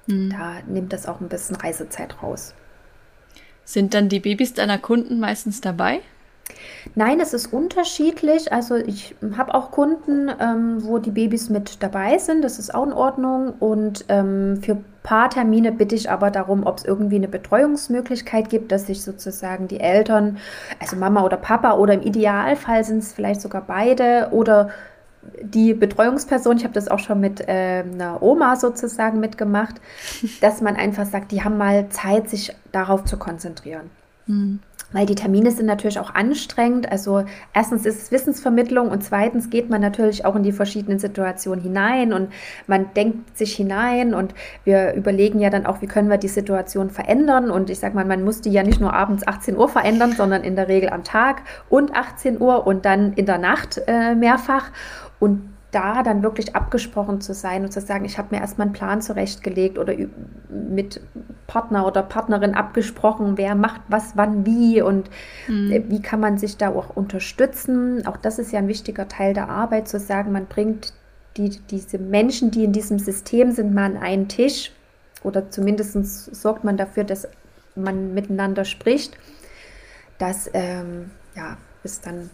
Mhm. 0.08 0.32
Da 0.32 0.56
nimmt 0.68 0.92
das 0.92 1.08
auch 1.08 1.22
ein 1.22 1.30
bisschen 1.30 1.56
Reisezeit 1.56 2.22
raus. 2.22 2.54
Sind 3.64 3.94
dann 3.94 4.10
die 4.10 4.20
Babys 4.20 4.54
deiner 4.54 4.80
Kunden 4.80 5.22
meistens 5.22 5.62
dabei? 5.62 6.02
Nein, 6.94 7.20
es 7.20 7.34
ist 7.34 7.52
unterschiedlich. 7.52 8.54
Also 8.54 8.76
ich 8.76 9.16
habe 9.36 9.54
auch 9.54 9.72
Kunden, 9.72 10.30
ähm, 10.40 10.84
wo 10.86 11.00
die 11.00 11.12
Babys 11.12 11.50
mit 11.50 11.82
dabei 11.82 12.18
sind. 12.18 12.44
Das 12.44 12.60
ist 12.60 12.74
auch 12.74 12.86
in 12.86 12.94
Ordnung. 12.94 13.54
Und 13.60 14.06
ähm, 14.08 14.62
für 14.62 14.78
paar 15.04 15.30
Termine 15.30 15.72
bitte 15.72 15.96
ich 15.96 16.10
aber 16.10 16.32
darum, 16.32 16.66
ob 16.66 16.78
es 16.78 16.86
irgendwie 16.86 17.18
eine 17.18 17.28
Betreuungsmöglichkeit 17.28 18.50
gibt, 18.50 18.72
dass 18.72 18.88
sich 18.88 19.02
sozusagen 19.02 19.68
die 19.68 19.80
Eltern, 19.80 20.38
also 20.80 20.96
Mama 20.96 21.24
oder 21.24 21.38
Papa 21.38 21.74
oder 21.74 21.94
im 21.94 22.02
Idealfall 22.02 22.84
sind 22.84 23.00
es 23.00 23.14
vielleicht 23.14 23.42
sogar 23.42 23.62
beide 23.62 24.30
oder 24.32 24.70
die 25.42 25.74
Betreuungsperson, 25.74 26.58
ich 26.58 26.64
habe 26.64 26.74
das 26.74 26.88
auch 26.88 27.00
schon 27.00 27.20
mit 27.20 27.42
äh, 27.42 27.84
einer 27.84 28.22
Oma 28.22 28.56
sozusagen 28.56 29.20
mitgemacht, 29.20 29.76
dass 30.42 30.62
man 30.62 30.76
einfach 30.76 31.06
sagt, 31.06 31.32
die 31.32 31.44
haben 31.44 31.58
mal 31.58 31.90
Zeit, 31.90 32.30
sich 32.30 32.56
darauf 32.72 33.06
zu 33.06 33.18
konzentrieren. 33.18 33.90
Mhm 34.28 34.60
weil 34.92 35.06
die 35.06 35.16
Termine 35.16 35.52
sind 35.52 35.66
natürlich 35.66 36.00
auch 36.00 36.14
anstrengend. 36.14 36.92
Also 36.92 37.26
erstens 37.54 37.86
ist 37.86 38.04
es 38.04 38.12
Wissensvermittlung 38.12 38.90
und 38.90 39.04
zweitens 39.04 39.50
geht 39.50 39.70
man 39.70 39.82
natürlich 39.82 40.26
auch 40.26 40.36
in 40.36 40.44
die 40.44 40.52
verschiedenen 40.52 41.00
Situationen 41.00 41.62
hinein 41.62 42.14
und 42.14 42.32
man 42.68 42.94
denkt 42.94 43.38
sich 43.38 43.56
hinein 43.56 44.14
und 44.14 44.34
wir 44.64 44.94
überlegen 44.94 45.40
ja 45.40 45.50
dann 45.50 45.66
auch, 45.66 45.82
wie 45.82 45.88
können 45.88 46.10
wir 46.10 46.18
die 46.18 46.28
Situation 46.28 46.90
verändern. 46.90 47.52
Und 47.52 47.70
ich 47.70 47.80
sage 47.80 47.96
mal, 47.96 48.06
man 48.06 48.24
muss 48.24 48.42
die 48.42 48.52
ja 48.52 48.64
nicht 48.64 48.80
nur 48.80 48.94
abends 48.94 49.28
18 49.28 49.58
Uhr 49.58 49.70
verändern, 49.70 50.14
sondern 50.14 50.44
in 50.44 50.56
der 50.56 50.68
Regel 50.68 50.90
am 50.90 51.04
Tag 51.04 51.42
und 51.70 51.96
18 51.96 52.40
Uhr 52.40 52.68
und 52.68 52.86
dann 52.86 53.14
in 53.14 53.26
der 53.26 53.38
Nacht 53.38 53.82
äh, 53.88 54.16
mehrfach. 54.16 54.72
Und 55.20 55.55
da 55.76 56.04
dann 56.04 56.24
wirklich 56.24 56.56
abgesprochen 56.56 57.20
zu 57.20 57.34
sein 57.34 57.66
und 57.66 57.72
zu 57.72 57.82
sagen, 57.82 58.06
ich 58.06 58.18
habe 58.18 58.34
mir 58.34 58.42
erstmal 58.42 58.68
einen 58.68 58.74
Plan 58.74 59.02
zurechtgelegt 59.02 59.78
oder 59.78 59.94
mit 60.50 61.02
Partner 61.48 61.86
oder 61.86 62.02
Partnerin 62.02 62.56
abgesprochen, 62.56 63.38
wer 63.38 63.56
macht 63.56 63.82
was, 63.90 64.16
wann, 64.16 64.46
wie 64.46 64.82
und 64.82 65.10
mhm. 65.50 65.84
wie 65.90 66.02
kann 66.02 66.22
man 66.22 66.38
sich 66.38 66.56
da 66.56 66.70
auch 66.70 66.96
unterstützen. 66.96 68.08
Auch 68.08 68.16
das 68.16 68.40
ist 68.40 68.54
ja 68.54 68.60
ein 68.60 68.70
wichtiger 68.70 69.10
Teil 69.10 69.34
der 69.34 69.50
Arbeit, 69.50 69.90
zu 69.90 70.00
sagen, 70.00 70.32
man 70.32 70.46
bringt 70.46 70.94
die, 71.36 71.50
diese 71.70 71.98
Menschen, 71.98 72.52
die 72.52 72.64
in 72.64 72.72
diesem 72.72 72.98
System 72.98 73.52
sind, 73.52 73.74
mal 73.74 73.84
an 73.84 73.98
einen 73.98 74.30
Tisch 74.30 74.72
oder 75.24 75.50
zumindest 75.50 75.94
sorgt 76.34 76.64
man 76.64 76.78
dafür, 76.78 77.04
dass 77.04 77.28
man 77.76 78.14
miteinander 78.14 78.64
spricht. 78.64 79.18
Das 80.20 80.50
ähm, 80.54 81.12
ja, 81.36 81.58
ist 81.84 82.06
dann 82.06 82.30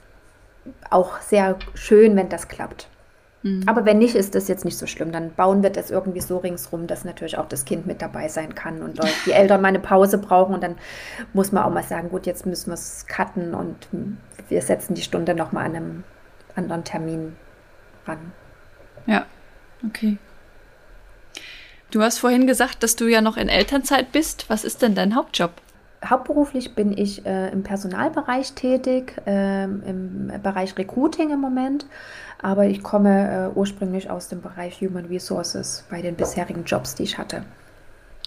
auch 0.91 1.19
sehr 1.21 1.58
schön, 1.73 2.15
wenn 2.15 2.30
das 2.30 2.47
klappt. 2.47 2.90
Mhm. 3.43 3.63
Aber 3.65 3.86
wenn 3.86 3.97
nicht, 3.97 4.15
ist 4.15 4.36
das 4.36 4.47
jetzt 4.47 4.65
nicht 4.65 4.77
so 4.77 4.86
schlimm. 4.86 5.12
Dann 5.12 5.34
bauen 5.34 5.63
wir 5.63 5.69
das 5.69 5.89
irgendwie 5.89 6.21
so 6.21 6.38
ringsrum, 6.38 6.88
dass 6.88 7.06
natürlich 7.06 7.38
auch 7.38 7.47
das 7.47 7.65
Kind 7.65 7.88
mit 7.88 8.01
dabei 8.01 8.27
sein 8.27 8.56
kann 8.56 8.82
und 8.82 8.99
die 9.25 9.32
Eltern 9.32 9.62
mal 9.62 9.69
eine 9.69 9.80
Pause 9.80 10.17
brauchen 10.17 10.54
und 10.54 10.63
dann 10.63 10.75
muss 11.34 11.51
man 11.51 11.63
auch 11.63 11.71
mal 11.71 11.84
sagen, 11.84 12.10
gut, 12.10 12.25
jetzt 12.25 12.45
müssen 12.45 12.67
wir 12.67 12.75
es 12.75 13.06
cutten 13.08 13.54
und 13.54 13.88
wir 14.49 14.62
setzen 14.62 14.93
die 14.93 15.01
Stunde 15.01 15.34
nochmal 15.34 15.65
an 15.65 15.75
einem 15.75 16.04
anderen 16.56 16.84
Termin 16.84 17.36
ran. 18.06 18.32
Ja, 19.08 19.25
okay. 19.86 20.17
Du 21.89 22.01
hast 22.01 22.19
vorhin 22.19 22.47
gesagt, 22.47 22.84
dass 22.84 22.95
du 22.95 23.08
ja 23.08 23.21
noch 23.21 23.36
in 23.36 23.49
Elternzeit 23.49 24.12
bist. 24.12 24.49
Was 24.49 24.63
ist 24.63 24.82
denn 24.82 24.95
dein 24.95 25.15
Hauptjob? 25.15 25.51
Hauptberuflich 26.04 26.73
bin 26.73 26.97
ich 26.97 27.25
äh, 27.25 27.49
im 27.49 27.62
Personalbereich 27.63 28.54
tätig, 28.54 29.21
äh, 29.27 29.65
im 29.65 30.32
Bereich 30.41 30.75
Recruiting 30.77 31.30
im 31.30 31.39
Moment, 31.39 31.86
aber 32.41 32.65
ich 32.65 32.82
komme 32.84 33.51
äh, 33.54 33.58
ursprünglich 33.58 34.10
aus 34.10 34.27
dem 34.27 34.42
Bereich 34.42 34.81
Human 34.81 35.06
Resources 35.06 35.85
bei 35.89 36.02
den 36.02 36.15
bisherigen 36.15 36.63
Jobs, 36.65 36.96
die 36.96 37.04
ich 37.04 37.17
hatte. 37.17 37.44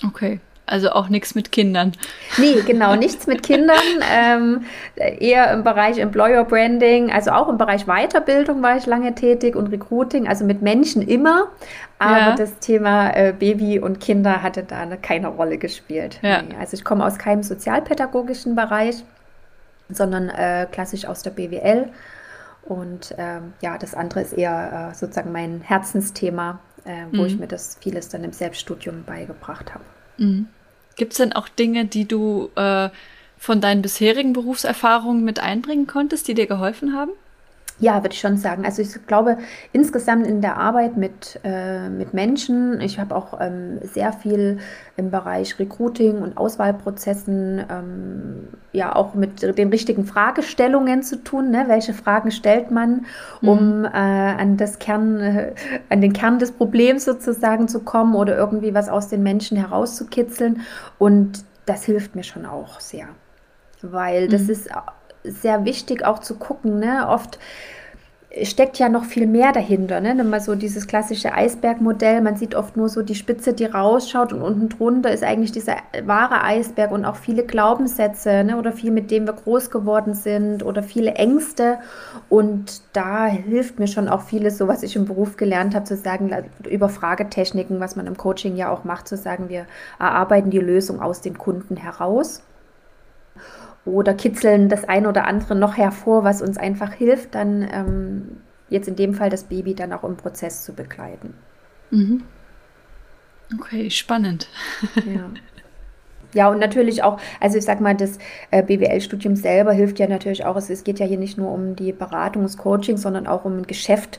Okay. 0.07 0.41
Also 0.67 0.91
auch 0.93 1.11
nichts 1.11 1.35
mit 1.35 1.53
Kindern. 1.53 1.93
Nee, 2.39 2.63
genau, 2.67 2.97
nichts 2.97 3.27
mit 3.27 3.43
Kindern. 3.43 3.77
Ähm, 4.17 4.65
eher 4.97 5.53
im 5.53 5.65
Bereich 5.65 5.99
Employer 5.99 6.45
Branding, 6.45 7.11
also 7.11 7.33
auch 7.33 7.49
im 7.49 7.59
Bereich 7.59 7.87
Weiterbildung 7.87 8.63
war 8.63 8.77
ich 8.77 8.87
lange 8.87 9.15
tätig 9.15 9.57
und 9.57 9.69
Recruiting, 9.69 10.29
also 10.29 10.45
mit 10.45 10.63
Menschen 10.63 11.03
immer. 11.03 11.49
Aber 11.99 12.19
ja. 12.19 12.35
das 12.35 12.59
Thema 12.59 13.11
äh, 13.11 13.33
Baby 13.33 13.81
und 13.81 14.01
Kinder 14.01 14.43
hatte 14.43 14.63
da 14.63 14.81
eine, 14.81 14.97
keine 14.97 15.29
Rolle 15.29 15.59
gespielt. 15.59 16.19
Ja. 16.23 16.43
Nee, 16.43 16.55
also 16.59 16.75
ich 16.75 16.85
komme 16.85 17.05
aus 17.05 17.19
keinem 17.19 17.43
sozialpädagogischen 17.43 18.55
Bereich, 18.55 19.05
sondern 19.89 20.29
äh, 20.29 20.67
klassisch 20.71 21.07
aus 21.07 21.23
der 21.23 21.31
BWL. 21.31 21.89
Und 22.65 23.15
ähm, 23.19 23.53
ja, 23.61 23.77
das 23.77 23.95
andere 23.95 24.23
ist 24.23 24.33
eher 24.33 24.91
äh, 24.91 24.95
sozusagen 24.95 25.33
mein 25.33 25.61
Herzensthema, 25.61 26.61
äh, 26.85 27.05
wo 27.13 27.23
mhm. 27.23 27.27
ich 27.27 27.39
mir 27.39 27.47
das 27.47 27.77
vieles 27.81 28.09
dann 28.09 28.25
im 28.25 28.33
Selbststudium 28.33 29.05
beigebracht 29.05 29.75
habe. 29.75 29.85
Mhm. 30.17 30.49
Gibt 30.97 31.13
es 31.13 31.19
denn 31.19 31.33
auch 31.33 31.49
Dinge, 31.49 31.85
die 31.85 32.07
du 32.07 32.51
äh, 32.57 32.89
von 33.37 33.61
deinen 33.61 33.83
bisherigen 33.83 34.33
Berufserfahrungen 34.33 35.25
mit 35.25 35.41
einbringen 35.41 35.87
konntest, 35.87 36.27
die 36.29 36.35
dir 36.35 36.47
geholfen 36.47 36.95
haben? 36.95 37.11
Ja, 37.81 37.97
würde 37.97 38.15
ich 38.15 38.21
schon 38.21 38.37
sagen. 38.37 38.65
Also 38.65 38.83
ich 38.83 39.07
glaube 39.09 39.37
insgesamt 39.73 40.29
in 40.29 40.41
der 40.41 40.59
Arbeit 40.59 40.97
mit, 40.97 41.41
äh, 41.43 41.89
mit 41.89 42.15
Menschen, 42.15 42.81
ich 42.81 43.01
habe 43.01 43.17
auch 43.17 43.41
ähm, 43.41 43.81
sehr 43.83 44.13
viel 44.13 44.59
im 44.97 45.11
Bereich 45.11 45.59
Recruiting 45.59 46.23
und 46.23 46.37
Auswahlprozessen, 46.37 47.65
ähm, 47.69 48.49
ja 48.73 48.95
auch 48.95 49.15
mit 49.15 49.43
den 49.59 49.71
richtigen 49.71 50.05
Fragestellungen 50.07 51.03
zu 51.03 51.17
tun. 51.25 51.51
Ne? 51.51 51.65
Welche 51.67 51.95
Fragen 51.95 52.31
stellt 52.31 52.71
man, 52.71 53.07
um 53.43 53.81
mhm. 53.81 53.85
äh, 53.87 53.89
an, 53.89 54.57
das 54.57 54.79
Kern, 54.79 55.19
äh, 55.19 55.53
an 55.89 56.01
den 56.01 56.13
Kern 56.13 56.39
des 56.39 56.53
Problems 56.53 57.05
sozusagen 57.05 57.67
zu 57.67 57.81
kommen 57.81 58.15
oder 58.15 58.37
irgendwie 58.37 58.73
was 58.73 58.89
aus 58.89 59.09
den 59.09 59.25
Menschen 59.25 59.57
herauszukitzeln. 59.57 60.61
Und 60.99 61.45
das 61.67 61.85
hilft 61.85 62.15
mir 62.15 62.25
schon 62.25 62.47
auch 62.47 62.79
sehr, 62.79 63.09
weil 63.83 64.29
das 64.29 64.43
mhm. 64.43 64.51
ist 64.51 64.71
sehr 65.25 65.65
wichtig 65.65 66.05
auch 66.05 66.19
zu 66.19 66.37
gucken. 66.37 66.79
Ne? 66.79 67.09
Oft 67.09 67.39
steckt 68.43 68.79
ja 68.79 68.89
noch 68.89 69.05
viel 69.05 69.27
mehr 69.27 69.53
dahinter. 69.53 70.01
Ne? 70.01 70.15
Nimm 70.15 70.31
mal 70.31 70.41
so 70.41 70.55
dieses 70.55 70.87
klassische 70.87 71.33
Eisbergmodell. 71.33 72.21
Man 72.21 72.37
sieht 72.37 72.55
oft 72.55 72.77
nur 72.77 72.89
so 72.89 73.03
die 73.03 73.15
Spitze, 73.15 73.53
die 73.53 73.65
rausschaut 73.65 74.33
und 74.33 74.43
unten 74.43 74.69
drunter 74.69 75.13
ist 75.13 75.23
eigentlich 75.23 75.53
dieser 75.53 75.77
wahre 76.05 76.43
Eisberg 76.43 76.91
und 76.91 77.05
auch 77.05 77.17
viele 77.17 77.45
Glaubenssätze 77.45 78.45
ne? 78.45 78.59
oder 78.59 78.73
viel, 78.73 78.91
mit 78.91 79.11
denen 79.11 79.27
wir 79.27 79.35
groß 79.35 79.71
geworden 79.71 80.15
sind 80.15 80.65
oder 80.65 80.83
viele 80.83 81.13
Ängste. 81.13 81.79
Und 82.29 82.83
da 82.93 83.27
hilft 83.27 83.79
mir 83.79 83.87
schon 83.87 84.09
auch 84.09 84.23
vieles, 84.23 84.59
so 84.59 84.67
was 84.67 84.83
ich 84.83 84.97
im 84.97 85.05
Beruf 85.05 85.37
gelernt 85.37 85.75
habe, 85.75 85.85
zu 85.85 85.97
sagen, 85.97 86.35
über 86.69 86.89
Fragetechniken, 86.89 87.79
was 87.79 87.95
man 87.95 88.07
im 88.07 88.17
Coaching 88.17 88.57
ja 88.57 88.71
auch 88.71 88.85
macht, 88.85 89.07
zu 89.07 89.17
sagen, 89.17 89.49
wir 89.49 89.67
erarbeiten 90.01 90.51
die 90.51 90.59
Lösung 90.59 91.01
aus 91.01 91.21
den 91.21 91.39
Kunden 91.39 91.77
heraus 91.77 92.43
oder 93.85 94.15
kitzeln 94.15 94.69
das 94.69 94.85
eine 94.85 95.09
oder 95.09 95.27
andere 95.27 95.55
noch 95.55 95.77
hervor, 95.77 96.25
was 96.25 96.43
uns 96.43 96.57
einfach 96.57 96.93
hilft, 96.93 97.35
dann 97.35 97.69
ähm, 97.71 98.37
jetzt 98.69 98.89
in 98.89 98.97
dem 98.97 99.15
Fall 99.15 99.31
das 99.31 99.45
Baby 99.45 99.75
dann 99.75 99.93
auch 99.93 100.05
im 100.05 100.17
Prozess 100.17 100.65
zu 100.65 100.73
begleiten. 100.73 101.35
Mhm. 101.91 102.23
Okay, 103.59 103.91
spannend. 103.91 104.49
Ja. 105.05 105.31
Ja, 106.35 106.49
und 106.49 106.59
natürlich 106.59 107.05
auch, 107.05 107.21
also 107.41 107.57
ich 107.57 107.65
sag 107.65 107.81
mal, 107.81 107.95
das 107.95 108.19
äh, 108.51 108.63
BWL-Studium 108.63 109.37
selber 109.37 109.73
hilft 109.73 110.01
ja 110.01 110.09
natürlich 110.09 110.45
auch. 110.45 110.57
Es, 110.57 110.69
es, 110.69 110.83
geht 110.83 110.99
ja 110.99 111.07
hier 111.07 111.19
nicht 111.19 111.39
nur 111.39 111.53
um 111.53 111.77
die 111.77 111.93
Beratung, 111.93 112.43
das 112.43 112.57
Coaching, 112.57 112.97
sondern 112.97 113.29
auch 113.29 113.45
um 113.45 113.59
ein 113.59 113.67
Geschäft 113.69 114.19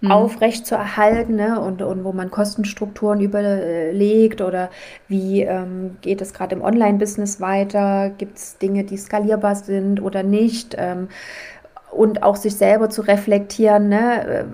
mhm. 0.00 0.10
aufrecht 0.10 0.66
zu 0.66 0.74
erhalten 0.74 1.36
ne? 1.36 1.60
und, 1.60 1.82
und 1.82 2.04
wo 2.04 2.12
man 2.12 2.30
Kostenstrukturen 2.30 3.20
überlegt 3.20 4.40
oder 4.40 4.70
wie 5.08 5.42
ähm, 5.42 5.96
geht 6.00 6.20
es 6.20 6.32
gerade 6.32 6.54
im 6.54 6.62
Online-Business 6.62 7.40
weiter, 7.40 8.10
gibt 8.10 8.38
es 8.38 8.58
Dinge, 8.58 8.84
die 8.84 8.96
skalierbar 8.96 9.54
sind 9.54 10.02
oder 10.02 10.22
nicht. 10.22 10.76
Ähm, 10.78 11.08
und 11.90 12.24
auch 12.24 12.34
sich 12.34 12.56
selber 12.56 12.90
zu 12.90 13.02
reflektieren, 13.02 13.88
ne? 13.88 14.26
Äh, 14.26 14.44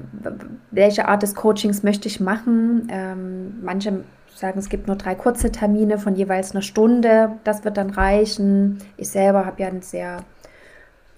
welche 0.71 1.09
Art 1.09 1.23
des 1.23 1.35
Coachings 1.35 1.83
möchte 1.83 2.07
ich 2.07 2.21
machen. 2.21 2.89
Ähm, 2.91 3.61
manche 3.63 4.05
sagen, 4.41 4.59
es 4.59 4.69
gibt 4.69 4.87
nur 4.89 4.97
drei 4.97 5.15
kurze 5.15 5.53
Termine 5.53 5.99
von 5.99 6.17
jeweils 6.17 6.53
einer 6.53 6.63
Stunde, 6.63 7.33
das 7.45 7.65
wird 7.65 7.77
dann 7.77 7.91
reichen. 7.91 8.79
Ich 8.97 9.11
selber 9.11 9.47
habe 9.47 9.63
ja 9.63 9.69
ein 9.69 9.83
sehr 9.83 10.19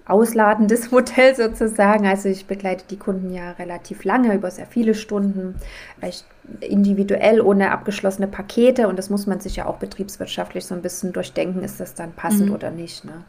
ausladendes 0.06 0.90
Modell 0.92 1.34
sozusagen. 1.34 2.06
Also 2.06 2.28
ich 2.28 2.46
begleite 2.46 2.84
die 2.88 2.98
Kunden 2.98 3.32
ja 3.32 3.52
relativ 3.52 4.04
lange, 4.04 4.34
über 4.34 4.50
sehr 4.50 4.66
viele 4.66 4.94
Stunden, 4.94 5.56
individuell 6.60 7.40
ohne 7.40 7.70
abgeschlossene 7.70 8.26
Pakete 8.26 8.88
und 8.88 8.98
das 8.98 9.10
muss 9.10 9.26
man 9.26 9.40
sich 9.40 9.56
ja 9.56 9.66
auch 9.66 9.76
betriebswirtschaftlich 9.76 10.66
so 10.66 10.74
ein 10.74 10.82
bisschen 10.82 11.12
durchdenken, 11.12 11.62
ist 11.62 11.80
das 11.80 11.94
dann 11.94 12.12
passend 12.12 12.48
mhm. 12.48 12.54
oder 12.54 12.70
nicht. 12.70 13.04
Ne? 13.04 13.24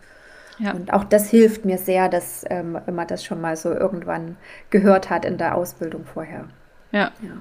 Ja. 0.59 0.71
Und 0.73 0.93
auch 0.93 1.03
das 1.03 1.29
hilft 1.29 1.65
mir 1.65 1.77
sehr, 1.77 2.09
dass 2.09 2.45
ähm, 2.49 2.77
man 2.91 3.07
das 3.07 3.23
schon 3.23 3.41
mal 3.41 3.55
so 3.55 3.71
irgendwann 3.71 4.37
gehört 4.69 5.09
hat 5.09 5.25
in 5.25 5.37
der 5.37 5.55
Ausbildung 5.55 6.05
vorher. 6.05 6.45
Ja. 6.91 7.11
ja. 7.21 7.37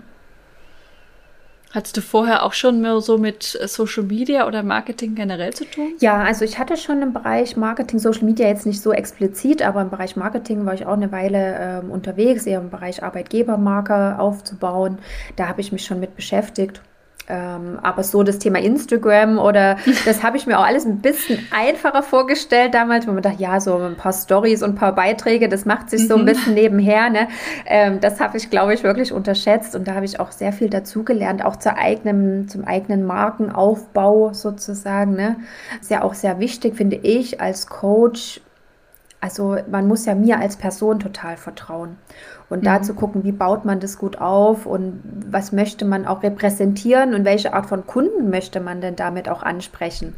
Hattest 1.73 1.97
du 1.97 2.03
vorher 2.03 2.43
auch 2.45 2.53
schon 2.53 2.83
mehr 2.83 3.01
so 3.01 3.17
mit 3.17 3.59
äh, 3.61 3.67
Social 3.67 4.03
Media 4.03 4.47
oder 4.47 4.63
Marketing 4.63 5.15
generell 5.15 5.55
zu 5.55 5.65
tun? 5.65 5.95
Ja, 6.01 6.23
also 6.23 6.45
ich 6.45 6.59
hatte 6.59 6.77
schon 6.77 7.01
im 7.01 7.15
Bereich 7.15 7.57
Marketing, 7.57 7.99
Social 7.99 8.25
Media 8.25 8.47
jetzt 8.47 8.67
nicht 8.67 8.83
so 8.83 8.93
explizit, 8.93 9.63
aber 9.63 9.81
im 9.81 9.89
Bereich 9.89 10.15
Marketing 10.15 10.67
war 10.67 10.75
ich 10.75 10.85
auch 10.85 10.93
eine 10.93 11.11
Weile 11.13 11.57
ähm, 11.59 11.91
unterwegs, 11.91 12.47
eher 12.47 12.61
im 12.61 12.69
Bereich 12.69 13.03
Arbeitgebermarke 13.03 14.19
aufzubauen. 14.19 14.99
Da 15.37 15.49
habe 15.49 15.63
ich 15.63 15.73
mich 15.73 15.85
schon 15.85 15.99
mit 15.99 16.15
beschäftigt. 16.15 16.83
Ähm, 17.29 17.79
aber 17.83 18.03
so 18.03 18.23
das 18.23 18.39
Thema 18.39 18.59
Instagram 18.59 19.39
oder 19.39 19.77
das 20.05 20.23
habe 20.23 20.37
ich 20.37 20.47
mir 20.47 20.59
auch 20.59 20.65
alles 20.65 20.85
ein 20.85 20.99
bisschen 20.99 21.39
einfacher 21.51 22.03
vorgestellt 22.03 22.75
damals, 22.75 23.07
wo 23.07 23.13
man 23.13 23.23
dachte, 23.23 23.41
ja, 23.41 23.61
so 23.61 23.77
ein 23.77 23.97
paar 23.97 24.13
Stories 24.13 24.63
und 24.63 24.71
ein 24.71 24.75
paar 24.75 24.95
Beiträge, 24.95 25.49
das 25.49 25.65
macht 25.65 25.91
sich 25.91 26.09
so 26.09 26.15
ein 26.15 26.23
mhm. 26.23 26.27
bisschen 26.27 26.55
nebenher. 26.55 27.11
Ne? 27.11 27.29
Ähm, 27.67 28.01
das 28.01 28.21
habe 28.21 28.37
ich, 28.37 28.51
glaube 28.51 28.75
ich, 28.75 28.83
wirklich 28.83 29.13
unterschätzt 29.13 29.77
und 29.77 29.87
da 29.87 29.95
habe 29.95 30.05
ich 30.05 30.19
auch 30.19 30.33
sehr 30.33 30.53
viel 30.53 30.69
dazugelernt, 30.69 31.45
auch 31.45 31.57
zur 31.57 31.77
eigenen, 31.77 32.49
zum 32.49 32.65
eigenen 32.65 33.05
Markenaufbau 33.05 34.33
sozusagen. 34.33 35.15
Ne? 35.15 35.37
Ist 35.81 35.91
ja 35.91 36.03
auch 36.03 36.15
sehr 36.15 36.39
wichtig, 36.41 36.77
finde 36.77 36.97
ich, 36.97 37.41
als 37.41 37.67
Coach. 37.67 38.41
Also 39.21 39.57
man 39.71 39.87
muss 39.87 40.05
ja 40.05 40.17
mir 40.17 40.41
als 40.41 40.57
Person 40.57 40.99
total 40.99 41.37
vertrauen. 41.37 41.97
Und 42.53 42.61
mhm. 42.61 42.65
da 42.65 42.83
zu 42.83 42.93
gucken, 42.93 43.25
wie 43.25 43.33
baut 43.33 43.65
man 43.65 43.81
das 43.81 43.97
gut 43.97 44.21
auf 44.21 44.67
und 44.67 45.01
was 45.31 45.53
möchte 45.53 45.87
man 45.87 46.05
auch 46.05 46.23
repräsentieren 46.23 47.15
und 47.15 47.25
welche 47.25 47.55
Art 47.55 47.65
von 47.65 47.87
Kunden 47.87 48.29
möchte 48.29 48.61
man 48.61 48.83
denn 48.83 48.95
damit 48.95 49.27
auch 49.31 49.43
ansprechen. 49.43 50.13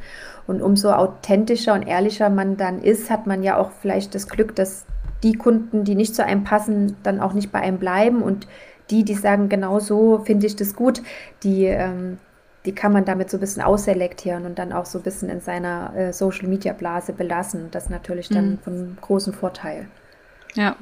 Und 0.48 0.60
umso 0.60 0.90
authentischer 0.90 1.74
und 1.74 1.86
ehrlicher 1.86 2.30
man 2.30 2.56
dann 2.56 2.82
ist, 2.82 3.08
hat 3.08 3.28
man 3.28 3.44
ja 3.44 3.56
auch 3.56 3.70
vielleicht 3.70 4.16
das 4.16 4.28
Glück, 4.28 4.56
dass 4.56 4.84
die 5.22 5.34
Kunden, 5.34 5.84
die 5.84 5.94
nicht 5.94 6.16
zu 6.16 6.24
einem 6.24 6.42
passen, 6.42 6.96
dann 7.04 7.20
auch 7.20 7.34
nicht 7.34 7.52
bei 7.52 7.60
einem 7.60 7.78
bleiben 7.78 8.20
und 8.20 8.48
die, 8.90 9.04
die 9.04 9.14
sagen, 9.14 9.48
genau 9.48 9.78
so 9.78 10.18
finde 10.24 10.48
ich 10.48 10.56
das 10.56 10.74
gut, 10.74 11.02
die, 11.44 11.66
ähm, 11.66 12.18
die 12.66 12.74
kann 12.74 12.92
man 12.92 13.04
damit 13.04 13.30
so 13.30 13.36
ein 13.36 13.40
bisschen 13.40 13.62
ausselektieren 13.62 14.44
und 14.44 14.58
dann 14.58 14.72
auch 14.72 14.86
so 14.86 14.98
ein 14.98 15.04
bisschen 15.04 15.28
in 15.28 15.40
seiner 15.40 15.94
äh, 15.94 16.12
Social-Media-Blase 16.12 17.12
belassen. 17.12 17.68
Das 17.70 17.84
ist 17.84 17.90
natürlich 17.90 18.28
dann 18.28 18.50
mhm. 18.50 18.58
von 18.58 18.98
großem 19.00 19.32
Vorteil. 19.32 19.86
Ja. 20.54 20.74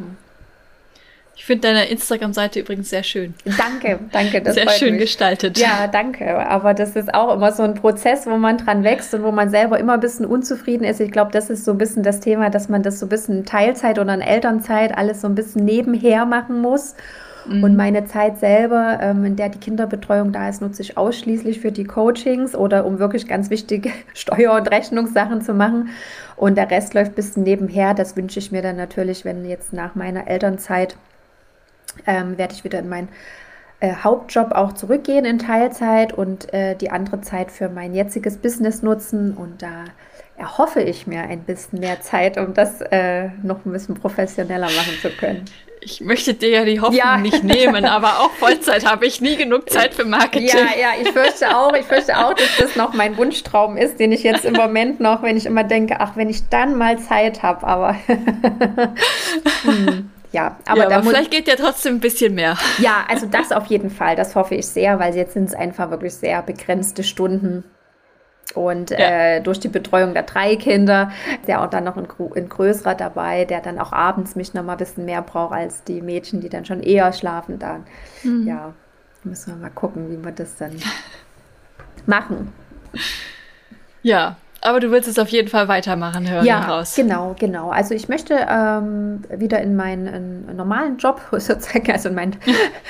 Ich 1.35 1.47
finde 1.47 1.69
deine 1.69 1.87
Instagram-Seite 1.87 2.61
übrigens 2.61 2.91
sehr 2.91 3.03
schön. 3.03 3.35
Danke, 3.45 3.99
danke. 4.13 4.43
Das 4.43 4.55
sehr 4.55 4.69
schön 4.69 4.93
mich. 4.93 5.03
gestaltet. 5.03 5.59
Ja, 5.59 5.87
danke. 5.87 6.39
Aber 6.47 6.75
das 6.75 6.95
ist 6.95 7.13
auch 7.15 7.35
immer 7.35 7.53
so 7.53 7.63
ein 7.63 7.75
Prozess, 7.75 8.27
wo 8.27 8.37
man 8.37 8.59
dran 8.59 8.85
wächst 8.85 9.15
und 9.15 9.23
wo 9.23 9.33
man 9.33 9.51
selber 9.51 9.79
immer 9.79 9.95
ein 9.95 10.01
bisschen 10.01 10.27
unzufrieden 10.27 10.85
ist. 10.85 11.01
Ich 11.01 11.11
glaube, 11.11 11.33
das 11.33 11.51
ist 11.51 11.65
so 11.65 11.73
ein 11.73 11.79
bisschen 11.79 12.03
das 12.03 12.21
Thema, 12.21 12.51
dass 12.51 12.69
man 12.69 12.83
das 12.83 13.01
so 13.01 13.07
ein 13.07 13.09
bisschen 13.09 13.39
in 13.39 13.45
Teilzeit 13.45 13.99
oder 13.99 14.15
in 14.15 14.21
Elternzeit 14.21 14.97
alles 14.97 15.23
so 15.23 15.27
ein 15.27 15.35
bisschen 15.35 15.65
nebenher 15.65 16.27
machen 16.27 16.61
muss. 16.61 16.95
Mhm. 17.47 17.65
Und 17.65 17.77
meine 17.77 18.05
Zeit 18.05 18.39
selber, 18.39 18.99
ähm, 19.01 19.25
in 19.25 19.37
der 19.37 19.49
die 19.49 19.59
Kinderbetreuung 19.59 20.33
da 20.33 20.49
ist, 20.49 20.61
nutze 20.63 20.83
ich 20.83 20.97
ausschließlich 20.97 21.61
für 21.61 21.73
die 21.73 21.85
Coachings 21.85 22.55
oder 22.55 22.85
um 22.85 22.99
wirklich 22.99 23.27
ganz 23.27 23.51
wichtige 23.51 23.91
Steuer- 24.15 24.55
und 24.55 24.71
Rechnungssachen 24.71 25.43
zu 25.43 25.55
machen. 25.55 25.91
Und 26.37 26.57
der 26.57 26.71
Rest 26.71 26.95
läuft 26.95 27.13
ein 27.13 27.15
bisschen 27.15 27.43
nebenher. 27.43 27.95
Das 27.95 28.17
wünsche 28.17 28.39
ich 28.39 28.53
mir 28.53 28.63
dann 28.63 28.77
natürlich, 28.77 29.25
wenn 29.25 29.45
jetzt 29.45 29.73
nach 29.73 29.95
meiner 29.95 30.29
Elternzeit 30.29 30.97
ähm, 32.07 32.39
werde 32.39 32.55
ich 32.55 32.65
wieder 32.65 32.79
in 32.79 32.89
meinen 32.89 33.09
äh, 33.83 33.97
Hauptjob 34.05 34.53
auch 34.53 34.75
zurückgehen 34.75 35.25
in 35.25 35.41
Teilzeit 35.41 36.13
und 36.13 36.55
äh, 36.55 36.77
die 36.77 36.91
andere 36.91 37.21
Zeit 37.21 37.51
für 37.51 37.69
mein 37.69 37.95
jetziges 37.95 38.37
Business 38.37 38.81
nutzen. 38.81 39.37
Und 39.37 39.61
da 39.61 39.87
erhoffe 40.37 40.81
ich 40.81 41.09
mir 41.09 41.23
ein 41.23 41.41
bisschen 41.41 41.81
mehr 41.81 42.01
Zeit, 42.01 42.39
um 42.39 42.55
das 42.55 42.81
äh, 42.81 43.31
noch 43.43 43.67
ein 43.67 43.73
bisschen 43.73 43.97
professioneller 43.97 44.67
machen 44.67 44.95
zu 45.03 45.11
können. 45.11 45.47
Ich 45.81 46.01
möchte 46.01 46.35
dir 46.35 46.51
ja 46.51 46.65
die 46.65 46.81
Hoffnung 46.81 46.97
ja. 46.97 47.17
nicht 47.17 47.43
nehmen, 47.43 47.85
aber 47.85 48.21
auch 48.21 48.31
Vollzeit 48.31 48.89
habe 48.89 49.05
ich 49.05 49.21
nie 49.21 49.35
genug 49.35 49.69
Zeit 49.69 49.95
für 49.95 50.05
Marketing. 50.05 50.47
Ja, 50.47 50.79
ja, 50.81 50.91
ich 51.01 51.09
fürchte 51.09 51.57
auch, 51.57 51.75
ich 51.75 51.85
fürchte 51.85 52.17
auch, 52.17 52.35
dass 52.35 52.57
das 52.57 52.77
noch 52.77 52.95
mein 52.95 53.17
Wunschtraum 53.17 53.77
ist, 53.77 53.99
den 53.99 54.13
ich 54.13 54.23
jetzt 54.23 54.45
im 54.45 54.53
Moment 54.53 55.01
noch, 55.01 55.25
wenn 55.25 55.37
ich 55.37 55.45
immer 55.45 55.65
denke, 55.65 55.97
ach, 55.99 56.13
wenn 56.15 56.31
ich 56.31 56.49
dann 56.51 56.79
mal 56.79 57.01
Zeit 57.01 57.43
habe, 57.43 57.67
aber 57.67 57.97
hm 59.65 60.12
ja, 60.33 60.57
aber, 60.67 60.91
ja, 60.91 60.97
aber 60.97 61.03
vielleicht 61.09 61.31
geht 61.31 61.47
ja 61.47 61.57
trotzdem 61.57 61.97
ein 61.97 62.01
bisschen 62.01 62.35
mehr. 62.35 62.57
Ja, 62.79 63.05
also 63.09 63.27
das 63.27 63.53
auf 63.53 63.67
jeden 63.67 63.91
Fall, 63.91 64.17
das 64.17 64.35
hoffe 64.35 64.55
ich 64.55 64.67
sehr, 64.67 64.99
weil 64.99 65.15
jetzt 65.15 65.35
sind 65.35 65.45
es 65.45 65.55
einfach 65.55 65.91
wirklich 65.91 66.15
sehr 66.15 66.43
begrenzte 66.43 67.05
Stunden. 67.05 67.65
Und 68.55 68.91
ja. 68.91 68.99
äh, 68.99 69.41
durch 69.41 69.61
die 69.61 69.69
Betreuung 69.69 70.15
der 70.15 70.25
drei 70.25 70.57
Kinder, 70.57 71.11
der 71.47 71.63
auch 71.63 71.71
dann 71.71 71.85
noch 71.85 71.97
ein, 71.97 72.07
ein 72.35 72.49
größerer 72.49 72.95
dabei, 72.95 73.45
der 73.45 73.61
dann 73.61 73.79
auch 73.79 73.93
abends 73.93 74.35
mich 74.35 74.53
noch 74.53 74.63
mal 74.63 74.73
ein 74.73 74.79
bisschen 74.79 75.05
mehr 75.05 75.23
braucht 75.23 75.55
als 75.55 75.85
die 75.85 76.03
Mädchen, 76.03 76.41
die 76.41 76.49
dann 76.49 76.65
schon 76.65 76.83
eher 76.83 77.13
schlafen 77.13 77.59
dann. 77.59 77.85
Mhm. 78.23 78.47
Ja, 78.47 78.75
müssen 79.25 79.55
wir 79.55 79.63
mal 79.63 79.71
gucken, 79.71 80.11
wie 80.11 80.23
wir 80.23 80.33
das 80.33 80.57
dann 80.57 80.77
machen. 82.07 82.53
Ja, 84.03 84.37
aber 84.65 84.79
du 84.79 84.93
willst 84.93 85.09
es 85.09 85.19
auf 85.19 85.29
jeden 85.29 85.49
Fall 85.49 85.67
weitermachen, 85.67 86.31
hören 86.31 86.47
ja, 86.47 86.61
raus. 86.61 86.95
Genau, 86.95 87.35
genau. 87.37 87.71
Also 87.71 87.95
ich 87.95 88.09
möchte 88.09 88.47
ähm, 88.49 89.23
wieder 89.29 89.61
in 89.61 89.75
meinen 89.75 90.07
in 90.07 90.57
normalen 90.57 90.99
Job 90.99 91.21
sozusagen, 91.33 91.91
also 91.91 92.09
in 92.09 92.15
meinen, 92.15 92.37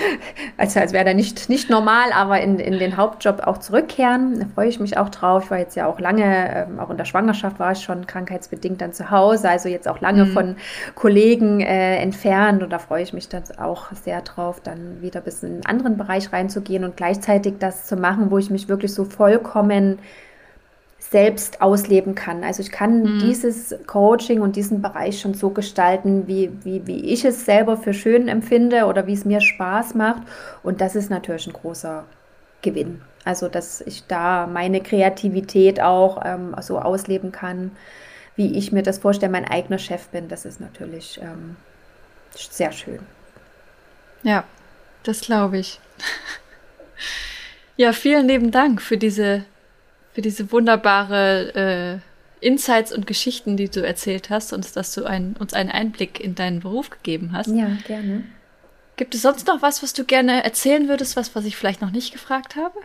also 0.58 0.80
als 0.80 0.92
wäre 0.92 1.04
der 1.04 1.14
nicht, 1.14 1.48
nicht 1.48 1.70
normal, 1.70 2.12
aber 2.12 2.42
in, 2.42 2.58
in 2.58 2.78
den 2.78 2.98
Hauptjob 2.98 3.40
auch 3.46 3.56
zurückkehren. 3.56 4.40
Da 4.40 4.46
freue 4.54 4.68
ich 4.68 4.80
mich 4.80 4.98
auch 4.98 5.08
drauf. 5.08 5.44
Ich 5.44 5.50
war 5.50 5.58
jetzt 5.58 5.74
ja 5.74 5.86
auch 5.86 5.98
lange, 5.98 6.66
ähm, 6.68 6.78
auch 6.78 6.90
in 6.90 6.98
der 6.98 7.06
Schwangerschaft 7.06 7.58
war 7.58 7.72
ich 7.72 7.82
schon 7.82 8.06
krankheitsbedingt 8.06 8.80
dann 8.82 8.92
zu 8.92 9.10
Hause, 9.10 9.48
also 9.48 9.70
jetzt 9.70 9.88
auch 9.88 10.00
lange 10.02 10.26
mhm. 10.26 10.32
von 10.32 10.56
Kollegen 10.94 11.60
äh, 11.60 11.96
entfernt 11.96 12.62
und 12.62 12.70
da 12.70 12.78
freue 12.78 13.02
ich 13.02 13.14
mich 13.14 13.30
dann 13.30 13.44
auch 13.56 13.86
sehr 13.92 14.20
drauf, 14.20 14.60
dann 14.60 15.00
wieder 15.00 15.22
bis 15.22 15.42
in 15.42 15.54
einen 15.54 15.66
anderen 15.66 15.96
Bereich 15.96 16.32
reinzugehen 16.34 16.84
und 16.84 16.98
gleichzeitig 16.98 17.54
das 17.58 17.86
zu 17.86 17.96
machen, 17.96 18.30
wo 18.30 18.36
ich 18.36 18.50
mich 18.50 18.68
wirklich 18.68 18.92
so 18.92 19.04
vollkommen 19.04 19.98
selbst 21.12 21.60
ausleben 21.60 22.14
kann. 22.14 22.42
Also 22.42 22.62
ich 22.62 22.72
kann 22.72 23.02
mhm. 23.02 23.18
dieses 23.20 23.76
Coaching 23.86 24.40
und 24.40 24.56
diesen 24.56 24.80
Bereich 24.80 25.20
schon 25.20 25.34
so 25.34 25.50
gestalten, 25.50 26.26
wie, 26.26 26.50
wie, 26.64 26.86
wie 26.86 27.12
ich 27.12 27.24
es 27.24 27.44
selber 27.44 27.76
für 27.76 27.92
schön 27.92 28.28
empfinde 28.28 28.86
oder 28.86 29.06
wie 29.06 29.12
es 29.12 29.26
mir 29.26 29.40
Spaß 29.40 29.94
macht. 29.94 30.22
Und 30.62 30.80
das 30.80 30.96
ist 30.96 31.10
natürlich 31.10 31.46
ein 31.46 31.52
großer 31.52 32.04
Gewinn. 32.62 33.02
Also 33.24 33.48
dass 33.48 33.82
ich 33.82 34.06
da 34.06 34.46
meine 34.46 34.80
Kreativität 34.80 35.80
auch 35.80 36.22
ähm, 36.24 36.56
so 36.60 36.78
ausleben 36.78 37.30
kann, 37.30 37.72
wie 38.34 38.56
ich 38.56 38.72
mir 38.72 38.82
das 38.82 38.98
vorstelle, 38.98 39.30
mein 39.30 39.46
eigener 39.46 39.78
Chef 39.78 40.08
bin. 40.08 40.28
Das 40.28 40.46
ist 40.46 40.60
natürlich 40.60 41.20
ähm, 41.22 41.56
sehr 42.34 42.72
schön. 42.72 43.00
Ja, 44.22 44.44
das 45.02 45.20
glaube 45.20 45.58
ich. 45.58 45.78
ja, 47.76 47.92
vielen 47.92 48.26
lieben 48.26 48.50
Dank 48.50 48.80
für 48.80 48.96
diese 48.96 49.44
für 50.12 50.22
diese 50.22 50.52
wunderbare 50.52 52.00
äh, 52.40 52.46
Insights 52.46 52.92
und 52.92 53.06
Geschichten, 53.06 53.56
die 53.56 53.68
du 53.68 53.84
erzählt 53.86 54.30
hast 54.30 54.52
und 54.52 54.76
dass 54.76 54.94
du 54.94 55.04
ein, 55.04 55.36
uns 55.38 55.54
einen 55.54 55.70
Einblick 55.70 56.20
in 56.20 56.34
deinen 56.34 56.60
Beruf 56.60 56.90
gegeben 56.90 57.32
hast. 57.32 57.48
Ja, 57.48 57.68
gerne. 57.86 58.24
Gibt 58.96 59.14
es 59.14 59.22
sonst 59.22 59.46
noch 59.46 59.62
was, 59.62 59.82
was 59.82 59.92
du 59.92 60.04
gerne 60.04 60.44
erzählen 60.44 60.88
würdest, 60.88 61.16
was, 61.16 61.34
was 61.34 61.44
ich 61.44 61.56
vielleicht 61.56 61.80
noch 61.80 61.92
nicht 61.92 62.12
gefragt 62.12 62.56
habe? 62.56 62.78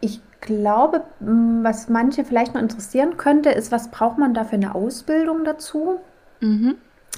Ich 0.00 0.20
glaube, 0.40 1.04
was 1.20 1.88
manche 1.88 2.24
vielleicht 2.24 2.54
noch 2.54 2.62
interessieren 2.62 3.16
könnte, 3.16 3.50
ist, 3.50 3.70
was 3.70 3.90
braucht 3.90 4.18
man 4.18 4.34
da 4.34 4.44
für 4.44 4.56
eine 4.56 4.74
Ausbildung 4.74 5.44
dazu? 5.44 6.00
Mhm. 6.40 6.76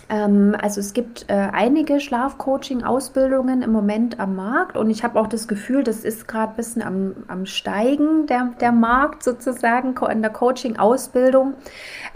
Ähm, 0.08 0.56
also 0.60 0.80
es 0.80 0.92
gibt 0.92 1.26
äh, 1.28 1.48
einige 1.52 2.00
Schlafcoaching-Ausbildungen 2.00 3.62
im 3.62 3.72
Moment 3.72 4.20
am 4.20 4.36
Markt 4.36 4.76
und 4.76 4.90
ich 4.90 5.04
habe 5.04 5.18
auch 5.18 5.26
das 5.26 5.48
Gefühl, 5.48 5.84
das 5.84 6.04
ist 6.04 6.28
gerade 6.28 6.52
ein 6.52 6.56
bisschen 6.56 6.82
am, 6.82 7.14
am 7.28 7.46
Steigen, 7.46 8.26
der, 8.26 8.50
der 8.60 8.72
Markt 8.72 9.22
sozusagen 9.22 9.94
in 10.10 10.22
der 10.22 10.30
Coaching-Ausbildung. 10.30 11.54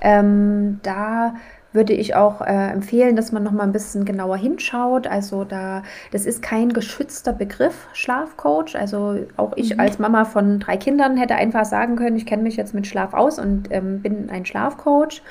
Ähm, 0.00 0.80
da 0.82 1.34
würde 1.78 1.92
ich 1.92 2.16
auch 2.16 2.40
äh, 2.40 2.72
empfehlen, 2.72 3.14
dass 3.14 3.30
man 3.30 3.44
noch 3.44 3.52
mal 3.52 3.62
ein 3.62 3.70
bisschen 3.70 4.04
genauer 4.04 4.36
hinschaut. 4.36 5.06
Also 5.06 5.44
da, 5.44 5.84
das 6.10 6.26
ist 6.26 6.42
kein 6.42 6.72
geschützter 6.72 7.32
Begriff, 7.32 7.86
Schlafcoach. 7.92 8.74
Also 8.74 9.20
auch 9.36 9.52
ich 9.54 9.74
mhm. 9.74 9.80
als 9.80 10.00
Mama 10.00 10.24
von 10.24 10.58
drei 10.58 10.76
Kindern 10.76 11.16
hätte 11.16 11.36
einfach 11.36 11.64
sagen 11.64 11.94
können, 11.94 12.16
ich 12.16 12.26
kenne 12.26 12.42
mich 12.42 12.56
jetzt 12.56 12.74
mit 12.74 12.88
Schlaf 12.88 13.14
aus 13.14 13.38
und 13.38 13.68
ähm, 13.70 14.02
bin 14.02 14.28
ein 14.28 14.44
Schlafcoach. 14.44 15.22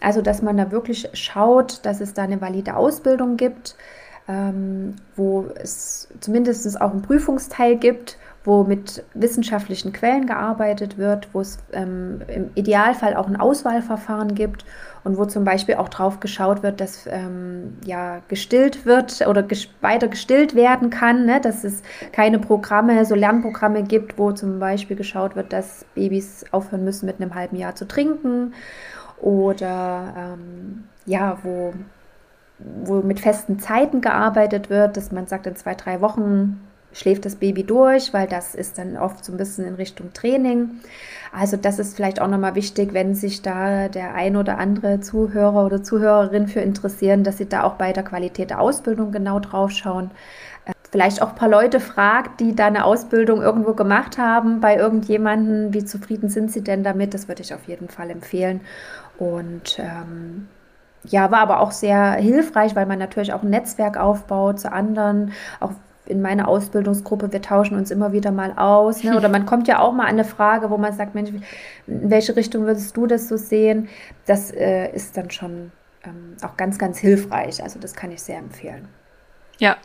Also 0.00 0.22
dass 0.22 0.40
man 0.40 0.56
da 0.56 0.72
wirklich 0.72 1.10
schaut, 1.12 1.84
dass 1.84 2.00
es 2.00 2.14
da 2.14 2.22
eine 2.22 2.40
valide 2.40 2.76
Ausbildung 2.76 3.36
gibt, 3.36 3.76
ähm, 4.26 4.96
wo 5.16 5.48
es 5.62 6.08
zumindest 6.20 6.80
auch 6.80 6.92
einen 6.92 7.02
Prüfungsteil 7.02 7.76
gibt 7.76 8.16
wo 8.42 8.64
mit 8.64 9.04
wissenschaftlichen 9.12 9.92
Quellen 9.92 10.26
gearbeitet 10.26 10.96
wird, 10.96 11.28
wo 11.32 11.40
es 11.40 11.58
ähm, 11.72 12.22
im 12.26 12.50
Idealfall 12.54 13.14
auch 13.14 13.26
ein 13.26 13.36
Auswahlverfahren 13.36 14.34
gibt 14.34 14.64
und 15.04 15.18
wo 15.18 15.26
zum 15.26 15.44
Beispiel 15.44 15.74
auch 15.74 15.90
drauf 15.90 16.20
geschaut 16.20 16.62
wird, 16.62 16.80
dass 16.80 17.06
ähm, 17.06 17.76
ja 17.84 18.20
gestillt 18.28 18.86
wird 18.86 19.26
oder 19.26 19.42
ges 19.42 19.68
weiter 19.82 20.08
gestillt 20.08 20.54
werden 20.54 20.88
kann, 20.88 21.26
ne? 21.26 21.40
dass 21.40 21.64
es 21.64 21.82
keine 22.12 22.38
Programme, 22.38 23.04
so 23.04 23.14
Lernprogramme 23.14 23.82
gibt, 23.82 24.18
wo 24.18 24.32
zum 24.32 24.58
Beispiel 24.58 24.96
geschaut 24.96 25.36
wird, 25.36 25.52
dass 25.52 25.84
Babys 25.94 26.44
aufhören 26.50 26.84
müssen 26.84 27.06
mit 27.06 27.20
einem 27.20 27.34
halben 27.34 27.56
Jahr 27.56 27.74
zu 27.74 27.86
trinken 27.86 28.54
oder 29.20 30.14
ähm, 30.16 30.84
ja, 31.04 31.38
wo 31.42 31.74
wo 32.84 33.00
mit 33.00 33.20
festen 33.20 33.58
Zeiten 33.58 34.02
gearbeitet 34.02 34.68
wird, 34.68 34.98
dass 34.98 35.12
man 35.12 35.26
sagt, 35.26 35.46
in 35.46 35.56
zwei, 35.56 35.74
drei 35.74 36.02
Wochen 36.02 36.60
schläft 36.92 37.24
das 37.24 37.36
Baby 37.36 37.64
durch, 37.64 38.12
weil 38.12 38.26
das 38.26 38.54
ist 38.54 38.78
dann 38.78 38.96
oft 38.96 39.24
so 39.24 39.32
ein 39.32 39.38
bisschen 39.38 39.64
in 39.64 39.74
Richtung 39.74 40.12
Training. 40.12 40.80
Also 41.32 41.56
das 41.56 41.78
ist 41.78 41.94
vielleicht 41.94 42.20
auch 42.20 42.26
nochmal 42.28 42.56
wichtig, 42.56 42.92
wenn 42.92 43.14
sich 43.14 43.42
da 43.42 43.88
der 43.88 44.14
ein 44.14 44.36
oder 44.36 44.58
andere 44.58 45.00
Zuhörer 45.00 45.64
oder 45.64 45.82
Zuhörerin 45.82 46.48
für 46.48 46.60
interessieren, 46.60 47.22
dass 47.22 47.38
sie 47.38 47.48
da 47.48 47.62
auch 47.62 47.74
bei 47.74 47.92
der 47.92 48.02
Qualität 48.02 48.50
der 48.50 48.60
Ausbildung 48.60 49.12
genau 49.12 49.38
drauf 49.38 49.70
schauen. 49.70 50.10
Äh, 50.64 50.72
vielleicht 50.90 51.22
auch 51.22 51.30
ein 51.30 51.34
paar 51.36 51.48
Leute 51.48 51.78
fragt, 51.78 52.40
die 52.40 52.56
da 52.56 52.66
eine 52.66 52.84
Ausbildung 52.84 53.42
irgendwo 53.42 53.74
gemacht 53.74 54.18
haben, 54.18 54.60
bei 54.60 54.76
irgendjemanden, 54.76 55.72
wie 55.72 55.84
zufrieden 55.84 56.28
sind 56.28 56.50
sie 56.50 56.62
denn 56.62 56.82
damit? 56.82 57.14
Das 57.14 57.28
würde 57.28 57.42
ich 57.42 57.54
auf 57.54 57.68
jeden 57.68 57.88
Fall 57.88 58.10
empfehlen. 58.10 58.60
Und 59.16 59.78
ähm, 59.78 60.48
ja, 61.04 61.30
war 61.30 61.40
aber 61.40 61.60
auch 61.60 61.70
sehr 61.72 62.12
hilfreich, 62.14 62.74
weil 62.74 62.86
man 62.86 62.98
natürlich 62.98 63.32
auch 63.32 63.42
ein 63.42 63.50
Netzwerk 63.50 63.96
aufbaut 63.96 64.60
zu 64.60 64.72
anderen, 64.72 65.32
auch 65.60 65.72
in 66.10 66.20
meiner 66.20 66.48
Ausbildungsgruppe, 66.48 67.32
wir 67.32 67.40
tauschen 67.40 67.76
uns 67.76 67.90
immer 67.90 68.12
wieder 68.12 68.32
mal 68.32 68.52
aus. 68.56 69.04
Ne? 69.04 69.16
Oder 69.16 69.28
man 69.28 69.46
kommt 69.46 69.68
ja 69.68 69.78
auch 69.78 69.92
mal 69.92 70.04
an 70.04 70.10
eine 70.10 70.24
Frage, 70.24 70.70
wo 70.70 70.76
man 70.76 70.92
sagt, 70.92 71.14
Mensch, 71.14 71.30
in 71.30 72.10
welche 72.10 72.36
Richtung 72.36 72.66
würdest 72.66 72.96
du 72.96 73.06
das 73.06 73.28
so 73.28 73.36
sehen? 73.36 73.88
Das 74.26 74.50
äh, 74.50 74.92
ist 74.92 75.16
dann 75.16 75.30
schon 75.30 75.72
ähm, 76.04 76.36
auch 76.42 76.56
ganz, 76.56 76.78
ganz 76.78 76.98
hilfreich. 76.98 77.62
Also 77.62 77.78
das 77.78 77.94
kann 77.94 78.10
ich 78.10 78.22
sehr 78.22 78.38
empfehlen. 78.38 78.88
Ja, 79.58 79.76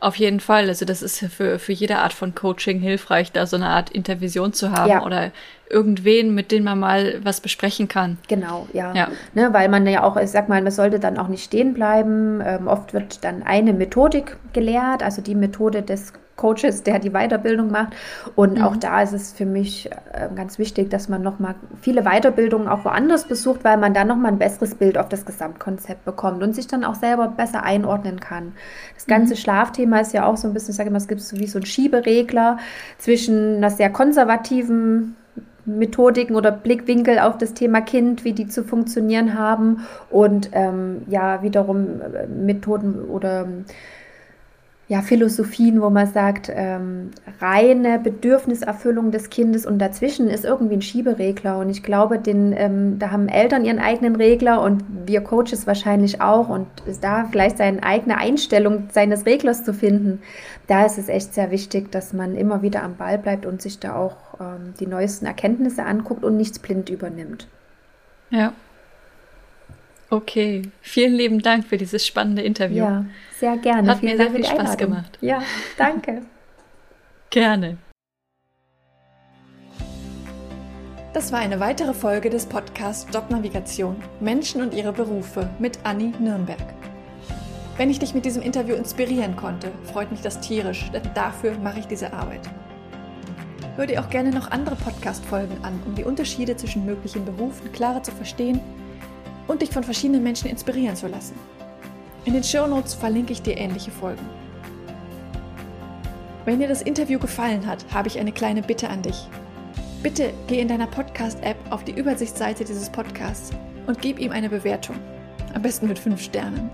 auf 0.00 0.16
jeden 0.16 0.40
Fall. 0.40 0.68
Also 0.68 0.84
das 0.84 1.02
ist 1.02 1.18
für, 1.32 1.58
für 1.58 1.72
jede 1.72 1.98
Art 1.98 2.12
von 2.12 2.34
Coaching 2.34 2.80
hilfreich, 2.80 3.32
da 3.32 3.46
so 3.46 3.56
eine 3.56 3.68
Art 3.68 3.90
Intervision 3.90 4.52
zu 4.52 4.72
haben 4.72 4.90
ja. 4.90 5.04
oder 5.04 5.30
irgendwen, 5.68 6.34
mit 6.34 6.52
dem 6.52 6.64
man 6.64 6.78
mal 6.78 7.20
was 7.22 7.40
besprechen 7.40 7.88
kann. 7.88 8.18
Genau, 8.28 8.68
ja. 8.72 8.94
ja. 8.94 9.08
Ne, 9.34 9.52
weil 9.52 9.68
man 9.68 9.86
ja 9.86 10.02
auch, 10.02 10.16
ich 10.16 10.30
sag 10.30 10.48
mal, 10.48 10.62
man 10.62 10.72
sollte 10.72 11.00
dann 11.00 11.18
auch 11.18 11.28
nicht 11.28 11.44
stehen 11.44 11.74
bleiben. 11.74 12.40
Ähm, 12.44 12.68
oft 12.68 12.94
wird 12.94 13.24
dann 13.24 13.42
eine 13.42 13.72
Methodik 13.72 14.36
gelehrt, 14.52 15.02
also 15.02 15.22
die 15.22 15.34
Methode 15.34 15.82
des 15.82 16.12
Coaches, 16.36 16.82
der 16.82 16.98
die 16.98 17.10
Weiterbildung 17.10 17.70
macht. 17.70 17.94
Und 18.34 18.58
mhm. 18.58 18.64
auch 18.64 18.76
da 18.76 19.02
ist 19.02 19.12
es 19.12 19.32
für 19.32 19.46
mich 19.46 19.90
äh, 20.12 20.28
ganz 20.34 20.58
wichtig, 20.58 20.90
dass 20.90 21.08
man 21.08 21.22
nochmal 21.22 21.54
viele 21.80 22.02
Weiterbildungen 22.02 22.68
auch 22.68 22.84
woanders 22.84 23.24
besucht, 23.24 23.64
weil 23.64 23.78
man 23.78 23.94
dann 23.94 24.08
nochmal 24.08 24.32
ein 24.32 24.38
besseres 24.38 24.74
Bild 24.74 24.98
auf 24.98 25.08
das 25.08 25.24
Gesamtkonzept 25.24 26.04
bekommt 26.04 26.42
und 26.42 26.54
sich 26.54 26.66
dann 26.66 26.84
auch 26.84 26.94
selber 26.94 27.28
besser 27.28 27.62
einordnen 27.62 28.20
kann. 28.20 28.52
Das 28.94 29.06
ganze 29.06 29.34
mhm. 29.34 29.38
Schlafthema 29.38 30.00
ist 30.00 30.12
ja 30.12 30.26
auch 30.26 30.36
so 30.36 30.46
ein 30.48 30.54
bisschen, 30.54 30.70
ich 30.70 30.76
sage 30.76 30.90
immer, 30.90 30.98
es 30.98 31.08
gibt 31.08 31.22
so 31.22 31.38
wie 31.38 31.46
so 31.46 31.58
einen 31.58 31.66
Schieberegler 31.66 32.58
zwischen 32.98 33.56
einer 33.56 33.70
sehr 33.70 33.90
konservativen 33.90 35.16
Methodiken 35.66 36.36
oder 36.36 36.52
Blickwinkel 36.52 37.18
auf 37.18 37.38
das 37.38 37.54
Thema 37.54 37.80
Kind, 37.80 38.24
wie 38.24 38.32
die 38.32 38.46
zu 38.46 38.62
funktionieren 38.62 39.36
haben 39.36 39.86
und 40.10 40.50
ähm, 40.52 41.02
ja 41.08 41.42
wiederum 41.42 42.00
äh, 42.00 42.26
Methoden 42.28 43.04
oder 43.04 43.48
ja, 44.88 45.02
Philosophien, 45.02 45.82
wo 45.82 45.90
man 45.90 46.06
sagt, 46.06 46.48
ähm, 46.54 47.10
reine 47.40 47.98
Bedürfniserfüllung 47.98 49.10
des 49.10 49.30
Kindes 49.30 49.66
und 49.66 49.80
dazwischen 49.80 50.28
ist 50.28 50.44
irgendwie 50.44 50.76
ein 50.76 50.82
Schieberegler. 50.82 51.58
Und 51.58 51.70
ich 51.70 51.82
glaube, 51.82 52.20
den, 52.20 52.52
ähm, 52.56 53.00
da 53.00 53.10
haben 53.10 53.28
Eltern 53.28 53.64
ihren 53.64 53.80
eigenen 53.80 54.14
Regler 54.14 54.62
und 54.62 54.84
wir 55.04 55.22
Coaches 55.22 55.66
wahrscheinlich 55.66 56.20
auch. 56.20 56.48
Und 56.48 56.68
da 57.00 57.26
vielleicht 57.28 57.58
seine 57.58 57.82
eigene 57.82 58.16
Einstellung 58.16 58.84
seines 58.92 59.26
Reglers 59.26 59.64
zu 59.64 59.74
finden, 59.74 60.22
da 60.68 60.86
ist 60.86 60.98
es 60.98 61.08
echt 61.08 61.34
sehr 61.34 61.50
wichtig, 61.50 61.90
dass 61.90 62.12
man 62.12 62.36
immer 62.36 62.62
wieder 62.62 62.84
am 62.84 62.94
Ball 62.94 63.18
bleibt 63.18 63.44
und 63.44 63.60
sich 63.60 63.80
da 63.80 63.96
auch 63.96 64.16
ähm, 64.38 64.74
die 64.78 64.86
neuesten 64.86 65.26
Erkenntnisse 65.26 65.84
anguckt 65.84 66.22
und 66.22 66.36
nichts 66.36 66.60
blind 66.60 66.90
übernimmt. 66.90 67.48
Ja. 68.30 68.52
Okay, 70.08 70.62
vielen 70.82 71.14
lieben 71.14 71.42
Dank 71.42 71.66
für 71.66 71.76
dieses 71.76 72.06
spannende 72.06 72.42
Interview. 72.42 72.84
Ja, 72.84 73.04
sehr 73.38 73.56
gerne. 73.56 73.90
Hat 73.90 73.98
Vielen 73.98 74.16
mir 74.16 74.22
sehr 74.22 74.32
viel 74.32 74.44
Spaß 74.44 74.58
Einladung. 74.58 74.78
gemacht. 74.78 75.18
Ja, 75.20 75.42
danke. 75.76 76.22
gerne. 77.30 77.78
Das 81.12 81.32
war 81.32 81.40
eine 81.40 81.58
weitere 81.58 81.92
Folge 81.92 82.30
des 82.30 82.46
Podcasts 82.46 83.12
Jobnavigation 83.12 83.96
Menschen 84.20 84.60
und 84.60 84.74
ihre 84.74 84.92
Berufe 84.92 85.50
mit 85.58 85.78
Anni 85.82 86.12
Nürnberg. 86.20 86.60
Wenn 87.76 87.90
ich 87.90 87.98
dich 87.98 88.14
mit 88.14 88.24
diesem 88.24 88.42
Interview 88.42 88.76
inspirieren 88.76 89.34
konnte, 89.34 89.72
freut 89.84 90.10
mich 90.12 90.20
das 90.20 90.40
tierisch, 90.40 90.88
denn 90.92 91.02
dafür 91.14 91.58
mache 91.58 91.80
ich 91.80 91.86
diese 91.86 92.12
Arbeit. 92.12 92.48
Hör 93.76 93.86
dir 93.86 94.00
auch 94.00 94.08
gerne 94.08 94.30
noch 94.30 94.50
andere 94.50 94.76
Podcast-Folgen 94.76 95.56
an, 95.62 95.82
um 95.84 95.94
die 95.94 96.04
Unterschiede 96.04 96.56
zwischen 96.56 96.86
möglichen 96.86 97.24
Berufen 97.24 97.72
klarer 97.72 98.02
zu 98.02 98.12
verstehen 98.12 98.60
und 99.46 99.62
dich 99.62 99.70
von 99.70 99.84
verschiedenen 99.84 100.22
Menschen 100.22 100.50
inspirieren 100.50 100.96
zu 100.96 101.06
lassen. 101.06 101.34
In 102.24 102.32
den 102.32 102.44
Show 102.44 102.66
Notes 102.66 102.94
verlinke 102.94 103.32
ich 103.32 103.42
dir 103.42 103.56
ähnliche 103.56 103.90
Folgen. 103.90 104.26
Wenn 106.44 106.60
dir 106.60 106.68
das 106.68 106.82
Interview 106.82 107.18
gefallen 107.18 107.66
hat, 107.66 107.84
habe 107.92 108.08
ich 108.08 108.18
eine 108.18 108.32
kleine 108.32 108.62
Bitte 108.62 108.88
an 108.88 109.02
dich. 109.02 109.28
Bitte 110.02 110.32
geh 110.46 110.60
in 110.60 110.68
deiner 110.68 110.86
Podcast-App 110.86 111.56
auf 111.70 111.84
die 111.84 111.92
Übersichtsseite 111.92 112.64
dieses 112.64 112.90
Podcasts 112.90 113.50
und 113.86 114.00
gib 114.00 114.20
ihm 114.20 114.32
eine 114.32 114.48
Bewertung. 114.48 114.96
Am 115.54 115.62
besten 115.62 115.88
mit 115.88 115.98
5 115.98 116.20
Sternen. 116.20 116.70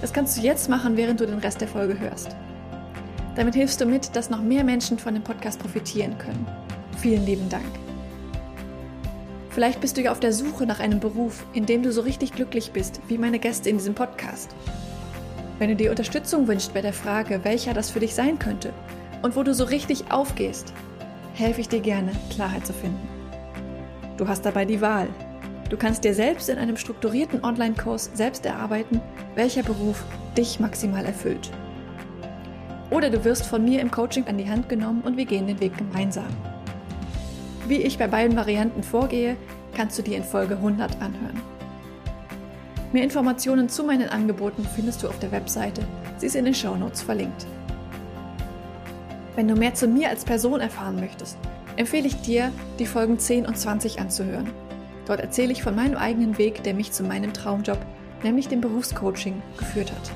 Das 0.00 0.12
kannst 0.12 0.36
du 0.36 0.42
jetzt 0.42 0.68
machen, 0.68 0.96
während 0.96 1.20
du 1.20 1.26
den 1.26 1.38
Rest 1.38 1.60
der 1.60 1.68
Folge 1.68 1.98
hörst. 1.98 2.36
Damit 3.34 3.54
hilfst 3.54 3.80
du 3.80 3.86
mit, 3.86 4.14
dass 4.14 4.30
noch 4.30 4.42
mehr 4.42 4.64
Menschen 4.64 4.98
von 4.98 5.14
dem 5.14 5.22
Podcast 5.22 5.58
profitieren 5.58 6.16
können. 6.18 6.46
Vielen 6.98 7.24
lieben 7.26 7.48
Dank. 7.48 7.85
Vielleicht 9.56 9.80
bist 9.80 9.96
du 9.96 10.02
ja 10.02 10.12
auf 10.12 10.20
der 10.20 10.34
Suche 10.34 10.66
nach 10.66 10.80
einem 10.80 11.00
Beruf, 11.00 11.46
in 11.54 11.64
dem 11.64 11.82
du 11.82 11.90
so 11.90 12.02
richtig 12.02 12.32
glücklich 12.32 12.72
bist, 12.72 13.00
wie 13.08 13.16
meine 13.16 13.38
Gäste 13.38 13.70
in 13.70 13.78
diesem 13.78 13.94
Podcast. 13.94 14.54
Wenn 15.58 15.70
du 15.70 15.76
dir 15.76 15.88
Unterstützung 15.88 16.46
wünschst 16.46 16.74
bei 16.74 16.82
der 16.82 16.92
Frage, 16.92 17.42
welcher 17.42 17.72
das 17.72 17.88
für 17.88 18.00
dich 18.00 18.14
sein 18.14 18.38
könnte 18.38 18.74
und 19.22 19.34
wo 19.34 19.42
du 19.42 19.54
so 19.54 19.64
richtig 19.64 20.10
aufgehst, 20.12 20.74
helfe 21.32 21.62
ich 21.62 21.70
dir 21.70 21.80
gerne, 21.80 22.12
Klarheit 22.28 22.66
zu 22.66 22.74
finden. 22.74 23.08
Du 24.18 24.28
hast 24.28 24.44
dabei 24.44 24.66
die 24.66 24.82
Wahl. 24.82 25.08
Du 25.70 25.78
kannst 25.78 26.04
dir 26.04 26.12
selbst 26.12 26.50
in 26.50 26.58
einem 26.58 26.76
strukturierten 26.76 27.42
Online-Kurs 27.42 28.10
selbst 28.12 28.44
erarbeiten, 28.44 29.00
welcher 29.36 29.62
Beruf 29.62 30.04
dich 30.36 30.60
maximal 30.60 31.06
erfüllt. 31.06 31.50
Oder 32.90 33.08
du 33.08 33.24
wirst 33.24 33.46
von 33.46 33.64
mir 33.64 33.80
im 33.80 33.90
Coaching 33.90 34.26
an 34.26 34.36
die 34.36 34.50
Hand 34.50 34.68
genommen 34.68 35.00
und 35.00 35.16
wir 35.16 35.24
gehen 35.24 35.46
den 35.46 35.60
Weg 35.60 35.78
gemeinsam. 35.78 36.28
Wie 37.68 37.82
ich 37.82 37.98
bei 37.98 38.06
beiden 38.06 38.36
Varianten 38.36 38.84
vorgehe, 38.84 39.36
kannst 39.74 39.98
du 39.98 40.02
dir 40.02 40.16
in 40.16 40.22
Folge 40.22 40.54
100 40.54 41.02
anhören. 41.02 41.40
Mehr 42.92 43.02
Informationen 43.02 43.68
zu 43.68 43.82
meinen 43.82 44.08
Angeboten 44.08 44.64
findest 44.76 45.02
du 45.02 45.08
auf 45.08 45.18
der 45.18 45.32
Webseite. 45.32 45.82
Sie 46.18 46.26
ist 46.26 46.36
in 46.36 46.44
den 46.44 46.54
Show 46.54 46.76
Notes 46.76 47.02
verlinkt. 47.02 47.44
Wenn 49.34 49.48
du 49.48 49.56
mehr 49.56 49.74
zu 49.74 49.88
mir 49.88 50.10
als 50.10 50.24
Person 50.24 50.60
erfahren 50.60 51.00
möchtest, 51.00 51.36
empfehle 51.74 52.06
ich 52.06 52.20
dir, 52.20 52.52
die 52.78 52.86
Folgen 52.86 53.18
10 53.18 53.46
und 53.46 53.58
20 53.58 53.98
anzuhören. 53.98 54.48
Dort 55.04 55.20
erzähle 55.20 55.50
ich 55.50 55.64
von 55.64 55.74
meinem 55.74 55.96
eigenen 55.96 56.38
Weg, 56.38 56.62
der 56.62 56.72
mich 56.72 56.92
zu 56.92 57.02
meinem 57.02 57.32
Traumjob, 57.32 57.78
nämlich 58.22 58.46
dem 58.46 58.60
Berufscoaching, 58.60 59.42
geführt 59.58 59.90
hat. 59.90 60.12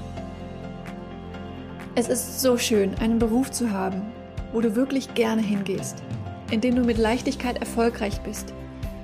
Es 1.97 2.09
ist 2.09 2.41
so 2.41 2.57
schön, 2.57 2.95
einen 3.01 3.19
Beruf 3.19 3.51
zu 3.51 3.73
haben, 3.73 4.03
wo 4.53 4.61
du 4.61 4.77
wirklich 4.77 5.15
gerne 5.15 5.43
hingehst 5.43 6.01
in 6.51 6.61
dem 6.61 6.75
du 6.75 6.83
mit 6.83 6.99
Leichtigkeit 6.99 7.59
erfolgreich 7.59 8.21
bist, 8.23 8.53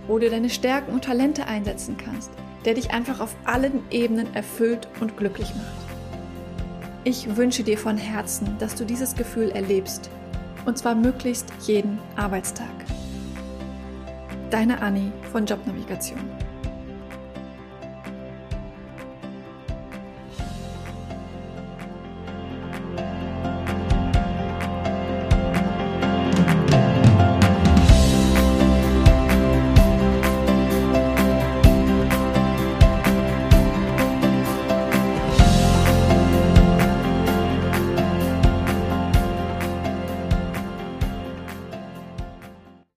wo 0.07 0.19
du 0.19 0.29
deine 0.29 0.51
Stärken 0.51 0.93
und 0.93 1.05
Talente 1.05 1.47
einsetzen 1.47 1.97
kannst, 1.97 2.31
der 2.65 2.75
dich 2.75 2.93
einfach 2.93 3.21
auf 3.21 3.35
allen 3.45 3.83
Ebenen 3.91 4.35
erfüllt 4.35 4.89
und 5.01 5.17
glücklich 5.17 5.55
macht. 5.55 5.87
Ich 7.05 7.37
wünsche 7.37 7.63
dir 7.63 7.79
von 7.79 7.97
Herzen, 7.97 8.57
dass 8.59 8.75
du 8.75 8.85
dieses 8.85 9.15
Gefühl 9.15 9.51
erlebst, 9.51 10.11
und 10.65 10.77
zwar 10.77 10.97
möglichst 10.97 11.47
jeden 11.63 11.99
Arbeitstag. 12.17 12.67
Deine 14.51 14.81
Anni 14.81 15.13
von 15.31 15.47
Jobnavigation. 15.47 16.19